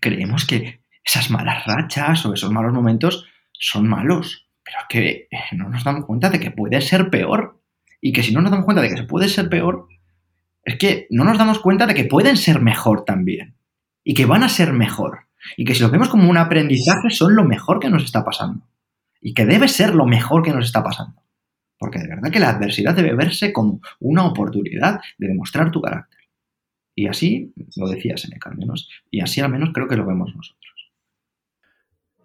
[0.00, 3.26] creemos que esas malas rachas o esos malos momentos
[3.62, 7.60] son malos, pero que eh, no nos damos cuenta de que puede ser peor.
[8.00, 9.86] Y que si no nos damos cuenta de que se puede ser peor,
[10.64, 13.54] es que no nos damos cuenta de que pueden ser mejor también
[14.02, 17.36] y que van a ser mejor y que si lo vemos como un aprendizaje son
[17.36, 18.66] lo mejor que nos está pasando
[19.20, 21.22] y que debe ser lo mejor que nos está pasando.
[21.78, 26.18] Porque de verdad que la adversidad debe verse como una oportunidad de demostrar tu carácter.
[26.96, 30.34] Y así lo decía Seneca al menos, y así al menos creo que lo vemos
[30.34, 30.92] nosotros.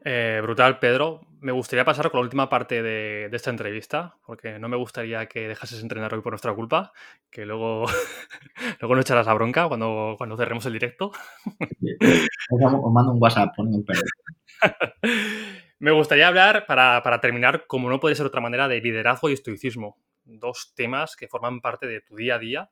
[0.04, 4.70] Eh, brutal, Pedro me gustaría pasar con la última parte de, esta entrevista, porque no
[4.70, 6.92] me gustaría que dejases entrenar hoy por nuestra culpa,
[7.30, 7.86] que luego,
[8.82, 11.12] luego no echarás la bronca cuando, cuando cerremos el directo.
[12.50, 13.86] Os mando un WhatsApp, un
[15.80, 19.34] Me gustaría hablar, para, para, terminar, como no puede ser otra manera, de liderazgo y
[19.34, 19.98] estoicismo.
[20.26, 22.70] Dos temas que forman parte de tu día a día.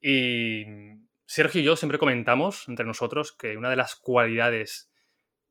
[0.00, 0.64] Y
[1.24, 4.87] Sergio y yo siempre comentamos entre nosotros que una de las cualidades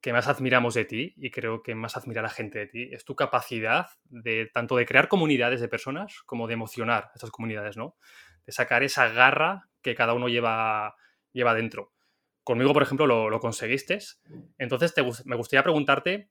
[0.07, 3.03] que más admiramos de ti y creo que más admira la gente de ti es
[3.03, 7.75] tu capacidad de tanto de crear comunidades de personas como de emocionar a estas comunidades,
[7.75, 7.97] ¿no?
[8.45, 10.95] De sacar esa garra que cada uno lleva,
[11.33, 11.91] lleva dentro.
[12.45, 13.99] Conmigo, por ejemplo, lo, conseguiste.
[14.57, 14.93] Entonces,
[15.25, 16.29] me gustaría preguntarte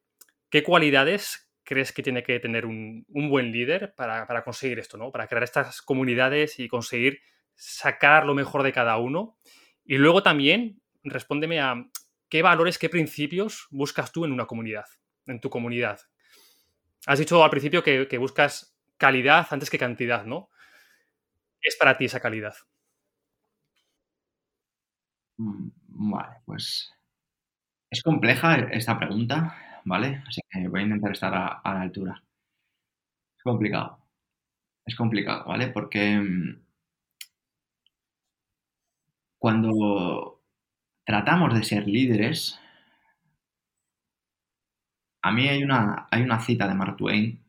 [0.48, 5.12] qué cualidades crees que tiene que tener un, buen líder para, para, conseguir esto, ¿no?
[5.12, 7.20] Para crear estas comunidades y conseguir
[7.54, 9.36] sacar lo mejor de cada uno.
[9.84, 11.74] Y luego también respóndeme a
[12.28, 14.86] ¿qué valores, qué principios buscas tú en una comunidad,
[15.26, 16.00] en tu comunidad?
[17.06, 20.50] Has dicho al principio que, buscas calidad antes que cantidad, ¿no?
[21.60, 22.54] ¿Qué es para ti esa calidad?
[25.38, 26.92] Mm, vale, pues
[27.90, 30.22] es compleja esta pregunta, ¿vale?
[30.26, 32.22] Así que voy a intentar estar a, la altura.
[33.36, 33.98] Es complicado.
[34.84, 35.68] Es complicado, ¿vale?
[35.68, 36.62] Porque mm,
[39.38, 40.35] cuando
[41.06, 42.60] tratamos de ser líderes,
[45.22, 47.42] a mí hay una, hay una cita de Mark Twain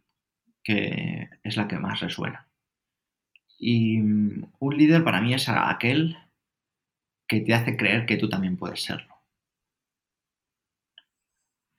[0.63, 2.47] que es la que más resuena.
[3.57, 6.17] Y mm, un líder para mí es aquel
[7.27, 9.15] que te hace creer que tú también puedes serlo.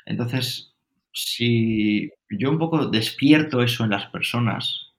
[0.04, 0.74] Entonces,
[1.12, 4.94] si yo un poco despierto eso en las personas,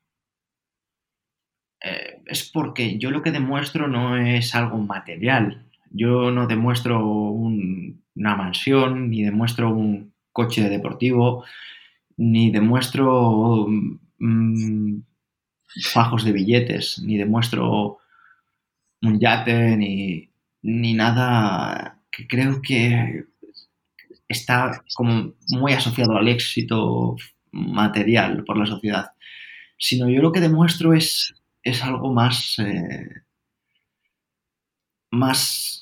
[1.81, 8.35] eh, es porque yo lo que demuestro no es algo material, yo no demuestro una
[8.35, 11.45] mansión, ni demuestro un coche deportivo,
[12.17, 13.67] ni demuestro
[14.19, 14.99] mm,
[15.91, 17.97] fajos de billetes, ni demuestro
[19.01, 20.29] un yate, ni,
[20.61, 23.25] ni nada que creo que
[24.27, 27.15] está como muy asociado al éxito
[27.51, 29.11] material por la sociedad,
[29.77, 31.33] sino yo lo que demuestro es,
[31.63, 33.23] es algo más, eh,
[35.11, 35.78] más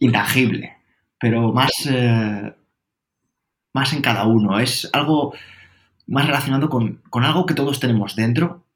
[0.00, 0.76] intangible,
[1.18, 2.54] pero más, eh,
[3.72, 4.58] más en cada uno.
[4.58, 5.34] Es algo
[6.06, 8.66] más relacionado con, algo que todos tenemos dentro,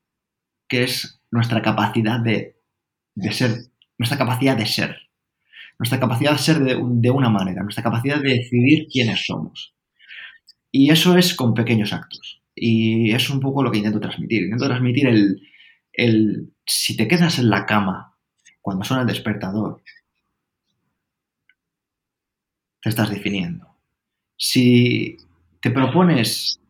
[0.69, 2.57] que es nuestra capacidad de,
[3.31, 3.57] ser,
[3.99, 4.97] nuestra capacidad de ser.
[5.79, 9.75] Nuestra capacidad de ser de, una manera, nuestra capacidad de decidir quiénes somos.
[10.73, 12.43] Y eso es con pequeños actos.
[12.55, 14.43] Y es un poco lo que intento transmitir.
[14.43, 15.41] Intento transmitir el,
[15.93, 18.17] el si te quedas en la cama
[18.61, 19.83] cuando suena el despertador
[22.83, 23.67] te estás definiendo.
[24.37, 25.17] Si
[25.61, 26.61] te propones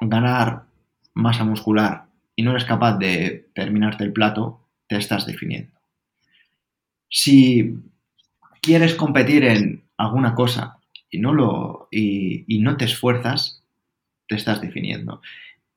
[0.00, 0.64] ganar
[1.14, 5.72] masa muscular y no eres capaz de terminarte el plato, te estás definiendo.
[7.08, 7.76] si
[8.62, 10.78] quieres competir en alguna cosa
[11.10, 13.62] y no, lo, y, no te esfuerzas,
[14.28, 15.20] te estás definiendo.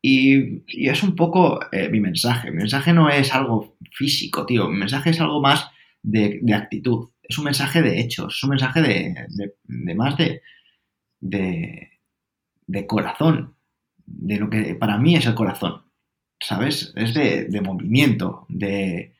[0.02, 2.52] Y, es un poco eh, mi mensaje.
[2.52, 4.70] Mi mensaje no es algo físico, tío.
[4.70, 5.68] Mi mensaje es algo más
[6.04, 7.10] de, actitud.
[7.28, 8.36] Es un mensaje de hechos.
[8.38, 10.42] Es un mensaje de, más de,
[11.20, 13.56] de, corazón.
[14.06, 15.84] De lo que para mí es el corazón.
[16.40, 16.94] ¿Sabes?
[16.96, 18.46] Es de, movimiento.
[18.50, 19.16] De.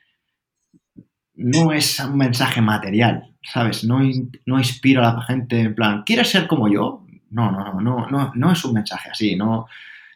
[1.36, 3.36] No es un mensaje material.
[3.52, 3.84] ¿sabes?
[3.84, 4.00] No,
[4.46, 7.06] no inspiro a la gente en plan, ¿quieres ser como yo?
[7.30, 9.68] No, no, no, no, no, no es un mensaje así, no,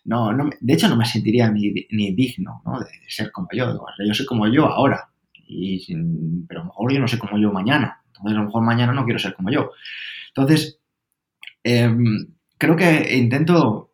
[0.06, 1.72] no, no de hecho no me sentiría ni,
[2.14, 2.80] digno ¿no?
[2.80, 5.09] de, ser como yo, yo soy como yo ahora,
[5.50, 5.84] y
[6.48, 8.94] pero a lo mejor yo no sé como yo mañana, entonces a lo mejor mañana
[8.94, 9.72] no quiero ser como yo.
[10.30, 10.80] Entonces,
[11.64, 12.28] em,
[12.58, 13.92] creo que intento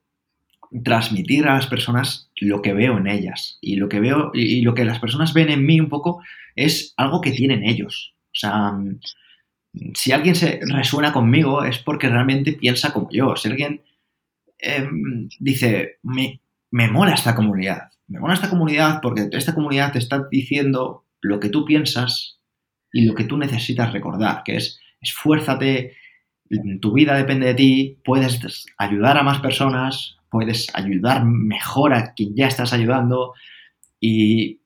[0.83, 4.73] transmitir a las personas lo que veo en ellas y lo que veo y lo
[4.73, 6.21] que las personas ven en mí un poco
[6.55, 8.15] es algo que tienen ellos.
[8.27, 8.73] O sea,
[9.93, 13.35] si alguien se resuena conmigo es porque realmente piensa como yo.
[13.37, 13.81] Si alguien
[14.59, 16.41] em, dice, me,
[16.71, 21.39] me mola esta comunidad, me mola esta comunidad porque esta comunidad te está diciendo lo
[21.39, 22.39] que tú piensas
[22.91, 25.93] y lo que tú necesitas recordar, que es esfuérzate,
[26.81, 28.39] tu vida depende de ti, puedes
[28.77, 33.33] ayudar a más personas, puedes ayudar mejor a quien ya estás ayudando
[33.99, 34.61] y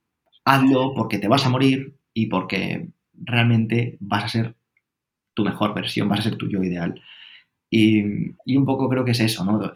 [0.46, 4.56] hazlo porque te vas a morir y porque realmente vas a ser
[5.34, 7.02] tu mejor versión, vas a ser tu yo ideal.
[7.72, 9.74] Y, un poco creo que es eso, ¿no?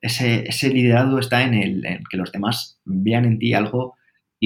[0.00, 3.96] ese, ese, liderazgo está en, el, que los demás vean en ti algo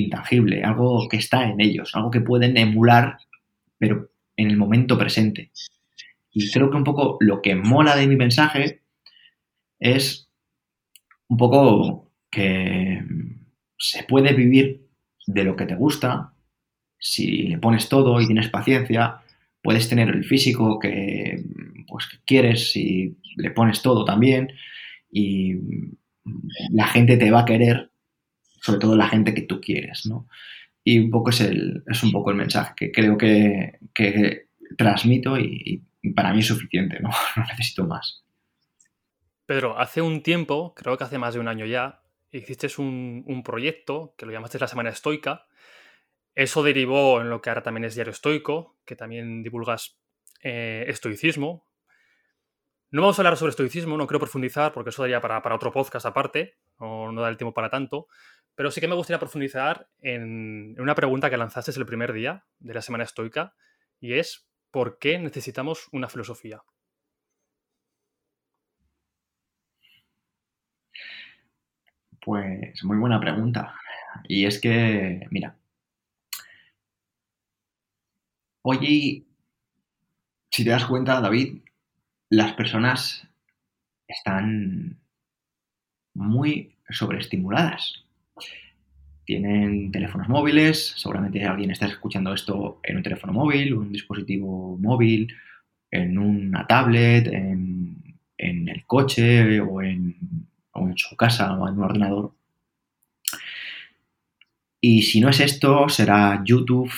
[0.01, 3.19] intangible, algo que está en ellos, algo que pueden emular,
[3.79, 5.51] pero en el momento presente.
[6.33, 8.83] Y creo que un poco lo que mola de mi mensaje
[9.79, 10.29] es
[11.29, 13.03] un poco que
[13.79, 14.87] se puede vivir
[15.27, 16.33] de lo que te gusta
[17.01, 19.23] si le pones todo y tienes paciencia,
[19.63, 21.43] puedes tener el físico que,
[21.89, 24.53] pues, quieres si le pones todo también
[25.11, 25.55] y
[26.71, 27.90] la gente te va a querer,
[28.61, 30.29] sobre todo la gente que tú quieres, ¿no?
[30.85, 33.79] Y un poco es, el, es un poco el mensaje que creo que,
[34.77, 35.85] transmito y,
[36.15, 37.11] para mí es suficiente, ¿no?
[37.37, 38.25] no necesito más.
[39.47, 43.43] Pedro, hace un tiempo, creo que hace más de un año ya, hiciste un, un
[43.43, 45.47] proyecto que lo llamaste la Semana Estoica,
[46.35, 49.99] eso derivó en lo que ahora también es Diario Estoico, que también divulgas
[50.43, 51.67] eh, estoicismo.
[52.91, 56.07] No vamos a hablar sobre estoicismo, no quiero profundizar porque eso daría para, otro podcast
[56.07, 58.09] aparte, no, no, da el tiempo para tanto,
[58.55, 62.75] pero sí que me gustaría profundizar en, una pregunta que lanzaste el primer día de
[62.75, 63.55] la Semana Estoica
[64.01, 66.63] y es ¿por qué necesitamos una filosofía?
[72.23, 73.75] Pues muy buena pregunta.
[74.29, 75.57] Y es que, mira,
[78.63, 79.25] Oye,
[80.51, 81.63] si te das cuenta, David,
[82.29, 83.27] las personas
[84.07, 85.01] están
[86.15, 88.05] muy sobreestimuladas.
[89.31, 95.33] Tienen teléfonos móviles, seguramente alguien está escuchando esto en un teléfono móvil, un dispositivo móvil,
[95.89, 100.17] en una tablet, en, el coche o en,
[100.73, 102.33] o en su casa o en un ordenador.
[104.81, 106.91] Y si no es esto, será YouTube,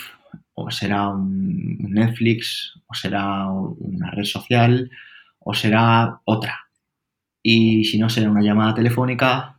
[0.54, 4.90] o será un Netflix, o será una red social,
[5.38, 6.66] o será otra.
[7.42, 9.58] Y si no, será una llamada telefónica.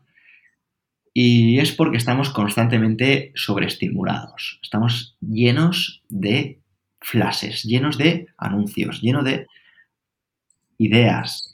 [1.14, 4.60] Y es porque estamos constantemente sobreestimulados.
[4.64, 6.60] Estamos llenos de
[7.02, 9.46] flashes, llenos de anuncios, llenos de
[10.78, 11.52] ideas.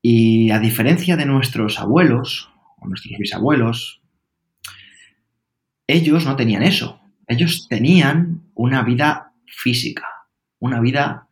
[0.00, 4.00] Y a diferencia de nuestros abuelos, o nuestros bisabuelos,
[5.86, 7.00] ellos no tenían eso
[7.30, 10.04] ellos tenían una vida física,
[10.58, 11.28] una vida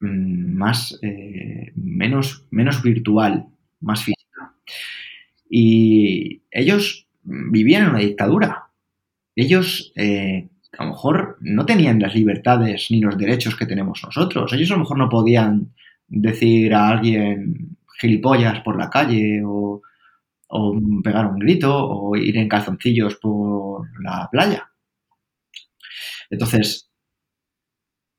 [0.00, 3.46] mm, más, eh, menos, menos virtual,
[3.80, 4.54] más física.
[5.56, 8.70] Y ellos vivían en una dictadura.
[9.36, 14.52] Ellos eh, a lo mejor no tenían las libertades ni los derechos que tenemos nosotros.
[14.52, 15.72] Ellos a lo mejor no podían
[16.08, 19.80] decir a alguien gilipollas por la calle o,
[21.04, 24.72] pegar un grito o ir en calzoncillos por la playa.
[26.30, 26.90] Entonces,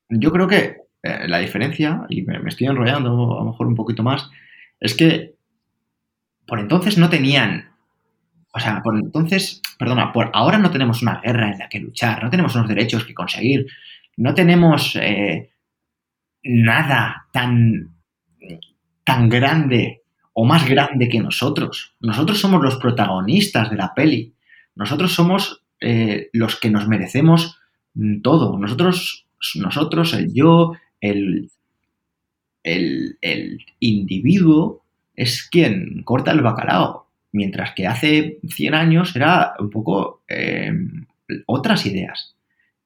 [0.08, 4.02] yo creo que eh, la diferencia, y me, estoy enrollando a lo mejor un poquito
[4.02, 4.30] más,
[4.80, 5.35] es que
[6.46, 7.70] por entonces no tenían,
[8.52, 12.22] o sea, por entonces, perdona, por ahora no tenemos una guerra en la que luchar,
[12.22, 13.66] no tenemos unos derechos que conseguir,
[14.16, 15.50] no tenemos eh,
[16.42, 17.94] nada tan,
[19.04, 20.02] tan grande
[20.32, 21.94] o más grande que nosotros.
[22.00, 24.34] Nosotros somos los protagonistas de la peli.
[24.74, 27.58] Nosotros somos eh, los que nos merecemos
[27.94, 28.58] mm, todo.
[28.58, 31.50] Nosotros, nosotros, el yo, el,
[32.62, 34.85] el, el individuo
[35.16, 40.72] es quien corta el bacalao, mientras que hace 100 años era un poco eh,
[41.46, 42.36] otras ideas.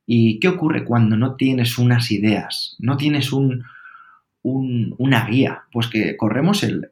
[0.06, 2.76] ¿Y qué ocurre cuando no tienes unas ideas?
[2.78, 3.64] No tienes un,
[4.42, 5.64] una guía.
[5.72, 6.90] Pues que corremos el,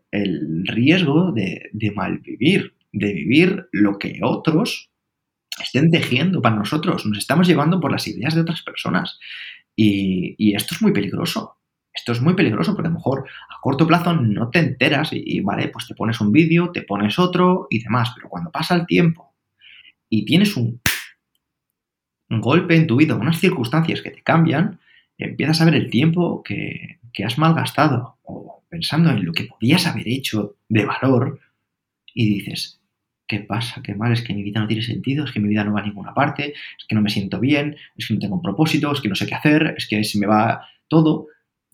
[0.67, 4.91] riesgo de, de malvivir, de vivir lo que otros
[5.61, 7.07] estén tejiendo para nosotros.
[7.07, 9.19] Nos estamos llevando por las ideas de otras personas.
[9.75, 11.58] y esto es muy peligroso.
[11.99, 15.41] Esto es muy peligroso porque a lo mejor a corto plazo no te enteras y,
[15.41, 18.87] vale, pues te pones un vídeo, te pones otro y demás, pero cuando pasa el
[18.87, 19.35] tiempo
[20.09, 20.81] y tienes un,
[22.31, 24.79] golpe en tu vida, unas circunstancias que te cambian,
[25.17, 29.87] empiezas a ver el tiempo que, que has malgastado o pensando en lo que podías
[29.87, 31.41] haber hecho de valor
[32.15, 32.81] y dices,
[33.27, 33.83] ¿qué pasa?
[33.83, 34.13] ¿Qué mal?
[34.13, 36.15] Es que mi vida no tiene sentido, es que mi vida no va a ninguna
[36.15, 39.09] parte, es que no me siento bien, es que no tengo un propósito, es que
[39.09, 41.27] no sé qué hacer, es que se me va todo.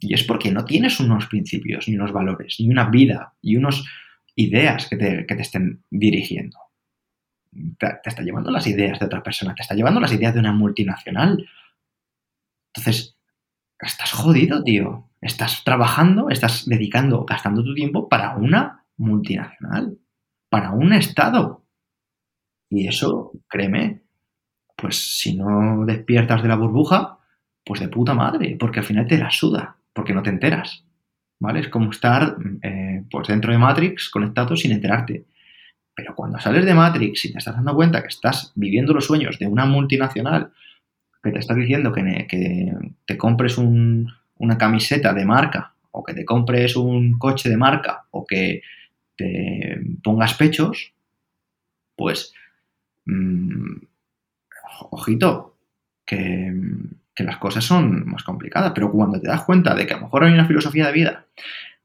[0.05, 3.83] Y es porque no tienes unos principios, ni unos valores, ni una vida, y unas
[4.37, 6.59] ideas que te, estén dirigiendo.
[7.79, 10.53] Te, está llevando las ideas de otra persona, te está llevando las ideas de una
[10.53, 11.49] multinacional.
[12.75, 13.17] Entonces,
[13.81, 15.09] estás jodido, tío.
[15.23, 19.97] Estás trabajando, estás dedicando, gastando tu tiempo para una multinacional,
[20.51, 21.65] para un Estado.
[22.69, 24.03] Y eso, créeme,
[24.77, 27.21] pues si no despiertas de la burbuja,
[27.65, 30.85] pues de puta madre, porque al final te la suda porque no te enteras.
[31.41, 31.61] ¿Vale?
[31.61, 35.25] Es como estar eh, pues dentro de Matrix conectado sin enterarte.
[35.95, 39.39] Pero cuando sales de Matrix y te estás dando cuenta que estás viviendo los sueños
[39.39, 40.53] de una multinacional
[41.23, 42.73] que te está diciendo que,
[43.07, 48.27] te compres una camiseta de marca o que te compres un coche de marca o
[48.27, 48.63] que
[49.17, 50.93] te pongas pechos,
[51.97, 52.35] pues,
[53.07, 53.77] mm,
[54.91, 55.57] ojito,
[56.05, 56.53] que,
[57.15, 60.05] que las cosas son más complicadas, pero cuando te das cuenta de que a lo
[60.05, 61.27] mejor hay una filosofía de vida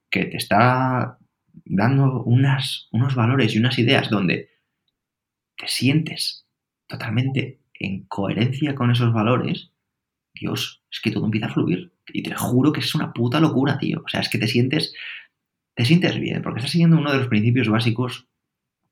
[0.10, 1.20] que te está
[1.66, 4.50] dando unas, unos valores y unas ideas donde
[5.56, 6.48] te sientes
[6.88, 9.72] totalmente en coherencia con esos valores,
[10.34, 11.92] Dios, es que todo empieza a fluir.
[12.08, 14.02] Y te juro que es una puta locura, tío.
[14.04, 14.94] O sea, es que te sientes,
[15.76, 18.28] te sientes bien, porque estás siguiendo uno de los principios básicos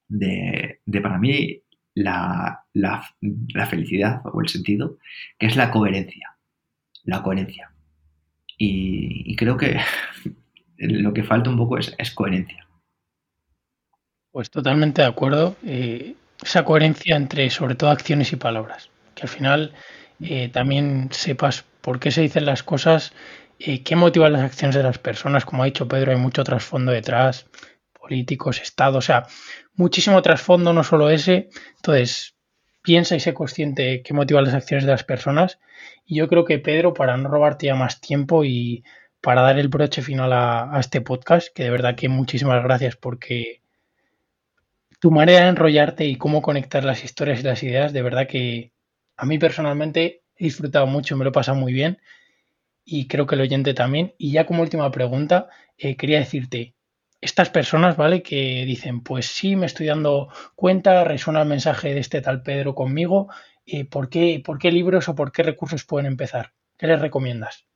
[0.07, 1.63] de, de para mí,
[1.97, 4.97] la, felicidad o el sentido,
[5.39, 6.37] que es la coherencia.
[7.03, 7.71] La coherencia.
[8.57, 9.79] Y, creo que
[10.77, 12.67] lo que falta un poco es, coherencia.
[14.31, 15.55] Pues totalmente de acuerdo.
[15.65, 18.89] Eh, esa coherencia entre sobre todo acciones y palabras.
[19.15, 19.73] Que al final
[20.21, 23.13] eh, también sepas por qué se dicen las cosas,
[23.59, 25.45] eh, qué motivan las acciones de las personas.
[25.45, 27.47] Como ha dicho Pedro, hay mucho trasfondo detrás,
[28.07, 29.27] políticos, Estado, o sea,
[29.75, 31.49] muchísimo trasfondo, no solo ese.
[31.77, 32.35] Entonces,
[32.81, 35.59] piensa y sé consciente qué motiva las acciones de las personas.
[36.05, 38.83] Y yo creo que Pedro, para no robarte ya más tiempo y
[39.21, 43.61] para dar el broche final a, este podcast, que de verdad que muchísimas gracias porque
[44.99, 48.71] tu manera de enrollarte y cómo conectar las historias y las ideas, de verdad que
[49.17, 51.99] a mí personalmente he disfrutado mucho, me lo he pasado muy bien
[52.85, 54.13] y creo que el oyente también.
[54.17, 56.76] Y ya como última pregunta, eh, quería decirte,
[57.21, 58.21] estas personas, ¿vale?
[58.21, 62.75] Que dicen, pues sí, me estoy dando cuenta, resuena el mensaje de este tal Pedro
[62.75, 63.27] conmigo,
[63.65, 66.53] eh, ¿por, qué, ¿por qué libros o por qué recursos pueden empezar?
[66.77, 67.67] ¿Qué les recomiendas?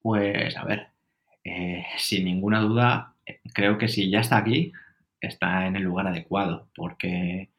[0.00, 0.88] Pues a ver,
[1.42, 3.16] eh, sin ninguna duda,
[3.52, 4.72] creo que si ya está aquí,
[5.20, 7.50] está en el lugar adecuado, porque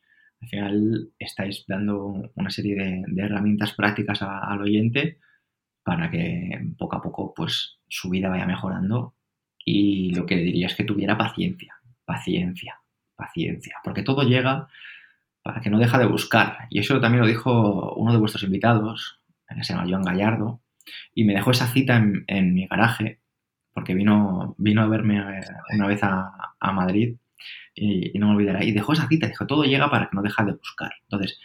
[0.42, 5.20] al final estáis dando una serie de, herramientas prácticas al oyente
[5.84, 9.17] para que poco a poco pues su vida vaya mejorando
[9.70, 11.76] y lo que diría es que tuviera paciencia,
[12.06, 12.80] paciencia,
[13.18, 14.70] paciencia, porque todo llega
[15.44, 16.70] para que no deja de buscar.
[16.70, 19.20] Y eso también lo dijo uno de vuestros invitados,
[19.54, 20.62] que se Joan Gallardo,
[21.14, 23.20] y me dejó esa cita en, mi garaje,
[23.74, 25.22] porque vino, vino a verme
[25.74, 27.18] una vez a, Madrid
[27.76, 28.64] y, no me olvidará.
[28.64, 30.94] Y dejó esa cita, dijo, todo llega para que no deja de buscar.
[31.04, 31.42] Entonces,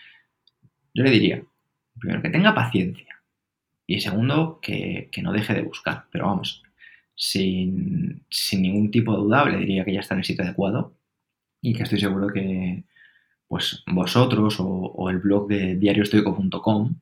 [0.95, 1.43] yo le diría,
[1.99, 3.21] primero, que tenga paciencia.
[3.85, 6.05] Y segundo, que, que no deje de buscar.
[6.13, 6.63] Pero vamos,
[7.15, 10.97] sin, ningún tipo de duda, le diría que ya está en el sitio adecuado
[11.61, 12.85] y que estoy seguro que
[13.47, 16.95] pues vosotros o, el blog de diariostoico.com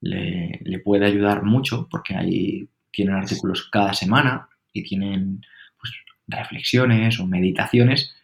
[0.00, 5.44] le, le, puede ayudar mucho porque ahí tienen artículos cada semana y tienen
[5.80, 5.92] pues,
[6.26, 8.14] reflexiones o meditaciones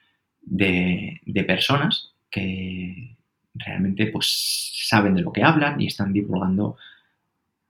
[0.41, 3.17] de, personas que
[3.55, 6.77] realmente pues saben de lo que hablan y están divulgando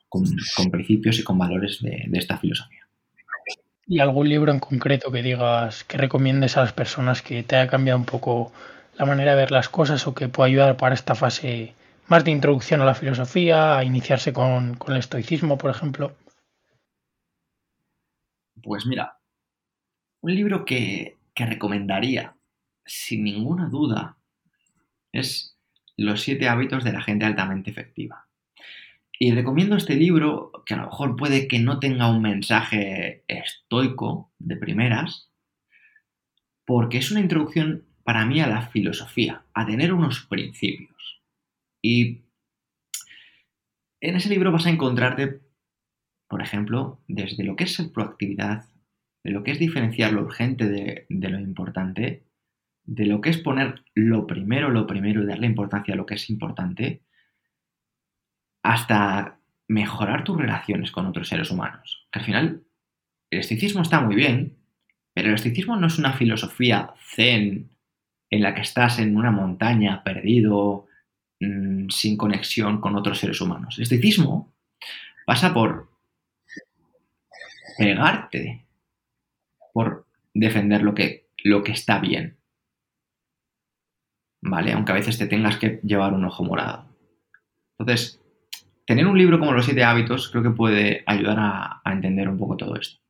[0.09, 0.25] con,
[0.71, 2.82] principios y con valores de esta filosofía.
[3.87, 7.71] ¿Y algún libro en concreto que digas, que recomiendes a las personas que te haya
[7.71, 8.53] cambiado un poco
[8.97, 11.75] la manera de ver las cosas o que pueda ayudar para esta fase
[12.09, 16.15] más de introducción a la filosofía, a iniciarse con, el estoicismo, por ejemplo?
[18.63, 19.19] Pues mira,
[20.21, 22.37] un libro que, que recomendaría,
[22.85, 24.17] sin ninguna duda,
[25.13, 25.59] es
[25.97, 28.29] Los siete hábitos de la gente altamente efectiva.
[29.19, 34.33] Y recomiendo este libro, que a lo mejor puede que no tenga un mensaje estoico
[34.39, 35.31] de primeras,
[36.67, 41.23] porque es una introducción para mí a la filosofía, a tener unos principios.
[41.83, 42.23] Y
[44.01, 45.41] en ese libro vas a encontrarte,
[46.29, 48.65] por ejemplo, desde lo que es ser proactividad,
[49.25, 52.25] de lo que es diferenciar lo urgente de, de lo importante,
[52.85, 56.15] de lo que es poner lo primero, lo primero y darle importancia a lo que
[56.15, 57.03] es importante,
[58.63, 62.07] hasta mejorar tus relaciones con otros seres humanos.
[62.13, 62.63] Que al final,
[63.31, 64.57] el estoicismo está muy bien,
[65.15, 67.71] pero el estoicismo no es una filosofía zen
[68.31, 70.87] en la que estás en una montaña perdido,
[71.41, 73.77] mm, sin conexión con otros seres humanos.
[73.77, 74.55] El estoicismo
[75.27, 75.91] pasa por
[77.77, 78.65] pegarte,
[79.73, 82.39] por defender lo que, lo que está bien.
[84.41, 84.73] ¿Vale?
[84.73, 86.87] Aunque a veces te tengas que llevar un ojo morado.
[87.79, 88.22] Entonces,
[88.93, 92.59] tener un libro como Los siete hábitos creo que puede ayudar a, entender un poco
[92.59, 93.01] todo esto.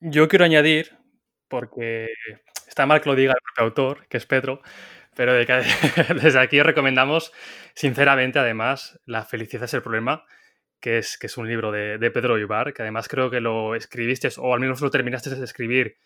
[0.00, 0.96] Yo quiero añadir,
[1.46, 2.08] porque
[2.66, 4.60] está mal que lo diga el propio autor, que es Pedro,
[5.14, 5.34] pero
[6.22, 7.32] desde aquí recomendamos,
[7.74, 10.24] sinceramente, además, La felicidad es el problema,
[10.80, 14.28] que es, que es un libro de, Pedro Ibar, que además creo que lo escribiste,
[14.38, 15.96] o al menos lo terminaste de escribir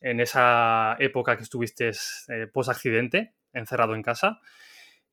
[0.00, 1.92] en esa época que estuviste
[2.28, 4.40] eh, post-accidente, encerrado en casa.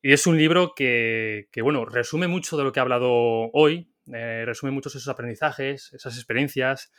[0.02, 3.12] Y es un libro que, bueno, resume mucho de lo que he hablado
[3.52, 6.92] hoy, eh, resume muchos esos aprendizajes, esas experiencias.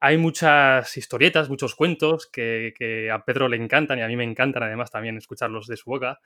[0.00, 4.64] Hay muchas historietas, muchos cuentos que, a Pedro le encantan y a mí me encantan
[4.64, 6.18] además también escucharlos de su boca.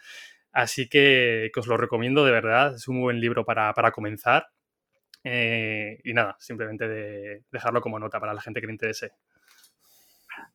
[0.52, 4.46] Así que, os lo recomiendo de verdad, es un buen libro para, comenzar.
[5.24, 9.12] Eh, y nada, simplemente de dejarlo como nota para la gente que le interese.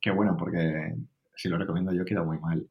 [0.02, 0.94] Qué bueno, porque
[1.36, 2.68] si lo recomiendo yo queda muy mal.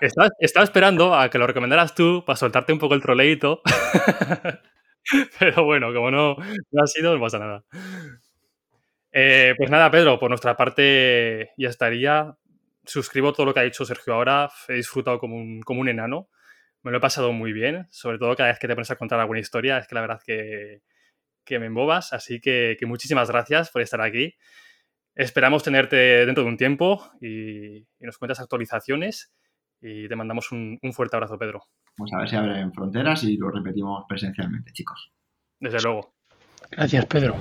[0.00, 3.62] Estaba, esperando a que lo recomendaras tú para soltarte un poco el troleito.
[5.38, 7.64] Pero bueno, como no, ha sido, no pasa nada.
[9.12, 12.36] Eh, pues nada, Pedro, por nuestra parte ya estaría.
[12.84, 14.50] Suscribo todo lo que ha dicho Sergio ahora.
[14.68, 16.28] He disfrutado como un, como un enano.
[16.82, 17.86] Me lo he pasado muy bien.
[17.90, 20.20] Sobre todo cada vez que te pones a contar alguna historia, es que la verdad
[20.24, 20.82] que,
[21.44, 22.12] que me embobas.
[22.12, 24.36] Así que, muchísimas gracias por estar aquí.
[25.14, 29.32] Esperamos tenerte dentro de un tiempo y nos cuentas actualizaciones
[29.80, 31.62] y te mandamos un, fuerte abrazo, Pedro.
[31.96, 35.12] Pues a ver si abren fronteras y lo repetimos presencialmente, chicos.
[35.60, 36.14] Desde luego.
[36.70, 37.36] Gracias, Pedro.